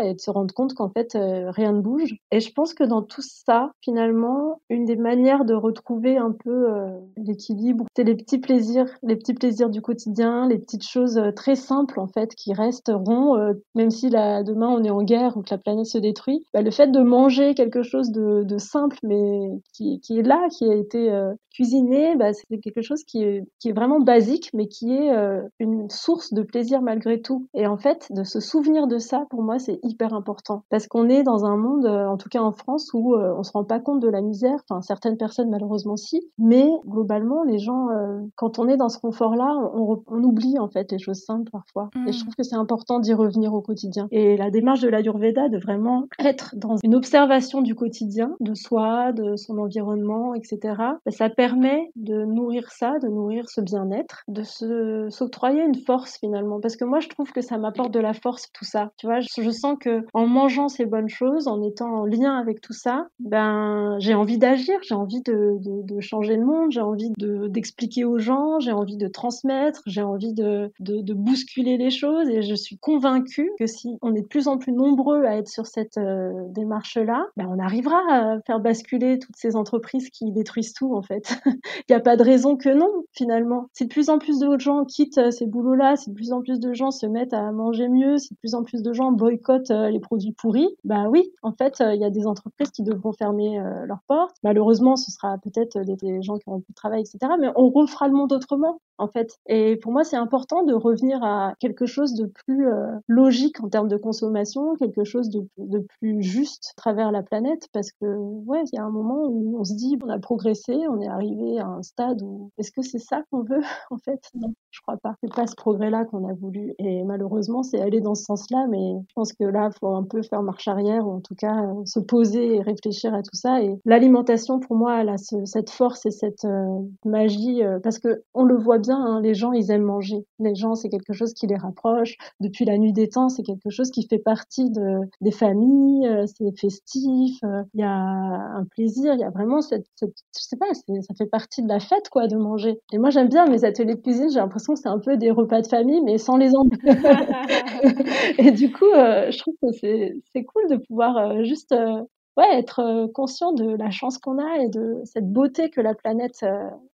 Et 0.04 0.14
de 0.14 0.20
se 0.20 0.30
rendre 0.30 0.52
compte 0.54 0.74
qu'en 0.74 0.90
fait, 0.90 1.14
euh, 1.14 1.50
rien 1.50 1.72
ne 1.72 1.80
bouge. 1.80 2.16
Et 2.30 2.40
je 2.40 2.52
pense 2.52 2.74
que 2.74 2.84
dans 2.84 3.02
tout 3.02 3.22
ça, 3.22 3.70
finalement, 3.82 4.60
une 4.68 4.84
des 4.84 4.96
manières 4.96 5.44
de 5.44 5.54
retrouver 5.54 6.16
un 6.16 6.32
peu 6.32 6.70
euh, 6.70 6.98
l'équilibre, 7.16 7.86
c'est 7.96 8.04
les 8.04 8.14
petits 8.14 8.38
plaisirs, 8.38 8.86
les 9.02 9.16
petits 9.16 9.34
plaisirs 9.34 9.70
du 9.70 9.82
quotidien, 9.82 10.48
les 10.48 10.58
petites 10.58 10.86
choses 10.86 11.18
euh, 11.18 11.30
très 11.32 11.56
simples, 11.56 12.00
en 12.00 12.06
fait, 12.06 12.34
qui 12.34 12.52
resteront, 12.52 13.36
même 13.74 13.90
si 13.90 14.10
demain 14.10 14.68
on 14.68 14.84
est 14.84 14.90
en 14.90 15.02
guerre 15.02 15.36
ou 15.36 15.42
que 15.42 15.50
la 15.50 15.58
planète 15.58 15.86
se 15.86 15.98
détruit. 15.98 16.44
Bah, 16.52 16.62
le 16.62 16.70
fait 16.70 16.88
de 16.88 17.00
manger 17.00 17.54
quelque 17.54 17.82
chose 17.82 18.10
de, 18.10 18.58
simple, 18.58 18.98
mais 19.02 19.48
qui, 19.72 20.00
qui, 20.00 20.18
est 20.18 20.22
là, 20.22 20.46
qui 20.50 20.64
a 20.64 20.74
été 20.74 21.10
cuisiné, 21.54 22.16
bah, 22.16 22.32
c'est 22.32 22.58
quelque 22.58 22.82
chose 22.82 23.04
qui 23.04 23.22
est 23.38 23.44
qui 23.60 23.68
est 23.68 23.72
vraiment 23.72 24.00
basique, 24.00 24.50
mais 24.54 24.66
qui 24.66 24.92
est 24.92 25.14
euh, 25.14 25.42
une 25.58 25.88
source 25.90 26.32
de 26.32 26.42
plaisir 26.42 26.80
malgré 26.82 27.20
tout. 27.20 27.46
Et 27.54 27.66
en 27.66 27.76
fait, 27.76 28.06
de 28.10 28.24
se 28.24 28.40
souvenir 28.40 28.86
de 28.86 28.98
ça, 28.98 29.26
pour 29.30 29.42
moi, 29.42 29.58
c'est 29.58 29.78
hyper 29.82 30.14
important. 30.14 30.64
Parce 30.70 30.86
qu'on 30.86 31.08
est 31.08 31.22
dans 31.22 31.44
un 31.44 31.56
monde, 31.56 31.84
euh, 31.86 32.06
en 32.06 32.16
tout 32.16 32.28
cas 32.28 32.40
en 32.40 32.52
France, 32.52 32.90
où 32.94 33.14
euh, 33.14 33.34
on 33.36 33.42
se 33.42 33.52
rend 33.52 33.64
pas 33.64 33.80
compte 33.80 34.00
de 34.00 34.08
la 34.08 34.22
misère. 34.22 34.58
Enfin, 34.68 34.80
certaines 34.80 35.16
personnes, 35.16 35.50
malheureusement, 35.50 35.96
si. 35.96 36.22
Mais 36.38 36.68
globalement, 36.86 37.42
les 37.44 37.58
gens, 37.58 37.88
quand 38.36 38.58
on 38.58 38.68
est 38.68 38.76
dans 38.76 38.88
ce 38.88 38.98
confort-là, 38.98 39.54
on, 39.74 40.02
on, 40.06 40.22
oublie 40.22 40.58
en 40.58 40.68
fait 40.68 40.90
les 40.92 40.98
choses 40.98 41.22
simples 41.22 41.50
parfois. 41.50 41.90
Et 42.06 42.12
je 42.12 42.18
mmh. 42.18 42.20
trouve 42.20 42.34
que 42.34 42.42
c'est 42.42 42.56
important 42.56 43.00
d'y 43.00 43.12
revenir 43.12 43.52
au 43.52 43.60
quotidien. 43.60 44.08
Et 44.10 44.36
la 44.36 44.50
démarche 44.50 44.80
de 44.80 44.88
l'Ayurveda, 44.88 45.48
de 45.48 45.58
vraiment 45.58 46.06
être 46.18 46.54
dans 46.56 46.76
une 46.82 46.94
observation 46.94 47.60
du 47.60 47.74
quotidien, 47.74 48.36
de 48.40 48.54
soi, 48.54 49.12
de 49.12 49.36
son 49.36 49.58
environnement, 49.58 50.34
etc., 50.34 50.58
bah, 50.76 51.10
ça 51.10 51.28
permet 51.28 51.90
de 51.96 52.24
nourrir 52.24 52.70
ça, 52.70 52.98
de 53.02 53.08
nourrir 53.08 53.19
ce 53.46 53.60
bien-être, 53.60 54.24
de 54.28 54.42
se 54.42 55.08
s'octroyer 55.10 55.62
une 55.62 55.74
force 55.74 56.18
finalement. 56.18 56.60
Parce 56.60 56.76
que 56.76 56.84
moi, 56.84 57.00
je 57.00 57.08
trouve 57.08 57.32
que 57.32 57.40
ça 57.40 57.58
m'apporte 57.58 57.92
de 57.92 58.00
la 58.00 58.12
force 58.12 58.50
tout 58.52 58.64
ça. 58.64 58.90
Tu 58.96 59.06
vois, 59.06 59.20
je, 59.20 59.50
sens 59.50 59.76
que 59.80 60.04
en 60.14 60.26
mangeant 60.26 60.68
ces 60.68 60.86
bonnes 60.86 61.08
choses, 61.08 61.48
en 61.48 61.62
étant 61.62 61.90
en 61.90 62.04
lien 62.04 62.36
avec 62.36 62.60
tout 62.60 62.72
ça, 62.72 63.08
ben 63.18 63.96
j'ai 63.98 64.14
envie 64.14 64.38
d'agir, 64.38 64.78
j'ai 64.82 64.94
envie 64.94 65.22
de, 65.22 65.56
de, 65.60 66.00
changer 66.00 66.36
le 66.36 66.44
monde, 66.44 66.70
j'ai 66.70 66.80
envie 66.80 67.12
d'expliquer 67.18 68.04
aux 68.04 68.18
gens, 68.18 68.60
j'ai 68.60 68.72
envie 68.72 68.96
de 68.96 69.08
transmettre, 69.08 69.82
j'ai 69.86 70.02
envie 70.02 70.32
de, 70.32 70.70
de, 70.80 71.14
bousculer 71.14 71.76
les 71.76 71.90
choses. 71.90 72.28
Et 72.28 72.42
je 72.42 72.54
suis 72.54 72.78
convaincue 72.78 73.50
que 73.58 73.66
si 73.66 73.98
on 74.02 74.14
est 74.14 74.22
de 74.22 74.26
plus 74.26 74.48
en 74.48 74.56
plus 74.56 74.72
nombreux 74.72 75.24
à 75.24 75.36
être 75.36 75.48
sur 75.48 75.66
cette 75.66 75.98
euh, 75.98 76.30
démarche-là, 76.48 77.26
ben 77.36 77.48
on 77.50 77.58
arrivera 77.58 78.00
à 78.08 78.40
faire 78.46 78.60
basculer 78.60 79.18
toutes 79.18 79.36
ces 79.36 79.56
entreprises 79.56 80.08
qui 80.10 80.30
détruisent 80.32 80.72
tout 80.72 80.94
en 80.94 81.02
fait. 81.02 81.40
Il 81.46 81.90
n'y 81.90 81.96
a 81.96 82.00
pas 82.00 82.16
de 82.16 82.22
raison 82.22 82.56
que 82.56 82.68
non 82.68 82.90
finalement. 83.12 83.68
Si 83.72 83.84
de 83.84 83.88
plus 83.88 84.10
en 84.10 84.18
plus 84.18 84.38
de 84.38 84.58
gens 84.58 84.84
quittent 84.84 85.18
euh, 85.18 85.30
ces 85.30 85.46
boulots-là, 85.46 85.96
si 85.96 86.10
de 86.10 86.14
plus 86.14 86.32
en 86.32 86.40
plus 86.40 86.60
de 86.60 86.72
gens 86.72 86.90
se 86.90 87.06
mettent 87.06 87.34
à 87.34 87.50
manger 87.52 87.88
mieux, 87.88 88.18
si 88.18 88.34
de 88.34 88.38
plus 88.38 88.54
en 88.54 88.62
plus 88.62 88.82
de 88.82 88.92
gens 88.92 89.12
boycottent 89.12 89.70
euh, 89.70 89.90
les 89.90 90.00
produits 90.00 90.32
pourris, 90.32 90.68
bah 90.84 91.06
oui, 91.08 91.30
en 91.42 91.52
fait, 91.52 91.80
euh, 91.80 91.94
il 91.94 92.00
y 92.00 92.04
a 92.04 92.10
des 92.10 92.26
entreprises 92.26 92.70
qui 92.70 92.82
devront 92.82 93.12
fermer 93.12 93.60
leurs 93.86 94.02
portes. 94.06 94.36
Malheureusement, 94.42 94.96
ce 94.96 95.10
sera 95.10 95.36
peut-être 95.38 95.78
des, 95.80 96.22
gens 96.22 96.36
qui 96.36 96.44
auront 96.46 96.60
plus 96.60 96.72
de 96.72 96.76
travail, 96.76 97.00
etc. 97.00 97.32
Mais 97.38 97.48
on 97.56 97.70
refera 97.70 98.08
le 98.08 98.14
monde 98.14 98.32
autrement 98.32 98.80
en 98.98 99.08
fait. 99.08 99.38
Et 99.46 99.76
pour 99.76 99.92
moi, 99.92 100.04
c'est 100.04 100.16
important 100.16 100.62
de 100.62 100.74
revenir 100.74 101.22
à 101.24 101.54
quelque 101.58 101.86
chose 101.86 102.14
de 102.14 102.26
plus 102.26 102.66
logique 103.08 103.62
en 103.62 103.68
termes 103.68 103.88
de 103.88 103.96
consommation, 103.96 104.74
quelque 104.76 105.04
chose 105.04 105.30
de, 105.30 105.86
plus 106.00 106.22
juste 106.22 106.74
à 106.76 106.80
travers 106.80 107.10
la 107.10 107.22
planète, 107.22 107.68
parce 107.72 107.92
que 107.92 108.04
ouais, 108.04 108.62
il 108.72 108.76
y 108.76 108.78
a 108.78 108.84
un 108.84 108.90
moment 108.90 109.24
où 109.26 109.58
on 109.58 109.64
se 109.64 109.74
dit, 109.74 109.96
on 110.04 110.10
a 110.10 110.18
progressé, 110.18 110.74
on 110.88 111.00
est 111.00 111.08
arrivé 111.08 111.58
à 111.58 111.66
un 111.66 111.82
stade 111.82 112.20
où 112.22 112.50
est-ce 112.58 112.70
que 112.70 112.82
c'est 112.82 112.99
ça 113.00 113.22
qu'on 113.30 113.42
veut 113.42 113.60
en 113.90 113.98
fait? 113.98 114.20
Non, 114.34 114.52
je 114.70 114.80
crois 114.82 114.96
pas. 114.96 115.14
C'est 115.22 115.34
pas 115.34 115.46
ce 115.46 115.56
progrès-là 115.56 116.04
qu'on 116.04 116.28
a 116.28 116.32
voulu. 116.34 116.74
Et 116.78 117.02
malheureusement, 117.04 117.62
c'est 117.62 117.80
aller 117.80 118.00
dans 118.00 118.14
ce 118.14 118.24
sens-là, 118.24 118.66
mais 118.68 118.94
je 119.08 119.14
pense 119.14 119.32
que 119.32 119.44
là, 119.44 119.70
faut 119.78 119.94
un 119.94 120.04
peu 120.04 120.22
faire 120.22 120.42
marche 120.42 120.68
arrière 120.68 121.06
ou 121.06 121.12
en 121.12 121.20
tout 121.20 121.34
cas 121.34 121.64
euh, 121.64 121.84
se 121.84 122.00
poser 122.00 122.56
et 122.56 122.62
réfléchir 122.62 123.14
à 123.14 123.22
tout 123.22 123.34
ça. 123.34 123.62
Et 123.62 123.78
l'alimentation, 123.84 124.60
pour 124.60 124.76
moi, 124.76 125.00
elle 125.00 125.08
a 125.08 125.16
cette 125.18 125.70
force 125.70 126.06
et 126.06 126.10
cette 126.10 126.44
euh, 126.44 126.80
magie 127.04 127.62
euh, 127.62 127.78
parce 127.80 127.98
que 127.98 128.22
on 128.34 128.44
le 128.44 128.56
voit 128.56 128.78
bien, 128.78 128.98
hein, 128.98 129.20
les 129.20 129.34
gens, 129.34 129.52
ils 129.52 129.70
aiment 129.70 129.82
manger. 129.82 130.24
Les 130.38 130.54
gens, 130.54 130.74
c'est 130.74 130.88
quelque 130.88 131.12
chose 131.12 131.34
qui 131.34 131.46
les 131.46 131.56
rapproche. 131.56 132.16
Depuis 132.40 132.64
la 132.64 132.78
nuit 132.78 132.92
des 132.92 133.08
temps, 133.08 133.28
c'est 133.28 133.42
quelque 133.42 133.70
chose 133.70 133.90
qui 133.90 134.06
fait 134.06 134.18
partie 134.18 134.70
de, 134.70 135.00
des 135.20 135.30
familles. 135.30 136.08
c'est 136.26 136.58
festif. 136.58 137.38
Il 137.74 137.80
y 137.80 137.82
a 137.82 137.90
un 137.90 138.64
plaisir. 138.64 139.14
Il 139.14 139.20
y 139.20 139.24
a 139.24 139.30
vraiment 139.30 139.60
cette, 139.60 139.86
cette 139.96 140.14
je 140.36 140.42
sais 140.42 140.56
pas, 140.56 140.66
ça 140.74 141.14
fait 141.16 141.26
partie 141.26 141.62
de 141.62 141.68
la 141.68 141.80
fête, 141.80 142.08
quoi, 142.08 142.26
de 142.26 142.36
manger. 142.36 142.80
Et 142.92 142.98
moi, 142.98 143.10
j'aime 143.10 143.28
bien 143.28 143.46
mes 143.46 143.64
ateliers 143.64 143.94
de 143.94 144.00
cuisine. 144.00 144.30
J'ai 144.30 144.40
l'impression 144.40 144.74
que 144.74 144.80
c'est 144.80 144.88
un 144.88 144.98
peu 144.98 145.16
des 145.16 145.30
repas 145.30 145.60
de 145.60 145.66
famille, 145.66 146.00
mais 146.02 146.18
sans 146.18 146.36
les 146.36 146.54
embûches. 146.56 146.80
et 148.38 148.50
du 148.50 148.72
coup, 148.72 148.90
euh, 148.94 149.30
je 149.30 149.38
trouve 149.38 149.54
que 149.62 149.68
c'est 149.72 150.44
cool 150.44 150.68
de 150.68 150.76
pouvoir 150.76 151.16
euh, 151.16 151.44
juste 151.44 151.72
euh, 151.72 152.02
ouais, 152.36 152.58
être 152.58 153.06
conscient 153.14 153.52
de 153.52 153.76
la 153.76 153.90
chance 153.90 154.18
qu'on 154.18 154.38
a 154.38 154.58
et 154.58 154.68
de 154.68 155.00
cette 155.04 155.30
beauté 155.30 155.70
que 155.70 155.80
la 155.80 155.94
planète 155.94 156.44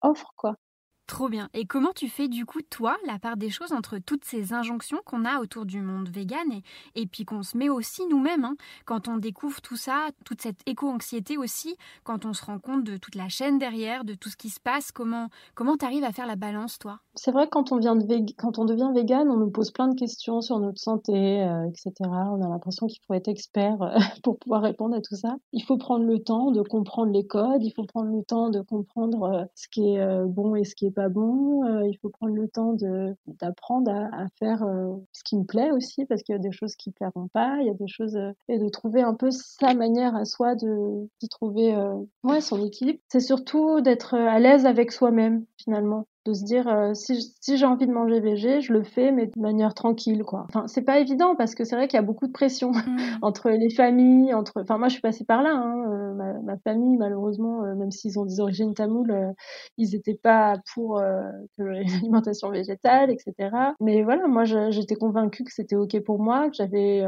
offre, 0.01 0.33
quoi. 0.37 0.55
Trop 1.11 1.27
bien. 1.27 1.49
Et 1.53 1.65
comment 1.65 1.91
tu 1.93 2.07
fais 2.07 2.29
du 2.29 2.45
coup, 2.45 2.61
toi, 2.61 2.95
la 3.05 3.19
part 3.19 3.35
des 3.35 3.49
choses 3.49 3.73
entre 3.73 3.97
toutes 3.97 4.23
ces 4.23 4.53
injonctions 4.53 4.99
qu'on 5.05 5.25
a 5.25 5.41
autour 5.41 5.65
du 5.65 5.81
monde 5.81 6.07
vegan 6.07 6.49
et, 6.53 6.63
et 6.95 7.05
puis 7.05 7.25
qu'on 7.25 7.43
se 7.43 7.57
met 7.57 7.67
aussi 7.67 8.07
nous-mêmes 8.07 8.45
hein, 8.45 8.55
quand 8.85 9.09
on 9.09 9.17
découvre 9.17 9.59
tout 9.59 9.75
ça, 9.75 10.07
toute 10.23 10.41
cette 10.41 10.61
éco-anxiété 10.65 11.37
aussi, 11.37 11.75
quand 12.05 12.23
on 12.23 12.31
se 12.31 12.45
rend 12.45 12.59
compte 12.59 12.85
de 12.85 12.95
toute 12.95 13.15
la 13.15 13.27
chaîne 13.27 13.59
derrière, 13.59 14.05
de 14.05 14.13
tout 14.13 14.29
ce 14.29 14.37
qui 14.37 14.47
se 14.47 14.61
passe, 14.61 14.93
comment 14.93 15.27
comment 15.53 15.75
t'arrives 15.75 16.05
à 16.05 16.13
faire 16.13 16.27
la 16.27 16.37
balance, 16.37 16.79
toi? 16.79 17.01
C'est 17.15 17.31
vrai 17.31 17.43
que 17.47 17.49
quand 17.49 17.73
on, 17.73 17.77
vient 17.77 17.97
de 17.97 18.05
quand 18.37 18.57
on 18.57 18.63
devient 18.63 18.89
vegan, 18.95 19.29
on 19.29 19.35
nous 19.35 19.51
pose 19.51 19.71
plein 19.71 19.89
de 19.89 19.99
questions 19.99 20.39
sur 20.39 20.59
notre 20.59 20.79
santé, 20.79 21.43
euh, 21.43 21.67
etc. 21.67 21.91
On 22.09 22.41
a 22.41 22.47
l'impression 22.47 22.87
qu'il 22.87 23.01
faut 23.05 23.15
être 23.15 23.27
expert 23.27 23.81
euh, 23.81 23.97
pour 24.23 24.39
pouvoir 24.39 24.61
répondre 24.61 24.95
à 24.95 25.01
tout 25.01 25.17
ça. 25.17 25.35
Il 25.51 25.63
faut 25.63 25.75
prendre 25.75 26.05
le 26.05 26.19
temps 26.19 26.51
de 26.51 26.61
comprendre 26.61 27.11
les 27.11 27.27
codes, 27.27 27.63
il 27.63 27.73
faut 27.73 27.83
prendre 27.83 28.15
le 28.15 28.23
temps 28.23 28.49
de 28.49 28.61
comprendre 28.61 29.23
euh, 29.23 29.43
ce 29.55 29.67
qui 29.67 29.93
est 29.95 30.25
bon 30.25 30.55
et 30.55 30.63
ce 30.63 30.73
qui 30.73 30.85
est 30.85 30.91
pas 30.91 31.00
bon. 31.09 31.83
il 31.83 31.97
faut 32.01 32.09
prendre 32.09 32.35
le 32.35 32.47
temps 32.47 32.73
de 32.73 33.15
d'apprendre 33.27 33.91
à, 33.91 34.27
faire 34.39 34.65
ce 35.11 35.23
qui 35.23 35.37
me 35.37 35.43
plaît 35.43 35.71
aussi, 35.71 36.05
parce 36.05 36.23
qu'il 36.23 36.33
y 36.33 36.37
a 36.37 36.41
des 36.41 36.51
choses 36.51 36.75
qui 36.75 36.91
plairont 36.91 37.27
pas, 37.27 37.57
il 37.61 37.67
y 37.67 37.69
a 37.69 37.73
des 37.73 37.87
choses 37.87 38.17
et 38.47 38.59
de 38.59 38.69
trouver 38.69 39.01
un 39.01 39.13
peu 39.13 39.31
sa 39.31 39.73
manière 39.73 40.15
à 40.15 40.25
soi 40.25 40.55
de 40.55 41.07
d'y 41.19 41.29
trouver 41.29 41.75
ouais 42.23 42.41
son 42.41 42.63
équilibre. 42.65 42.99
C'est 43.09 43.19
surtout 43.19 43.81
d'être 43.81 44.15
à 44.15 44.39
l'aise 44.39 44.65
avec 44.65 44.91
soi-même 44.91 45.45
finalement 45.57 46.07
de 46.25 46.33
se 46.33 46.43
dire 46.43 46.67
euh, 46.67 46.93
si, 46.93 47.33
si 47.41 47.57
j'ai 47.57 47.65
envie 47.65 47.87
de 47.87 47.91
manger 47.91 48.19
végé, 48.19 48.61
je 48.61 48.73
le 48.73 48.83
fais 48.83 49.11
mais 49.11 49.25
de 49.25 49.39
manière 49.39 49.73
tranquille 49.73 50.23
quoi. 50.23 50.45
Enfin, 50.49 50.67
c'est 50.67 50.83
pas 50.83 50.99
évident 50.99 51.35
parce 51.35 51.55
que 51.55 51.63
c'est 51.63 51.75
vrai 51.75 51.87
qu'il 51.87 51.97
y 51.97 51.99
a 51.99 52.05
beaucoup 52.05 52.27
de 52.27 52.31
pression 52.31 52.71
mmh. 52.71 52.97
entre 53.23 53.49
les 53.49 53.69
familles, 53.69 54.33
entre 54.33 54.61
enfin 54.61 54.77
moi 54.77 54.87
je 54.87 54.93
suis 54.93 55.01
passée 55.01 55.25
par 55.25 55.41
là 55.41 55.51
hein. 55.53 55.91
Euh, 55.91 56.13
ma, 56.13 56.33
ma, 56.41 56.57
famille 56.59 56.97
malheureusement 56.97 57.63
euh, 57.63 57.73
même 57.75 57.89
s'ils 57.89 58.19
ont 58.19 58.25
des 58.25 58.39
origines 58.39 58.73
tamoules, 58.75 59.33
ils 59.77 59.95
étaient 59.95 60.19
pas 60.21 60.57
pour 60.73 61.01
l'alimentation 61.57 62.49
végétale 62.49 63.09
etc. 63.09 63.49
Mais 63.79 64.03
voilà, 64.03 64.27
moi 64.27 64.43
j'étais 64.45 64.95
convaincue 64.95 65.43
que 65.43 65.51
c'était 65.51 65.75
OK 65.75 65.99
pour 66.03 66.19
moi, 66.19 66.49
que 66.49 66.55
j'avais 66.55 67.03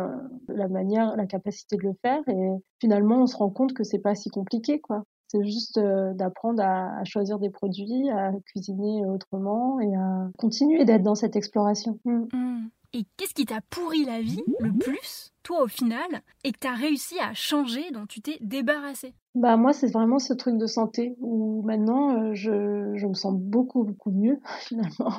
la 0.47 0.67
manière, 0.67 1.15
la 1.15 1.25
capacité 1.27 1.77
de 1.77 1.83
le 1.83 1.93
faire 2.01 2.21
et 2.27 2.49
finalement 2.79 3.21
on 3.21 3.27
se 3.27 3.37
rend 3.37 3.49
compte 3.49 3.73
que 3.73 3.83
c'est 3.83 3.99
pas 3.99 4.15
si 4.15 4.29
compliqué 4.29 4.79
quoi. 4.79 5.03
C'est 5.33 5.43
juste 5.45 5.79
euh, 5.79 6.13
d'apprendre 6.13 6.61
à, 6.61 7.03
choisir 7.05 7.39
des 7.39 7.49
produits, 7.49 8.09
à 8.11 8.31
cuisiner 8.45 9.03
autrement 9.05 9.79
et 9.79 9.95
à 9.95 10.29
continuer 10.37 10.85
d'être 10.85 11.01
dans 11.01 11.15
cette 11.15 11.35
exploration. 11.35 11.99
Mm. 12.05 12.25
Mm. 12.31 12.69
Et 12.93 13.05
qu'est-ce 13.17 13.33
qui 13.33 13.45
t'a 13.45 13.59
pourri 13.71 14.05
la 14.05 14.21
vie 14.21 14.43
le 14.59 14.71
plus, 14.71 15.32
toi 15.43 15.63
au 15.63 15.67
final, 15.67 16.21
et 16.43 16.51
que 16.51 16.59
t'as 16.59 16.73
réussi 16.73 17.19
à 17.19 17.33
changer, 17.33 17.91
dont 17.91 18.05
tu 18.05 18.21
t'es 18.21 18.37
débarrassé 18.41 19.13
bah 19.35 19.57
moi 19.57 19.73
c'est 19.73 19.91
vraiment 19.91 20.19
ce 20.19 20.31
truc 20.31 20.59
de 20.59 20.67
santé 20.67 21.15
où 21.19 21.63
maintenant 21.63 22.15
euh, 22.15 22.33
je, 22.35 22.91
je 22.93 23.07
me 23.07 23.15
sens 23.15 23.33
beaucoup 23.35 23.83
beaucoup 23.83 24.11
mieux 24.11 24.39
finalement. 24.59 25.11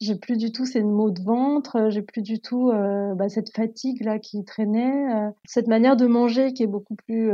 J'ai 0.00 0.16
plus 0.16 0.36
du 0.36 0.50
tout 0.50 0.66
ces 0.66 0.82
maux 0.82 1.10
de 1.10 1.22
ventre, 1.22 1.88
j'ai 1.90 2.02
plus 2.02 2.22
du 2.22 2.40
tout 2.40 2.70
euh, 2.70 3.14
bah, 3.14 3.28
cette 3.28 3.54
fatigue 3.54 4.02
là 4.02 4.18
qui 4.18 4.44
traînait, 4.44 5.14
euh, 5.14 5.30
cette 5.44 5.68
manière 5.68 5.96
de 5.96 6.06
manger 6.06 6.52
qui 6.52 6.64
est 6.64 6.68
beaucoup 6.68 6.96
plus 6.96 7.30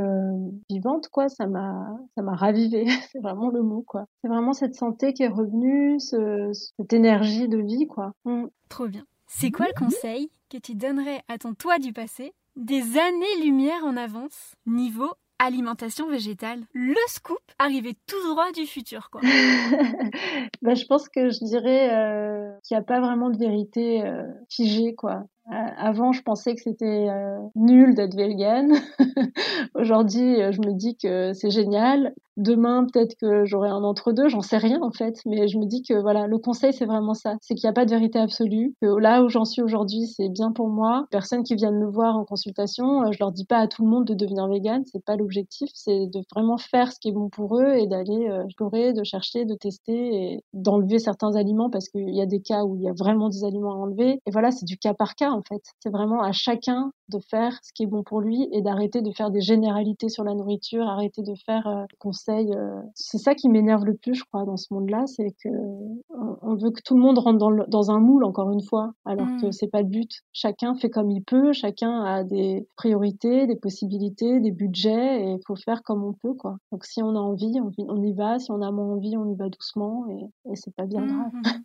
vivante 0.68 1.08
quoi. 1.08 1.30
Ça 1.30 1.46
m'a 1.46 1.96
ça 2.14 2.22
m'a 2.22 2.34
ravivé, 2.34 2.84
c'est 3.12 3.20
vraiment 3.20 3.48
le 3.48 3.62
mot 3.62 3.82
quoi. 3.86 4.04
C'est 4.22 4.28
vraiment 4.28 4.52
cette 4.52 4.74
santé 4.74 5.14
qui 5.14 5.22
est 5.22 5.28
revenue, 5.28 5.98
ce, 5.98 6.50
cette 6.52 6.92
énergie 6.92 7.48
de 7.48 7.58
vie 7.58 7.86
quoi. 7.86 8.12
Mmh. 8.26 8.46
Trop 8.68 8.86
bien. 8.86 9.04
C'est 9.28 9.50
quoi 9.50 9.66
le 9.66 9.78
conseil 9.78 10.30
que 10.50 10.56
tu 10.56 10.74
donnerais 10.74 11.22
à 11.28 11.36
ton 11.36 11.52
toi 11.52 11.78
du 11.78 11.92
passé 11.92 12.32
des 12.56 12.98
années-lumière 12.98 13.84
en 13.84 13.96
avance 13.96 14.54
niveau 14.66 15.10
alimentation 15.38 16.08
végétale? 16.08 16.60
Le 16.72 16.96
scoop 17.08 17.38
arrivé 17.58 17.94
tout 18.06 18.28
droit 18.30 18.50
du 18.52 18.66
futur, 18.66 19.10
quoi. 19.10 19.20
bah, 20.62 20.74
je 20.74 20.84
pense 20.86 21.08
que 21.10 21.28
je 21.28 21.44
dirais 21.44 21.90
euh, 21.92 22.50
qu'il 22.64 22.76
n'y 22.76 22.80
a 22.80 22.84
pas 22.84 23.00
vraiment 23.00 23.28
de 23.28 23.36
vérité 23.36 24.02
euh, 24.02 24.24
figée, 24.48 24.94
quoi. 24.94 25.24
Euh, 25.52 25.54
avant, 25.76 26.12
je 26.12 26.22
pensais 26.22 26.54
que 26.54 26.62
c'était 26.62 27.08
nul 27.54 27.94
d'être 27.94 28.16
vegan. 28.16 28.74
Aujourd'hui, 29.74 30.36
je 30.52 30.60
me 30.60 30.72
dis 30.72 30.96
que 30.96 31.32
c'est 31.34 31.50
génial. 31.50 32.14
Demain, 32.38 32.86
peut-être 32.90 33.16
que 33.20 33.44
j'aurai 33.44 33.68
un 33.68 33.82
entre-deux, 33.82 34.28
j'en 34.28 34.42
sais 34.42 34.58
rien 34.58 34.80
en 34.80 34.92
fait. 34.92 35.16
Mais 35.26 35.48
je 35.48 35.58
me 35.58 35.66
dis 35.66 35.82
que 35.82 36.00
voilà, 36.00 36.28
le 36.28 36.38
conseil, 36.38 36.72
c'est 36.72 36.86
vraiment 36.86 37.12
ça. 37.14 37.34
C'est 37.40 37.56
qu'il 37.56 37.66
n'y 37.66 37.70
a 37.70 37.72
pas 37.72 37.84
de 37.84 37.90
vérité 37.90 38.20
absolue. 38.20 38.74
Que 38.80 38.86
là 38.96 39.24
où 39.24 39.28
j'en 39.28 39.44
suis 39.44 39.60
aujourd'hui, 39.60 40.06
c'est 40.06 40.28
bien 40.28 40.52
pour 40.52 40.68
moi. 40.68 41.06
Personnes 41.10 41.42
qui 41.42 41.56
viennent 41.56 41.78
me 41.78 41.90
voir 41.90 42.16
en 42.16 42.24
consultation, 42.24 43.10
je 43.10 43.18
leur 43.18 43.32
dis 43.32 43.44
pas 43.44 43.58
à 43.58 43.66
tout 43.66 43.82
le 43.82 43.90
monde 43.90 44.04
de 44.04 44.14
devenir 44.14 44.46
vegan. 44.46 44.84
C'est 44.86 45.04
pas 45.04 45.16
l'objectif. 45.16 45.68
C'est 45.74 46.06
de 46.06 46.20
vraiment 46.32 46.58
faire 46.58 46.92
ce 46.92 47.00
qui 47.00 47.08
est 47.08 47.12
bon 47.12 47.28
pour 47.28 47.58
eux 47.58 47.74
et 47.74 47.88
d'aller 47.88 48.30
explorer, 48.44 48.92
de 48.92 49.02
chercher, 49.02 49.44
de 49.44 49.54
tester 49.54 50.34
et 50.34 50.44
d'enlever 50.52 51.00
certains 51.00 51.34
aliments 51.34 51.70
parce 51.70 51.88
qu'il 51.88 52.14
y 52.14 52.22
a 52.22 52.26
des 52.26 52.40
cas 52.40 52.62
où 52.64 52.76
il 52.76 52.82
y 52.82 52.88
a 52.88 52.92
vraiment 52.96 53.30
des 53.30 53.42
aliments 53.42 53.72
à 53.72 53.76
enlever. 53.78 54.20
Et 54.26 54.30
voilà, 54.30 54.52
c'est 54.52 54.64
du 54.64 54.78
cas 54.78 54.94
par 54.94 55.16
cas 55.16 55.30
en 55.32 55.42
fait. 55.42 55.62
C'est 55.80 55.90
vraiment 55.90 56.22
à 56.22 56.30
chacun 56.30 56.92
de 57.08 57.18
faire 57.18 57.58
ce 57.62 57.72
qui 57.72 57.84
est 57.84 57.86
bon 57.86 58.02
pour 58.02 58.20
lui 58.20 58.48
et 58.52 58.62
d'arrêter 58.62 59.02
de 59.02 59.10
faire 59.10 59.30
des 59.30 59.40
généralités 59.40 60.08
sur 60.08 60.24
la 60.24 60.34
nourriture, 60.34 60.86
arrêter 60.86 61.22
de 61.22 61.34
faire 61.46 61.66
euh, 61.66 61.84
conseils. 61.98 62.52
Euh. 62.54 62.80
C'est 62.94 63.18
ça 63.18 63.34
qui 63.34 63.48
m'énerve 63.48 63.84
le 63.84 63.94
plus, 63.94 64.14
je 64.14 64.24
crois, 64.24 64.44
dans 64.44 64.56
ce 64.56 64.72
monde-là, 64.72 65.04
c'est 65.06 65.34
que 65.42 65.48
on 66.10 66.54
veut 66.54 66.70
que 66.70 66.80
tout 66.84 66.94
le 66.94 67.00
monde 67.00 67.18
rentre 67.18 67.38
dans, 67.38 67.50
dans 67.68 67.90
un 67.90 68.00
moule, 68.00 68.24
encore 68.24 68.50
une 68.50 68.62
fois, 68.62 68.92
alors 69.04 69.26
que 69.40 69.46
mmh. 69.46 69.52
c'est 69.52 69.68
pas 69.68 69.82
le 69.82 69.88
but. 69.88 70.10
Chacun 70.32 70.74
fait 70.74 70.90
comme 70.90 71.10
il 71.10 71.22
peut, 71.22 71.52
chacun 71.52 72.02
a 72.02 72.24
des 72.24 72.66
priorités, 72.76 73.46
des 73.46 73.56
possibilités, 73.56 74.40
des 74.40 74.52
budgets, 74.52 75.22
et 75.22 75.32
il 75.32 75.40
faut 75.46 75.56
faire 75.56 75.82
comme 75.82 76.04
on 76.04 76.12
peut, 76.12 76.34
quoi. 76.34 76.56
Donc 76.72 76.84
si 76.84 77.02
on 77.02 77.10
a 77.10 77.18
envie, 77.18 77.58
on, 77.60 78.02
y 78.02 78.12
va. 78.12 78.38
Si 78.38 78.50
on 78.50 78.62
a 78.62 78.70
moins 78.70 78.92
envie, 78.92 79.16
on 79.16 79.28
y 79.28 79.36
va 79.36 79.48
doucement, 79.48 80.06
et, 80.08 80.50
et 80.50 80.56
c'est 80.56 80.74
pas 80.74 80.86
bien 80.86 81.04
grave. 81.04 81.32
Mmh, 81.32 81.38
mmh, 81.38 81.62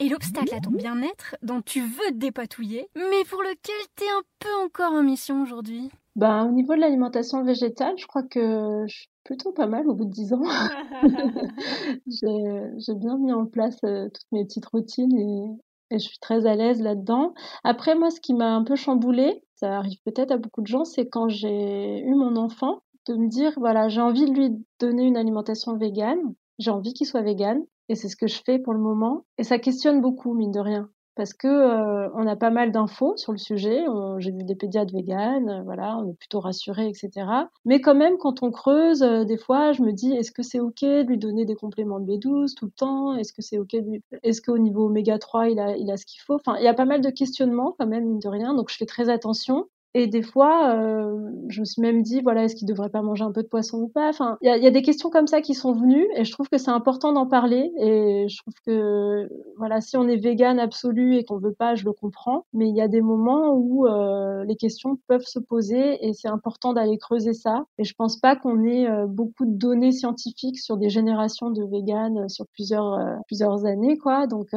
et 0.00 0.08
l'obstacle 0.08 0.54
à 0.54 0.60
ton 0.60 0.70
bien-être 0.70 1.36
dont 1.42 1.60
tu 1.60 1.80
veux 1.82 2.10
te 2.10 2.16
dépatouiller, 2.16 2.88
mais 2.96 3.24
pour 3.28 3.42
lequel 3.42 3.86
tu 3.96 4.04
es 4.04 4.08
un 4.08 4.22
peu 4.40 4.64
encore 4.64 4.92
en 4.92 5.02
mission 5.02 5.42
aujourd'hui? 5.42 5.90
Ben, 6.16 6.46
Au 6.46 6.50
niveau 6.50 6.74
de 6.74 6.80
l'alimentation 6.80 7.44
végétale, 7.44 7.94
je 7.96 8.06
crois 8.06 8.24
que 8.24 8.84
je 8.88 8.94
suis 8.94 9.08
plutôt 9.24 9.52
pas 9.52 9.66
mal 9.66 9.88
au 9.88 9.94
bout 9.94 10.06
de 10.06 10.10
10 10.10 10.32
ans. 10.32 10.42
J'ai 12.06 12.94
bien 12.94 13.16
mis 13.18 13.32
en 13.32 13.46
place 13.46 13.78
euh, 13.84 14.08
toutes 14.08 14.32
mes 14.32 14.44
petites 14.44 14.66
routines 14.66 15.16
et, 15.16 15.94
et 15.94 15.98
je 15.98 16.04
suis 16.08 16.18
très 16.18 16.46
à 16.46 16.56
l'aise 16.56 16.82
là-dedans. 16.82 17.34
Après, 17.62 17.94
moi, 17.94 18.10
ce 18.10 18.20
qui 18.20 18.34
m'a 18.34 18.54
un 18.54 18.64
peu 18.64 18.76
chamboulé, 18.76 19.44
ça 19.54 19.76
arrive 19.76 19.98
peut-être 20.04 20.32
à 20.32 20.38
beaucoup 20.38 20.62
de 20.62 20.66
gens, 20.66 20.84
c'est 20.84 21.08
quand 21.08 21.28
j'ai 21.28 22.00
eu 22.00 22.14
mon 22.14 22.36
enfant, 22.36 22.80
de 23.06 23.14
me 23.14 23.28
dire, 23.28 23.52
voilà, 23.56 23.88
j'ai 23.88 24.00
envie 24.00 24.24
de 24.24 24.32
lui 24.32 24.50
donner 24.78 25.04
une 25.04 25.16
alimentation 25.16 25.76
végane, 25.76 26.34
j'ai 26.58 26.70
envie 26.70 26.92
qu'il 26.92 27.06
soit 27.06 27.22
végane, 27.22 27.62
et 27.90 27.96
c'est 27.96 28.08
ce 28.08 28.14
que 28.14 28.28
je 28.28 28.40
fais 28.46 28.60
pour 28.60 28.72
le 28.72 28.78
moment. 28.78 29.24
Et 29.36 29.42
ça 29.42 29.58
questionne 29.58 30.00
beaucoup, 30.00 30.32
mine 30.32 30.52
de 30.52 30.60
rien. 30.60 30.88
Parce 31.16 31.34
que 31.34 31.48
euh, 31.48 32.08
on 32.14 32.24
a 32.28 32.36
pas 32.36 32.50
mal 32.50 32.70
d'infos 32.70 33.16
sur 33.16 33.32
le 33.32 33.38
sujet. 33.38 33.84
J'ai 34.18 34.30
vu 34.30 34.44
des 34.44 34.54
pédiatres 34.54 34.94
véganes, 34.94 35.50
euh, 35.50 35.62
voilà, 35.64 35.98
on 35.98 36.08
est 36.08 36.14
plutôt 36.14 36.38
rassurés, 36.38 36.86
etc. 36.86 37.26
Mais 37.64 37.80
quand 37.80 37.96
même, 37.96 38.16
quand 38.16 38.44
on 38.44 38.52
creuse, 38.52 39.02
euh, 39.02 39.24
des 39.24 39.36
fois, 39.36 39.72
je 39.72 39.82
me 39.82 39.92
dis, 39.92 40.12
est-ce 40.12 40.30
que 40.30 40.44
c'est 40.44 40.60
ok 40.60 40.82
de 40.82 41.08
lui 41.08 41.18
donner 41.18 41.44
des 41.44 41.56
compléments 41.56 41.98
de 41.98 42.06
B12 42.06 42.54
tout 42.54 42.66
le 42.66 42.70
temps? 42.70 43.16
Est-ce 43.16 43.32
que 43.32 43.42
c'est 43.42 43.58
ok 43.58 43.72
lui... 43.72 44.04
Est-ce 44.22 44.40
qu'au 44.40 44.56
niveau 44.56 44.86
oméga 44.86 45.18
3, 45.18 45.48
il 45.48 45.58
a, 45.58 45.76
il 45.76 45.90
a 45.90 45.96
ce 45.96 46.06
qu'il 46.06 46.20
faut? 46.20 46.36
Enfin, 46.36 46.56
il 46.58 46.64
y 46.64 46.68
a 46.68 46.74
pas 46.74 46.84
mal 46.84 47.00
de 47.00 47.10
questionnements 47.10 47.74
quand 47.76 47.88
même, 47.88 48.04
mine 48.04 48.20
de 48.20 48.28
rien. 48.28 48.54
Donc, 48.54 48.70
je 48.70 48.76
fais 48.76 48.86
très 48.86 49.08
attention. 49.08 49.66
Et 49.94 50.06
des 50.06 50.22
fois, 50.22 50.74
euh, 50.74 51.30
je 51.48 51.60
me 51.60 51.64
suis 51.64 51.82
même 51.82 52.02
dit, 52.02 52.20
voilà, 52.20 52.44
est-ce 52.44 52.54
qu'il 52.54 52.68
devrait 52.68 52.90
pas 52.90 53.02
manger 53.02 53.24
un 53.24 53.32
peu 53.32 53.42
de 53.42 53.48
poisson 53.48 53.78
ou 53.78 53.88
pas? 53.88 54.08
Enfin, 54.08 54.38
il 54.40 54.46
y 54.46 54.50
a, 54.50 54.56
y 54.56 54.66
a, 54.66 54.70
des 54.70 54.82
questions 54.82 55.10
comme 55.10 55.26
ça 55.26 55.40
qui 55.40 55.54
sont 55.54 55.72
venues, 55.72 56.06
et 56.14 56.24
je 56.24 56.32
trouve 56.32 56.48
que 56.48 56.58
c'est 56.58 56.70
important 56.70 57.12
d'en 57.12 57.26
parler. 57.26 57.72
Et 57.78 58.28
je 58.28 58.36
trouve 58.38 58.54
que, 58.64 59.28
voilà, 59.56 59.80
si 59.80 59.96
on 59.96 60.06
est 60.06 60.16
vegan 60.16 60.60
absolu 60.60 61.16
et 61.16 61.24
qu'on 61.24 61.38
veut 61.38 61.54
pas, 61.54 61.74
je 61.74 61.84
le 61.84 61.92
comprends. 61.92 62.46
Mais 62.52 62.68
il 62.68 62.76
y 62.76 62.80
a 62.80 62.88
des 62.88 63.00
moments 63.00 63.54
où 63.54 63.86
euh, 63.86 64.44
les 64.44 64.56
questions 64.56 64.98
peuvent 65.08 65.24
se 65.24 65.40
poser, 65.40 66.06
et 66.06 66.12
c'est 66.12 66.28
important 66.28 66.72
d'aller 66.72 66.98
creuser 66.98 67.32
ça. 67.32 67.64
Et 67.78 67.84
je 67.84 67.94
pense 67.94 68.16
pas 68.18 68.36
qu'on 68.36 68.64
ait 68.64 68.88
euh, 68.88 69.06
beaucoup 69.06 69.46
de 69.46 69.56
données 69.56 69.92
scientifiques 69.92 70.58
sur 70.58 70.76
des 70.76 70.88
générations 70.88 71.50
de 71.50 71.64
véganes 71.64 72.18
euh, 72.18 72.28
sur 72.28 72.46
plusieurs 72.48 72.94
euh, 72.94 73.16
plusieurs 73.26 73.64
années, 73.64 73.98
quoi. 73.98 74.26
Donc 74.26 74.48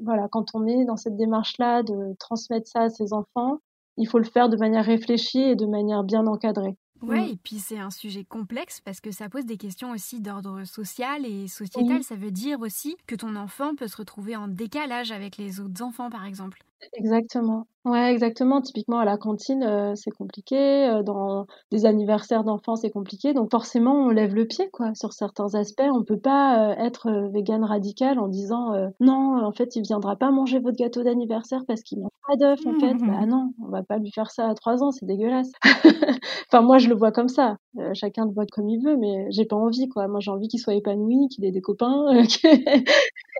voilà, 0.00 0.28
quand 0.30 0.46
on 0.54 0.66
est 0.66 0.84
dans 0.84 0.96
cette 0.96 1.16
démarche-là 1.16 1.82
de 1.82 2.14
transmettre 2.18 2.68
ça 2.68 2.82
à 2.82 2.90
ses 2.90 3.12
enfants, 3.12 3.58
il 3.96 4.08
faut 4.08 4.18
le 4.18 4.24
faire 4.24 4.48
de 4.48 4.56
manière 4.56 4.84
réfléchie 4.84 5.42
et 5.42 5.56
de 5.56 5.66
manière 5.66 6.04
bien 6.04 6.26
encadrée. 6.26 6.76
Ouais, 7.02 7.20
mm. 7.20 7.30
et 7.32 7.36
puis 7.42 7.56
c'est 7.56 7.78
un 7.78 7.90
sujet 7.90 8.24
complexe 8.24 8.80
parce 8.80 9.00
que 9.00 9.10
ça 9.10 9.28
pose 9.28 9.44
des 9.44 9.56
questions 9.56 9.90
aussi 9.90 10.20
d'ordre 10.20 10.64
social 10.64 11.26
et 11.26 11.48
sociétal. 11.48 12.02
Ça 12.04 12.14
veut 12.14 12.30
dire 12.30 12.60
aussi 12.60 12.96
que 13.06 13.16
ton 13.16 13.34
enfant 13.36 13.74
peut 13.74 13.88
se 13.88 13.96
retrouver 13.96 14.36
en 14.36 14.48
décalage 14.48 15.10
avec 15.10 15.36
les 15.36 15.60
autres 15.60 15.82
enfants, 15.82 16.10
par 16.10 16.24
exemple. 16.24 16.62
Exactement. 16.94 17.66
Ouais, 17.84 18.12
exactement. 18.12 18.60
Typiquement, 18.60 18.98
à 19.00 19.04
la 19.04 19.16
cantine, 19.16 19.62
euh, 19.64 19.94
c'est 19.96 20.10
compliqué. 20.12 20.88
Euh, 20.88 21.02
dans 21.02 21.46
des 21.70 21.84
anniversaires 21.84 22.44
d'enfants, 22.44 22.76
c'est 22.76 22.90
compliqué. 22.90 23.32
Donc, 23.34 23.50
forcément, 23.50 23.94
on 23.94 24.08
lève 24.10 24.34
le 24.34 24.46
pied, 24.46 24.70
quoi. 24.70 24.94
Sur 24.94 25.12
certains 25.12 25.54
aspects, 25.54 25.82
on 25.92 26.04
peut 26.04 26.18
pas 26.18 26.70
euh, 26.70 26.74
être 26.76 27.10
vegan 27.32 27.64
radical 27.64 28.18
en 28.18 28.28
disant 28.28 28.72
non, 29.00 29.44
en 29.44 29.52
fait, 29.52 29.74
il 29.76 29.82
viendra 29.82 30.16
pas 30.16 30.30
manger 30.30 30.60
votre 30.60 30.76
gâteau 30.76 31.02
d'anniversaire 31.02 31.62
parce 31.66 31.82
qu'il 31.82 32.00
n'a 32.00 32.08
pas 32.28 32.36
d'œuf, 32.36 32.60
en 32.66 32.74
fait. 32.78 32.94
Bah 32.94 33.26
non, 33.26 33.52
on 33.64 33.68
va 33.68 33.82
pas 33.82 33.98
lui 33.98 34.12
faire 34.12 34.30
ça 34.30 34.48
à 34.48 34.54
trois 34.54 34.82
ans, 34.82 34.92
c'est 34.92 35.06
dégueulasse. 35.06 35.50
enfin, 36.52 36.62
moi, 36.62 36.78
je 36.78 36.88
le 36.88 36.94
vois 36.94 37.12
comme 37.12 37.28
ça. 37.28 37.56
Chacun 37.94 38.26
le 38.26 38.32
voit 38.32 38.46
comme 38.46 38.68
il 38.68 38.82
veut, 38.82 38.96
mais 38.96 39.26
j'ai 39.30 39.44
pas 39.44 39.56
envie, 39.56 39.88
quoi. 39.88 40.08
Moi, 40.08 40.20
j'ai 40.20 40.30
envie 40.30 40.48
qu'il 40.48 40.60
soit 40.60 40.74
épanoui, 40.74 41.28
qu'il 41.28 41.44
ait 41.44 41.50
des 41.50 41.60
copains, 41.60 42.22
qu'il 42.28 42.50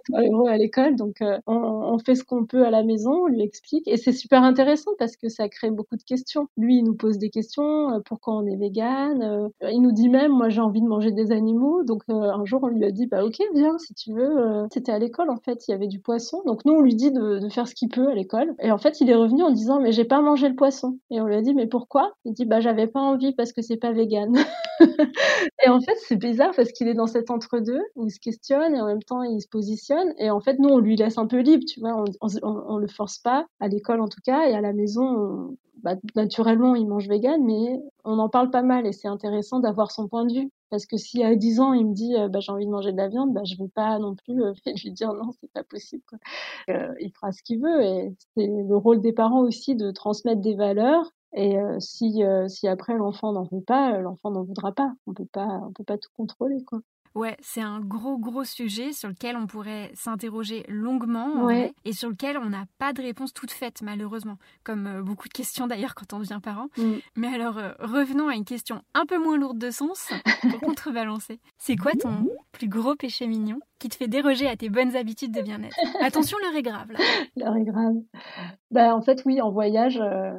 soit 0.07 0.23
heureux 0.23 0.49
à 0.49 0.57
l'école. 0.57 0.97
Donc, 0.97 1.16
on, 1.21 1.55
on, 1.55 1.99
fait 1.99 2.14
ce 2.14 2.25
qu'on 2.25 2.47
peut 2.47 2.64
à 2.64 2.71
la 2.71 2.83
maison, 2.83 3.25
on 3.25 3.27
lui 3.27 3.42
explique. 3.42 3.87
Et 3.88 3.97
c'est 3.97 4.12
super 4.12 4.42
intéressant 4.42 4.92
parce 4.99 5.16
que 5.16 5.29
ça 5.29 5.49
crée 5.49 5.71
beaucoup 5.71 5.97
de 5.97 6.03
questions. 6.03 6.49
Lui, 6.57 6.79
il 6.79 6.85
nous 6.85 6.95
pose 6.95 7.18
des 7.18 7.31
questions. 7.31 8.01
pourquoi 8.05 8.35
on 8.35 8.47
est 8.47 8.57
vegan 8.57 9.51
Il 9.71 9.81
nous 9.81 9.92
dit 9.92 10.09
même, 10.09 10.33
moi, 10.33 10.49
j'ai 10.49 10.61
envie 10.61 10.81
de 10.81 10.88
manger 10.88 11.12
des 11.12 11.33
animaux. 11.33 11.83
Donc, 11.85 12.03
un 12.09 12.45
jour, 12.45 12.61
on 12.62 12.68
lui 12.68 12.85
a 12.85 12.90
dit, 12.90 13.07
bah, 13.07 13.25
ok, 13.25 13.38
viens, 13.55 13.79
si 13.79 13.95
tu 13.95 14.12
veux. 14.12 14.67
C'était 14.73 14.92
à 14.92 14.98
l'école, 14.98 15.31
en 15.31 15.37
fait, 15.37 15.67
il 15.69 15.73
y 15.73 15.75
avait 15.75 15.88
du 15.88 16.00
poisson. 16.00 16.42
Donc, 16.46 16.65
nous, 16.65 16.73
on 16.73 16.81
lui 16.81 16.94
dit 16.94 17.13
de, 17.13 17.38
de 17.38 17.48
faire 17.48 17.69
ce 17.69 17.75
qu'il 17.75 17.88
peut 17.88 18.09
à 18.09 18.15
l'école. 18.15 18.54
Et 18.61 18.71
en 18.71 18.79
fait, 18.79 19.00
il 19.00 19.11
est 19.11 19.15
revenu 19.15 19.42
en 19.42 19.50
disant, 19.50 19.81
mais 19.81 19.92
j'ai 19.92 20.04
pas 20.04 20.21
mangé 20.21 20.48
le 20.48 20.54
poisson. 20.54 20.98
Et 21.11 21.21
on 21.21 21.27
lui 21.27 21.37
a 21.37 21.42
dit, 21.42 21.54
mais 21.54 21.67
pourquoi? 21.67 22.13
Il 22.25 22.33
dit, 22.33 22.44
bah, 22.44 22.61
j'avais 22.61 22.87
pas 22.87 23.00
envie 23.00 23.35
parce 23.35 23.52
que 23.52 23.63
c'est 23.63 23.77
pas 23.77 23.92
vegan. 23.92 24.21
et 25.64 25.68
en 25.68 25.81
fait, 25.81 25.96
c'est 26.06 26.16
bizarre 26.16 26.52
parce 26.54 26.73
qu'il 26.73 26.88
est 26.88 26.94
dans 26.94 27.06
cet 27.06 27.31
entre-deux 27.31 27.83
où 27.96 28.06
il 28.06 28.10
se 28.10 28.20
questionne 28.20 28.75
et 28.75 28.81
en 28.81 28.87
même 28.87 29.02
temps, 29.02 29.23
il 29.23 29.40
se 29.40 29.48
positionne. 29.48 30.12
Et 30.18 30.31
en 30.31 30.40
fait, 30.40 30.58
nous, 30.58 30.68
on 30.68 30.79
lui 30.79 30.96
laisse 30.96 31.18
un 31.18 31.27
peu 31.27 31.40
libre, 31.40 31.64
tu 31.66 31.81
vois. 31.81 32.02
On, 32.20 32.29
on, 32.42 32.79
le 32.79 32.88
force 32.88 33.18
pas, 33.18 33.46
à 33.60 33.68
l'école 33.68 34.00
en 34.00 34.08
tout 34.08 34.20
cas, 34.25 34.48
et 34.48 34.54
à 34.54 34.60
la 34.60 34.73
maison, 34.73 35.56
bah, 35.83 35.96
naturellement, 36.14 36.75
il 36.75 36.87
mange 36.87 37.08
vegan, 37.08 37.42
mais 37.44 37.81
on 38.04 38.18
en 38.18 38.29
parle 38.29 38.50
pas 38.50 38.62
mal 38.62 38.87
et 38.87 38.92
c'est 38.92 39.08
intéressant 39.08 39.60
d'avoir 39.60 39.90
son 39.90 40.08
point 40.08 40.25
de 40.25 40.33
vue. 40.33 40.50
Parce 40.70 40.87
que 40.87 40.96
si 40.96 41.23
à 41.23 41.35
10 41.37 41.60
ans, 41.60 41.73
il 41.75 41.87
me 41.87 41.92
dit 41.92 42.14
bah, 42.31 42.40
j'ai 42.40 42.50
envie 42.52 42.66
de 42.66 42.70
manger 42.70 42.92
de 42.92 42.96
la 42.96 43.08
viande, 43.08 43.35
bah, 43.35 43.42
je 43.44 43.56
vais 43.56 43.68
pas 43.68 43.98
non 43.98 44.14
plus 44.14 44.42
euh, 44.42 44.52
lui 44.85 44.90
dire 44.92 45.12
non, 45.12 45.31
c'est 45.40 45.50
pas 45.52 45.64
possible. 45.64 46.02
Euh, 46.70 46.94
il 47.00 47.12
fera 47.12 47.33
ce 47.33 47.42
qu'il 47.42 47.60
veut 47.60 47.83
et 47.83 48.14
c'est 48.37 48.46
le 48.46 48.77
rôle 48.77 49.00
des 49.02 49.12
parents 49.12 49.42
aussi 49.42 49.77
de 49.77 49.90
transmettre 49.90 50.40
des 50.40 50.54
valeurs. 50.54 51.10
Et 51.35 51.59
euh, 51.59 51.81
si, 51.81 52.23
euh, 52.25 52.49
si 52.49 52.69
après 52.69 52.95
l'enfant 52.95 53.33
n'en 53.33 53.45
veut 53.45 53.63
pas, 53.63 53.99
l'enfant 53.99 54.31
n'en 54.31 54.43
voudra 54.43 54.73
pas. 54.73 54.93
On 55.07 55.15
peut 55.15 55.27
pas, 55.27 55.61
on 55.67 55.73
peut 55.73 55.85
pas 55.85 55.99
tout 55.99 56.11
contrôler, 56.17 56.63
quoi. 56.65 56.81
Ouais, 57.15 57.37
c'est 57.41 57.61
un 57.61 57.81
gros 57.81 58.17
gros 58.17 58.45
sujet 58.45 58.93
sur 58.93 59.09
lequel 59.09 59.37
on 59.37 59.47
pourrait 59.47 59.91
s'interroger 59.95 60.65
longuement 60.69 61.51
et 61.51 61.93
sur 61.93 62.09
lequel 62.09 62.39
on 62.39 62.47
n'a 62.47 62.65
pas 62.79 62.95
de 62.95 63.03
réponse 63.03 63.35
toute 63.35 63.51
faite 63.51 63.83
malheureusement, 63.83 64.39
comme 64.65 64.87
euh, 64.87 65.03
beaucoup 65.03 65.29
de 65.29 65.33
questions 65.33 65.67
d'ailleurs 65.67 65.95
quand 65.95 66.15
on 66.15 66.21
devient 66.21 66.41
parent. 66.43 66.69
Mm. 66.79 66.93
Mais 67.17 67.29
alors 67.29 67.59
euh, 67.59 67.73
revenons 67.81 68.29
à 68.29 68.35
une 68.35 68.47
question 68.47 68.81
un 68.95 69.05
peu 69.05 69.19
moins 69.19 69.37
lourde 69.37 69.59
de 69.59 69.71
sens 69.71 70.11
pour 70.41 70.61
contrebalancer. 70.61 71.39
C'est 71.59 71.77
quoi 71.77 71.93
ton 71.93 72.29
plus 72.51 72.69
gros 72.69 72.95
péché 72.95 73.27
mignon 73.27 73.61
qui 73.79 73.91
te 73.91 73.97
fait 73.97 74.09
déroger 74.09 74.49
à 74.49 74.57
tes 74.57 74.71
bonnes 74.71 74.97
habitudes 74.97 75.33
de 75.33 75.43
bien-être? 75.43 75.77
Attention, 76.01 76.39
l'heure 76.43 76.57
est 76.57 76.63
grave. 76.63 76.89
L'heure 77.37 77.57
est 77.57 77.65
grave. 77.65 77.95
Bah 78.71 78.95
en 78.95 79.03
fait 79.03 79.23
oui, 79.27 79.43
en 79.43 79.51
voyage. 79.51 80.01
Euh, 80.01 80.33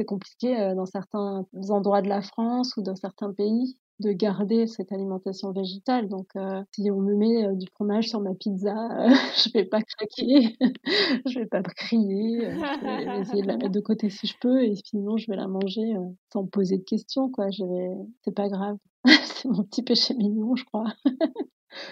c'est 0.00 0.06
compliqué 0.06 0.72
dans 0.74 0.86
certains 0.86 1.44
endroits 1.68 2.00
de 2.00 2.08
la 2.08 2.22
France 2.22 2.74
ou 2.78 2.82
dans 2.82 2.96
certains 2.96 3.34
pays 3.34 3.76
de 4.00 4.12
garder 4.12 4.66
cette 4.66 4.92
alimentation 4.92 5.52
végétale. 5.52 6.08
Donc, 6.08 6.28
euh, 6.36 6.62
si 6.74 6.90
on 6.90 7.00
me 7.00 7.14
met 7.14 7.46
euh, 7.46 7.54
du 7.54 7.66
fromage 7.74 8.08
sur 8.08 8.20
ma 8.20 8.34
pizza, 8.34 8.74
euh, 8.74 9.08
je 9.36 9.52
vais 9.52 9.64
pas 9.64 9.82
craquer, 9.82 10.56
je 11.26 11.38
vais 11.38 11.46
pas 11.46 11.62
crier, 11.62 12.50
je 12.50 13.04
vais 13.04 13.20
essayer 13.20 13.42
de 13.42 13.46
la 13.46 13.56
mettre 13.56 13.72
de 13.72 13.80
côté 13.80 14.08
si 14.10 14.26
je 14.26 14.34
peux, 14.40 14.64
et 14.64 14.74
sinon 14.84 15.18
je 15.18 15.30
vais 15.30 15.36
la 15.36 15.46
manger 15.46 15.94
sans 16.32 16.46
poser 16.46 16.78
de 16.78 16.84
questions, 16.84 17.30
quoi. 17.30 17.50
Je 17.50 17.64
vais, 17.64 17.90
c'est 18.24 18.34
pas 18.34 18.48
grave. 18.48 18.78
c'est 19.24 19.48
mon 19.48 19.62
petit 19.64 19.82
péché 19.82 20.14
mignon, 20.14 20.56
je 20.56 20.64
crois. 20.64 20.92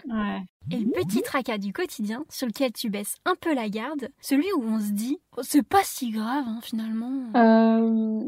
Ouais. 0.08 0.40
Et 0.70 0.78
le 0.78 0.90
petit 0.90 1.22
tracas 1.22 1.58
du 1.58 1.72
quotidien 1.72 2.24
sur 2.28 2.46
lequel 2.46 2.72
tu 2.72 2.90
baisses 2.90 3.16
un 3.24 3.34
peu 3.40 3.54
la 3.54 3.68
garde, 3.68 4.10
celui 4.20 4.50
où 4.52 4.62
on 4.62 4.80
se 4.80 4.92
dit 4.92 5.18
oh, 5.36 5.42
c'est 5.42 5.66
pas 5.66 5.82
si 5.82 6.10
grave 6.10 6.44
hein, 6.46 6.60
finalement. 6.62 7.24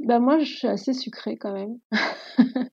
bah 0.06 0.20
moi 0.20 0.38
je 0.38 0.44
suis 0.44 0.68
assez 0.68 0.92
sucrée 0.92 1.36
quand 1.36 1.52
même. 1.52 1.78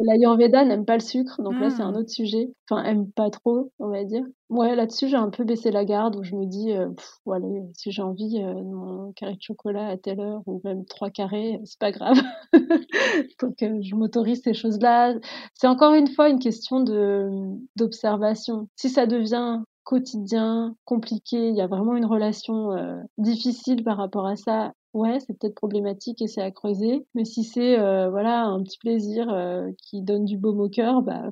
L'Ayurveda 0.00 0.64
n'aime 0.64 0.84
pas 0.84 0.94
le 0.94 1.00
sucre, 1.00 1.42
donc 1.42 1.54
là 1.60 1.70
c'est 1.70 1.82
un 1.82 1.92
hmm. 1.92 1.96
autre 1.96 2.10
sujet. 2.10 2.52
Enfin, 2.70 2.84
aime 2.84 3.10
pas 3.10 3.30
trop, 3.30 3.72
on 3.78 3.88
va 3.88 4.04
dire. 4.04 4.24
Ouais, 4.48 4.74
là-dessus 4.74 5.08
j'ai 5.08 5.16
un 5.16 5.30
peu 5.30 5.44
baissé 5.44 5.70
la 5.70 5.84
garde 5.84 6.16
où 6.16 6.22
je 6.22 6.34
me 6.34 6.46
dis, 6.46 6.72
euh, 6.72 6.88
voilà, 7.26 7.46
si 7.74 7.90
j'ai 7.90 8.02
envie 8.02 8.40
euh, 8.42 8.54
de 8.54 8.62
mon 8.62 9.12
carré 9.12 9.34
de 9.34 9.42
chocolat 9.42 9.88
à 9.88 9.96
telle 9.96 10.20
heure 10.20 10.42
ou 10.46 10.60
même 10.64 10.84
trois 10.84 11.10
carrés, 11.10 11.60
c'est 11.64 11.78
pas 11.78 11.92
grave. 11.92 12.16
donc 13.40 13.56
je 13.60 13.94
m'autorise 13.94 14.42
ces 14.42 14.54
choses-là. 14.54 15.14
C'est 15.54 15.66
encore 15.66 15.94
une 15.94 16.08
fois 16.08 16.28
une 16.28 16.38
question 16.38 16.80
de 16.80 17.28
d'observation. 17.76 18.68
Si 18.76 18.88
ça 18.88 19.06
devient 19.06 19.60
quotidien, 19.88 20.76
compliqué, 20.84 21.48
il 21.48 21.56
y 21.56 21.62
a 21.62 21.66
vraiment 21.66 21.96
une 21.96 22.04
relation 22.04 22.72
euh, 22.72 23.00
difficile 23.16 23.82
par 23.82 23.96
rapport 23.96 24.26
à 24.26 24.36
ça, 24.36 24.74
ouais, 24.94 25.18
c'est 25.20 25.38
peut-être 25.38 25.54
problématique 25.54 26.22
et 26.22 26.26
c'est 26.26 26.42
à 26.42 26.50
creuser. 26.50 27.06
Mais 27.14 27.24
si 27.24 27.44
c'est 27.44 27.78
euh, 27.78 28.10
voilà 28.10 28.44
un 28.44 28.62
petit 28.62 28.78
plaisir 28.78 29.28
euh, 29.30 29.70
qui 29.78 30.02
donne 30.02 30.24
du 30.24 30.36
baume 30.36 30.60
au 30.60 30.68
cœur, 30.68 31.02
bah 31.02 31.30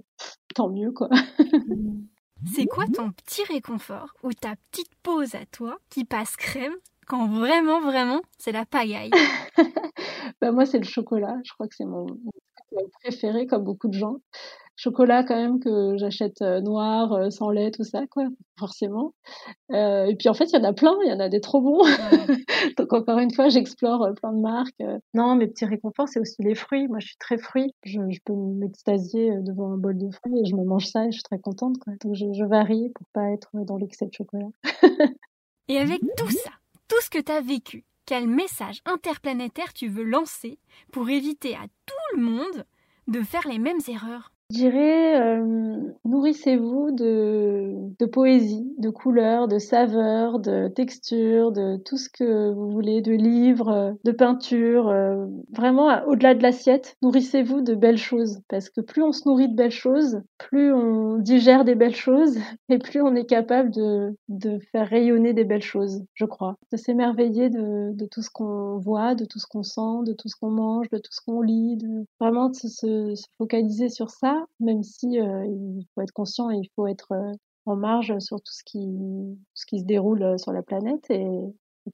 tant 0.55 0.69
mieux 0.69 0.93
quoi. 0.93 1.09
c'est 2.55 2.67
quoi 2.67 2.85
ton 2.87 3.11
petit 3.11 3.43
réconfort 3.45 4.15
ou 4.23 4.33
ta 4.33 4.55
petite 4.71 4.95
pause 5.03 5.35
à 5.35 5.47
toi 5.47 5.79
qui 5.91 6.05
passe 6.05 6.37
crème 6.37 6.75
quand 7.07 7.29
vraiment 7.29 7.81
vraiment 7.81 8.21
c'est 8.39 8.53
la 8.53 8.67
pagaille? 8.67 9.11
Bah 10.41 10.53
moi 10.53 10.67
c'est 10.67 10.79
le 10.79 10.85
chocolat. 10.85 11.39
Je 11.45 11.53
crois 11.55 11.67
que 11.67 11.75
c'est 11.75 11.87
mon 11.87 12.07
préféré 13.01 13.47
comme 13.47 13.65
beaucoup 13.65 13.89
de 13.89 13.95
gens 13.95 14.17
chocolat 14.77 15.25
quand 15.25 15.35
même 15.35 15.59
que 15.59 15.97
j'achète 15.97 16.43
euh, 16.43 16.61
noir, 16.61 17.13
euh, 17.13 17.31
sans 17.31 17.51
lait, 17.51 17.71
tout 17.71 17.83
ça, 17.83 18.03
quoi, 18.11 18.25
forcément. 18.59 19.15
Euh, 19.73 20.05
et 20.05 20.15
puis 20.15 20.29
en 20.29 20.35
fait, 20.35 20.45
il 20.45 20.57
y 20.57 20.59
en 20.59 20.65
a 20.65 20.73
plein, 20.73 20.95
il 21.05 21.11
y 21.11 21.13
en 21.13 21.21
a 21.21 21.29
des 21.29 21.41
trop 21.41 21.61
bons. 21.61 21.83
Donc 22.79 22.93
encore 22.93 23.19
une 23.19 23.33
fois, 23.33 23.49
j'explore 23.49 24.07
plein 24.21 24.33
de 24.33 24.41
marques. 24.41 24.83
Non, 25.15 25.35
mes 25.35 25.47
petits 25.47 25.65
réconforts, 25.65 26.09
c'est 26.09 26.21
aussi 26.21 26.43
les 26.43 26.55
fruits. 26.55 26.87
Moi, 26.89 26.99
je 27.01 27.09
suis 27.09 27.17
très 27.19 27.39
fruit. 27.39 27.73
Je, 27.85 27.99
peux 28.25 28.35
m'extasier 28.35 29.33
devant 29.41 29.73
un 29.73 29.79
bol 29.79 29.97
de 29.97 30.11
fruits 30.11 30.41
et 30.41 30.45
je 30.45 30.55
me 30.55 30.65
mange 30.65 30.87
ça 30.87 31.07
et 31.07 31.11
je 31.11 31.17
suis 31.17 31.23
très 31.23 31.39
contente. 31.39 31.79
Quoi. 31.79 31.95
Donc 32.05 32.15
je, 32.15 32.27
je 32.33 32.45
varie 32.45 32.91
pour 32.95 33.07
pas 33.13 33.31
être 33.31 33.49
dans 33.55 33.77
l'excès 33.77 34.07
de 34.07 34.13
chocolat. 34.13 34.49
et 35.69 35.79
avec 35.79 36.01
tout 36.17 36.31
ça, 36.31 36.51
tout 36.89 37.01
ce 37.01 37.11
que 37.11 37.21
tu 37.21 37.33
as 37.33 37.41
vécu, 37.41 37.85
quel 38.05 38.29
message 38.29 38.81
interplanétaire 38.85 39.73
tu 39.73 39.89
veux 39.89 40.05
lancer 40.05 40.59
pour 40.93 41.09
éviter 41.09 41.55
à 41.55 41.67
tout 41.87 42.17
le 42.17 42.23
monde 42.23 42.65
de 43.09 43.23
faire 43.23 43.47
les 43.49 43.59
mêmes 43.59 43.81
erreurs? 43.89 44.33
Je 44.51 44.59
dirais, 44.59 45.21
euh, 45.21 45.77
nourrissez-vous 46.05 46.93
de, 46.93 47.75
de 47.99 48.07
poésie, 48.07 48.73
de 48.79 48.91
couleurs, 48.91 49.49
de 49.49 49.59
saveurs, 49.59 50.39
de 50.39 50.69
textures, 50.69 51.51
de 51.51 51.79
tout 51.79 51.97
ce 51.97 52.09
que 52.09 52.53
vous 52.53 52.71
voulez, 52.71 53.03
de 53.03 53.13
livres, 53.13 53.97
de 54.05 54.13
peintures, 54.13 54.89
euh, 54.89 55.27
vraiment 55.53 55.89
au-delà 56.07 56.35
de 56.35 56.43
l'assiette, 56.43 56.97
nourrissez-vous 57.03 57.61
de 57.61 57.75
belles 57.75 57.99
choses, 57.99 58.41
parce 58.49 58.71
que 58.71 58.81
plus 58.81 59.03
on 59.03 59.11
se 59.11 59.29
nourrit 59.29 59.49
de 59.49 59.57
belles 59.57 59.73
choses, 59.73 60.23
plus 60.39 60.73
on 60.73 61.19
digère 61.19 61.65
des 61.65 61.75
belles 61.75 61.97
choses, 61.97 62.39
et 62.69 62.79
plus 62.79 63.03
on 63.03 63.17
est 63.17 63.27
capable 63.27 63.73
de, 63.73 64.17
de 64.29 64.61
faire 64.71 64.89
rayonner 64.89 65.33
des 65.33 65.45
belles 65.45 65.61
choses, 65.61 66.05
je 66.15 66.25
crois. 66.25 66.57
De 66.71 66.77
s'émerveiller 66.77 67.51
de, 67.51 67.93
de 67.93 68.07
tout 68.07 68.23
ce 68.23 68.31
qu'on 68.31 68.79
voit, 68.79 69.17
de 69.17 69.25
tout 69.25 69.41
ce 69.41 69.47
qu'on 69.47 69.65
sent, 69.65 70.05
de 70.07 70.13
tout 70.13 70.29
ce 70.29 70.37
qu'on 70.37 70.51
mange, 70.51 70.89
de 70.91 70.99
tout 70.99 71.13
ce 71.13 71.21
qu'on 71.21 71.41
lit, 71.41 71.77
de 71.77 72.07
vraiment 72.21 72.53
se, 72.53 72.69
se 72.69 73.27
focaliser 73.39 73.89
sur 73.89 74.11
ça 74.11 74.36
même 74.61 74.83
si 74.83 75.19
euh, 75.21 75.45
il 75.47 75.87
faut 75.95 76.03
être 76.03 76.13
conscient 76.13 76.51
et 76.51 76.57
il 76.57 76.69
faut 76.75 76.87
être 76.87 77.13
euh, 77.13 77.33
en 77.67 77.77
marge 77.77 78.19
sur 78.19 78.39
tout 78.41 78.53
ce 78.53 78.63
qui, 78.65 78.89
ce 79.55 79.67
qui 79.67 79.81
se 79.81 79.85
déroule 79.85 80.23
euh, 80.23 80.39
sur 80.39 80.53
la 80.53 80.63
planète 80.63 81.11
et, 81.11 81.29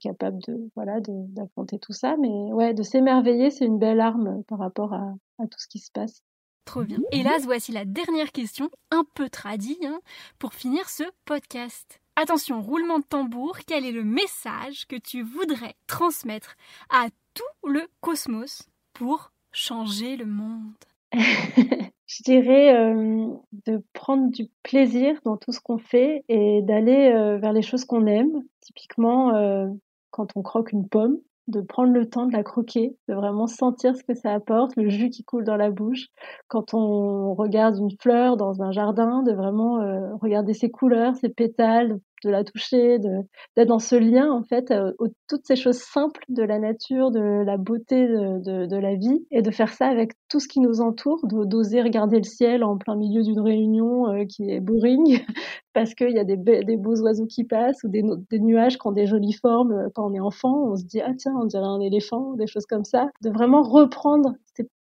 capable 0.01 0.38
de 0.49 0.70
voilà 0.74 1.01
d'affronter 1.01 1.78
tout 1.78 1.93
ça. 1.93 2.16
Mais 2.16 2.51
ouais, 2.53 2.72
de 2.72 2.82
s'émerveiller, 2.82 3.51
c'est 3.51 3.66
une 3.66 3.78
belle 3.78 4.01
arme 4.01 4.43
par 4.45 4.59
rapport 4.59 4.95
à, 4.95 5.14
à, 5.38 5.47
tout 5.47 5.59
ce 5.59 5.68
qui 5.68 5.80
se 5.80 5.90
passe. 5.93 6.22
Trop 6.64 6.84
bien. 6.84 6.99
Et 7.11 7.22
là, 7.22 7.36
voici 7.43 7.72
la 7.72 7.84
dernière 7.84 8.32
question, 8.32 8.70
un 8.90 9.05
peu 9.14 9.28
tradie, 9.28 9.78
hein, 9.84 10.01
pour 10.38 10.55
finir 10.55 10.88
ce 10.88 11.03
podcast. 11.26 12.01
Attention, 12.14 12.62
roulement 12.62 12.99
de 13.01 13.05
tambour, 13.05 13.59
quel 13.66 13.84
est 13.84 13.93
le 13.93 14.05
message 14.05 14.86
que 14.86 14.97
tu 14.97 15.22
voudrais 15.22 15.74
transmettre 15.86 16.57
à 16.90 17.09
tout 17.34 17.68
le 17.68 17.88
cosmos 18.01 18.68
pour 18.93 19.32
changer 19.51 20.16
le 20.16 20.26
monde? 20.26 20.74
je 22.13 22.23
dirais 22.25 22.75
euh, 22.75 23.27
de 23.67 23.83
prendre 23.95 24.31
du 24.31 24.49
plaisir 24.63 25.19
dans 25.25 25.39
tout 25.39 25.53
ce 25.53 25.61
qu'on 25.61 25.79
fait 25.79 26.25
et 26.29 26.61
d'aller 26.63 27.11
euh, 27.11 27.39
vers 27.39 27.53
les 27.53 27.63
choses 27.63 27.87
qu'on 27.87 28.07
aime. 28.07 28.43
Typiquement, 28.61 29.35
euh, 29.35 29.67
quand 30.11 30.29
on 30.37 30.43
croque 30.43 30.73
une 30.73 30.89
pomme, 30.89 31.19
de 31.49 31.61
prendre 31.61 31.93
le 31.93 32.09
temps 32.09 32.27
de 32.27 32.33
la 32.33 32.43
croquer, 32.43 32.97
de 33.09 33.15
vraiment 33.15 33.47
sentir 33.47 33.97
ce 33.97 34.05
que 34.05 34.15
ça 34.15 34.33
apporte, 34.33 34.77
le 34.77 34.91
jus 34.91 35.09
qui 35.09 35.25
coule 35.25 35.45
dans 35.45 35.57
la 35.57 35.71
bouche. 35.71 36.09
Quand 36.49 36.75
on 36.75 37.35
regarde 37.35 37.77
une 37.79 37.97
fleur 37.99 38.37
dans 38.37 38.63
un 38.63 38.73
jardin, 38.73 39.23
de 39.23 39.33
vraiment 39.33 39.81
regarder 40.21 40.55
ses 40.55 40.71
couleurs, 40.71 41.17
ses 41.17 41.31
pétales, 41.31 41.99
de 42.25 42.31
la 42.31 42.45
toucher, 42.45 42.99
d'être 42.99 43.68
dans 43.68 43.79
ce 43.79 43.97
lien 43.97 44.31
en 44.31 44.43
fait, 44.43 44.70
euh, 44.70 44.93
toutes 45.29 45.47
ces 45.47 45.57
choses 45.57 45.79
simples 45.79 46.23
de 46.29 46.43
la 46.43 46.59
nature, 46.59 47.11
de 47.11 47.43
la 47.45 47.57
beauté 47.57 48.07
de, 48.07 48.77
la 48.77 48.95
vie, 48.95 49.27
et 49.31 49.43
de 49.43 49.51
faire 49.51 49.73
ça 49.73 49.87
avec 49.87 50.12
tout 50.29 50.41
ce 50.41 50.49
qui 50.49 50.61
nous 50.61 50.81
entoure, 50.81 51.20
d'oser 51.27 51.83
regarder 51.83 52.18
le 52.18 52.25
ciel 52.25 52.64
en 52.64 52.77
plein 52.77 52.97
milieu 52.97 53.23
d'une 53.23 53.41
réunion 53.41 54.09
euh, 54.09 54.25
qui 54.25 54.51
est 54.51 54.61
boring, 54.61 55.20
parce 55.75 55.95
qu'il 55.95 56.11
y 56.11 56.18
a 56.18 56.25
des, 56.25 56.37
beaux 56.77 57.01
oiseaux 57.03 57.27
qui 57.27 57.45
passent 57.45 57.83
ou 57.85 57.89
des, 57.89 58.03
des, 58.31 58.39
nuages 58.39 58.79
qui 58.79 58.87
ont 58.87 58.93
des 58.93 59.07
jolies 59.07 59.33
formes. 59.33 59.73
Euh, 59.73 59.89
quand 59.95 60.11
on 60.11 60.14
est 60.14 60.20
enfant, 60.20 60.70
on 60.70 60.77
se 60.77 60.85
dit 60.85 61.01
ah 61.01 61.12
tiens 61.16 61.35
on 61.41 61.47
dirait 61.47 61.64
un 61.64 61.81
éléphant, 61.81 62.35
des 62.35 62.47
choses 62.47 62.66
comme 62.66 62.85
ça. 62.85 63.09
De 63.23 63.31
vraiment 63.31 63.62
reprendre 63.62 64.35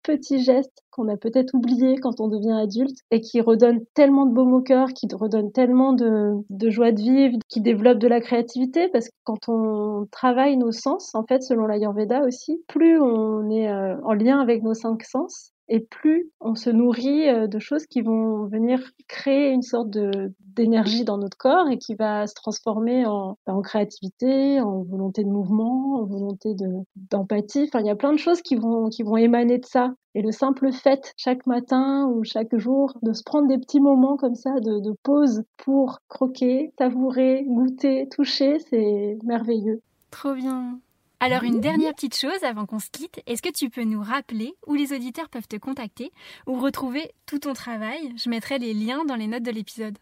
petits 0.07 0.39
gestes 0.39 0.85
qu'on 0.91 1.09
a 1.09 1.17
peut-être 1.17 1.53
oubliés 1.53 1.97
quand 1.99 2.21
on 2.21 2.29
devient 2.29 2.57
adulte 2.63 2.97
et 3.11 3.21
qui 3.21 3.41
redonnent 3.41 3.85
tellement 3.95 4.25
de 4.25 4.33
baume 4.33 4.55
au 4.55 4.63
cœur, 4.63 4.91
qui 4.95 5.09
redonnent 5.13 5.51
tellement 5.51 5.93
de, 5.93 6.45
joie 6.71 6.93
de 6.93 7.01
vivre, 7.01 7.39
qui 7.49 7.61
développent 7.61 7.99
de 7.99 8.09
la 8.09 8.21
créativité 8.21 8.89
parce 8.89 9.09
que 9.09 9.15
quand 9.25 9.49
on 9.49 10.07
travaille 10.13 10.57
nos 10.57 10.71
sens, 10.71 11.15
en 11.15 11.25
fait, 11.25 11.43
selon 11.43 11.67
l'Ayurveda 11.67 12.23
aussi, 12.23 12.63
plus 12.69 13.01
on 13.01 13.51
est 13.51 13.69
euh, 13.69 14.01
en 14.05 14.15
lien 14.15 14.39
avec 14.41 14.63
nos 14.63 14.75
cinq 14.75 15.03
sens, 15.03 15.53
et 15.69 15.81
plus 15.81 16.31
on 16.41 16.55
se 16.55 16.71
nourrit 16.71 17.29
euh, 17.29 17.47
de 17.47 17.59
choses 17.59 17.87
qui 17.87 18.01
vont 18.01 18.47
venir 18.47 18.81
créer 19.09 19.51
une 19.51 19.63
sorte 19.63 19.91
de 19.91 20.33
d'énergie 20.41 21.05
dans 21.05 21.19
notre 21.19 21.37
corps 21.37 21.69
et 21.69 21.77
qui 21.77 21.95
va 21.95 22.27
se 22.27 22.35
transformer 22.35 23.05
en, 23.05 23.37
en 23.47 23.61
créativité, 23.61 24.61
en 24.61 24.83
volonté 24.85 25.23
de 25.23 25.29
mouvement, 25.29 26.01
en 26.01 26.05
volonté 26.05 26.55
de 26.55 26.67
d'empathie. 27.11 27.69
Enfin, 27.69 27.81
il 27.81 27.87
y 27.87 27.91
a 27.91 27.97
plein 27.97 28.13
de 28.13 28.19
choses 28.19 28.41
qui 28.43 28.57
vont 28.57 28.89
qui 28.89 29.03
vont 29.03 29.17
émaner 29.17 29.59
de 29.59 29.67
ça. 29.67 29.95
Et 30.15 30.23
le 30.23 30.33
simple 30.33 30.73
fait 30.73 31.13
chaque 31.17 31.47
matin 31.47 32.07
ou 32.07 32.25
chaque 32.25 32.57
jour 32.57 32.97
de 33.03 33.13
se 33.13 33.23
prendre 33.23 33.49
des 33.49 33.59
petits 33.59 33.81
moments 33.81 34.17
comme 34.17 34.35
ça 34.35 34.55
de, 34.61 34.81
de 34.81 34.95
pause 35.03 35.43
pour 35.59 35.99
croquer, 36.09 36.73
savourer, 36.79 37.45
goûter, 37.47 38.09
toucher, 38.09 38.59
c'est 38.71 39.19
merveilleux. 39.25 39.83
Trop 40.11 40.33
bien. 40.33 40.81
Alors 41.19 41.45
une 41.45 41.61
dernière 41.61 41.95
petite 41.95 42.15
chose 42.15 42.45
avant 42.45 42.67
qu'on 42.67 42.79
se 42.79 42.91
quitte, 42.91 43.23
est-ce 43.27 43.41
que 43.41 43.53
tu 43.53 43.71
peux 43.71 43.85
nous 43.85 44.03
rappeler 44.03 44.55
où 44.67 44.75
les 44.75 44.93
auditeurs 44.93 45.31
peuvent 45.31 45.49
te 45.49 45.57
contacter 45.57 46.11
ou 46.47 46.61
retrouver 46.61 47.11
tout 47.25 47.39
ton 47.39 47.55
travail? 47.55 48.13
Je 48.17 48.29
mettrai 48.29 48.59
les 48.59 48.75
liens 48.75 49.05
dans 49.07 49.17
les 49.17 49.27
notes 49.27 49.43
de 49.43 49.51
l'épisode. 49.51 49.97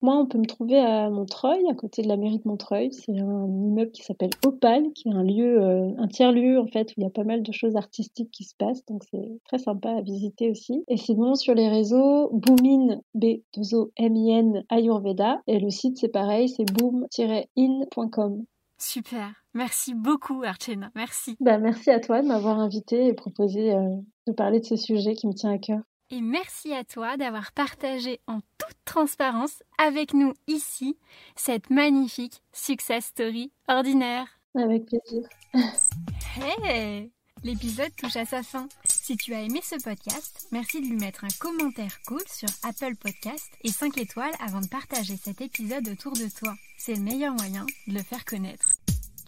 Moi, 0.00 0.16
on 0.16 0.26
peut 0.26 0.38
me 0.38 0.46
trouver 0.46 0.78
à 0.78 1.08
Montreuil, 1.08 1.64
à 1.70 1.74
côté 1.74 2.02
de 2.02 2.08
la 2.08 2.16
mairie 2.16 2.38
de 2.38 2.46
Montreuil. 2.46 2.92
C'est 2.92 3.18
un 3.18 3.46
immeuble 3.46 3.90
qui 3.90 4.02
s'appelle 4.02 4.30
Opal, 4.44 4.92
qui 4.94 5.08
est 5.08 5.12
un 5.12 5.22
lieu, 5.22 5.62
euh, 5.62 5.92
un 5.96 6.08
tiers-lieu 6.08 6.58
en 6.58 6.66
fait, 6.66 6.90
où 6.90 6.94
il 6.98 7.04
y 7.04 7.06
a 7.06 7.10
pas 7.10 7.24
mal 7.24 7.42
de 7.42 7.52
choses 7.52 7.76
artistiques 7.76 8.30
qui 8.30 8.44
se 8.44 8.54
passent. 8.54 8.84
Donc 8.86 9.02
c'est 9.10 9.40
très 9.44 9.58
sympa 9.58 9.90
à 9.90 10.00
visiter 10.00 10.50
aussi. 10.50 10.84
Et 10.88 10.96
sinon, 10.96 11.34
sur 11.34 11.54
les 11.54 11.68
réseaux, 11.68 12.30
Boomin, 12.32 13.00
b 13.14 13.42
2 13.56 13.74
o 13.74 13.92
m 13.96 14.16
i 14.16 14.30
n 14.30 14.64
Ayurveda. 14.70 15.42
Et 15.46 15.58
le 15.58 15.70
site, 15.70 15.98
c'est 15.98 16.08
pareil, 16.08 16.48
c'est 16.48 16.70
boom-in.com. 16.70 18.44
Super. 18.78 19.43
Merci 19.54 19.94
beaucoup, 19.94 20.42
Archena. 20.42 20.90
Merci. 20.94 21.36
Bah, 21.40 21.58
merci 21.58 21.90
à 21.90 22.00
toi 22.00 22.22
de 22.22 22.26
m'avoir 22.26 22.58
invité 22.58 23.06
et 23.06 23.14
proposé 23.14 23.72
euh, 23.72 23.96
de 24.26 24.32
parler 24.32 24.60
de 24.60 24.64
ce 24.64 24.76
sujet 24.76 25.14
qui 25.14 25.26
me 25.26 25.32
tient 25.32 25.52
à 25.52 25.58
cœur. 25.58 25.80
Et 26.10 26.20
merci 26.20 26.72
à 26.74 26.84
toi 26.84 27.16
d'avoir 27.16 27.52
partagé 27.52 28.20
en 28.26 28.40
toute 28.58 28.76
transparence 28.84 29.62
avec 29.78 30.12
nous 30.12 30.34
ici 30.46 30.98
cette 31.36 31.70
magnifique 31.70 32.42
success 32.52 33.06
story 33.06 33.52
ordinaire. 33.68 34.26
Avec 34.54 34.86
plaisir. 34.86 35.28
Hey 36.36 37.12
L'épisode 37.44 37.94
touche 37.94 38.16
à 38.16 38.24
sa 38.24 38.42
fin. 38.42 38.66
Si 38.88 39.16
tu 39.18 39.34
as 39.34 39.42
aimé 39.42 39.60
ce 39.62 39.76
podcast, 39.82 40.48
merci 40.50 40.80
de 40.80 40.86
lui 40.86 40.96
mettre 40.96 41.24
un 41.24 41.28
commentaire 41.38 42.00
cool 42.06 42.22
sur 42.26 42.48
Apple 42.62 42.96
Podcast 42.96 43.52
et 43.62 43.68
5 43.68 43.98
étoiles 43.98 44.32
avant 44.40 44.62
de 44.62 44.66
partager 44.66 45.16
cet 45.16 45.42
épisode 45.42 45.86
autour 45.88 46.14
de 46.14 46.26
toi. 46.38 46.54
C'est 46.78 46.94
le 46.94 47.02
meilleur 47.02 47.34
moyen 47.34 47.66
de 47.86 47.92
le 47.92 48.02
faire 48.02 48.24
connaître. 48.24 48.73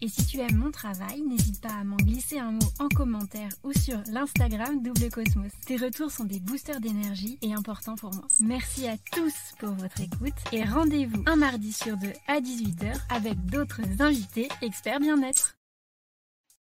Et 0.00 0.08
si 0.08 0.26
tu 0.26 0.38
aimes 0.38 0.56
mon 0.56 0.70
travail, 0.70 1.22
n'hésite 1.22 1.60
pas 1.60 1.72
à 1.80 1.84
m'en 1.84 1.96
glisser 1.96 2.38
un 2.38 2.52
mot 2.52 2.68
en 2.78 2.88
commentaire 2.88 3.50
ou 3.64 3.72
sur 3.72 3.98
l'Instagram 4.12 4.82
Double 4.82 5.10
Cosmos. 5.10 5.52
Tes 5.66 5.76
retours 5.76 6.10
sont 6.10 6.24
des 6.24 6.40
boosters 6.40 6.80
d'énergie 6.80 7.38
et 7.42 7.52
importants 7.52 7.96
pour 7.96 8.14
moi. 8.14 8.24
Merci 8.40 8.86
à 8.86 8.96
tous 9.12 9.34
pour 9.58 9.70
votre 9.70 10.00
écoute 10.00 10.34
et 10.52 10.64
rendez-vous 10.64 11.22
un 11.26 11.36
mardi 11.36 11.72
sur 11.72 11.96
deux 11.96 12.12
à 12.28 12.40
18h 12.40 12.94
avec 13.10 13.44
d'autres 13.46 13.80
invités 14.00 14.48
experts 14.62 15.00
bien-être. 15.00 15.57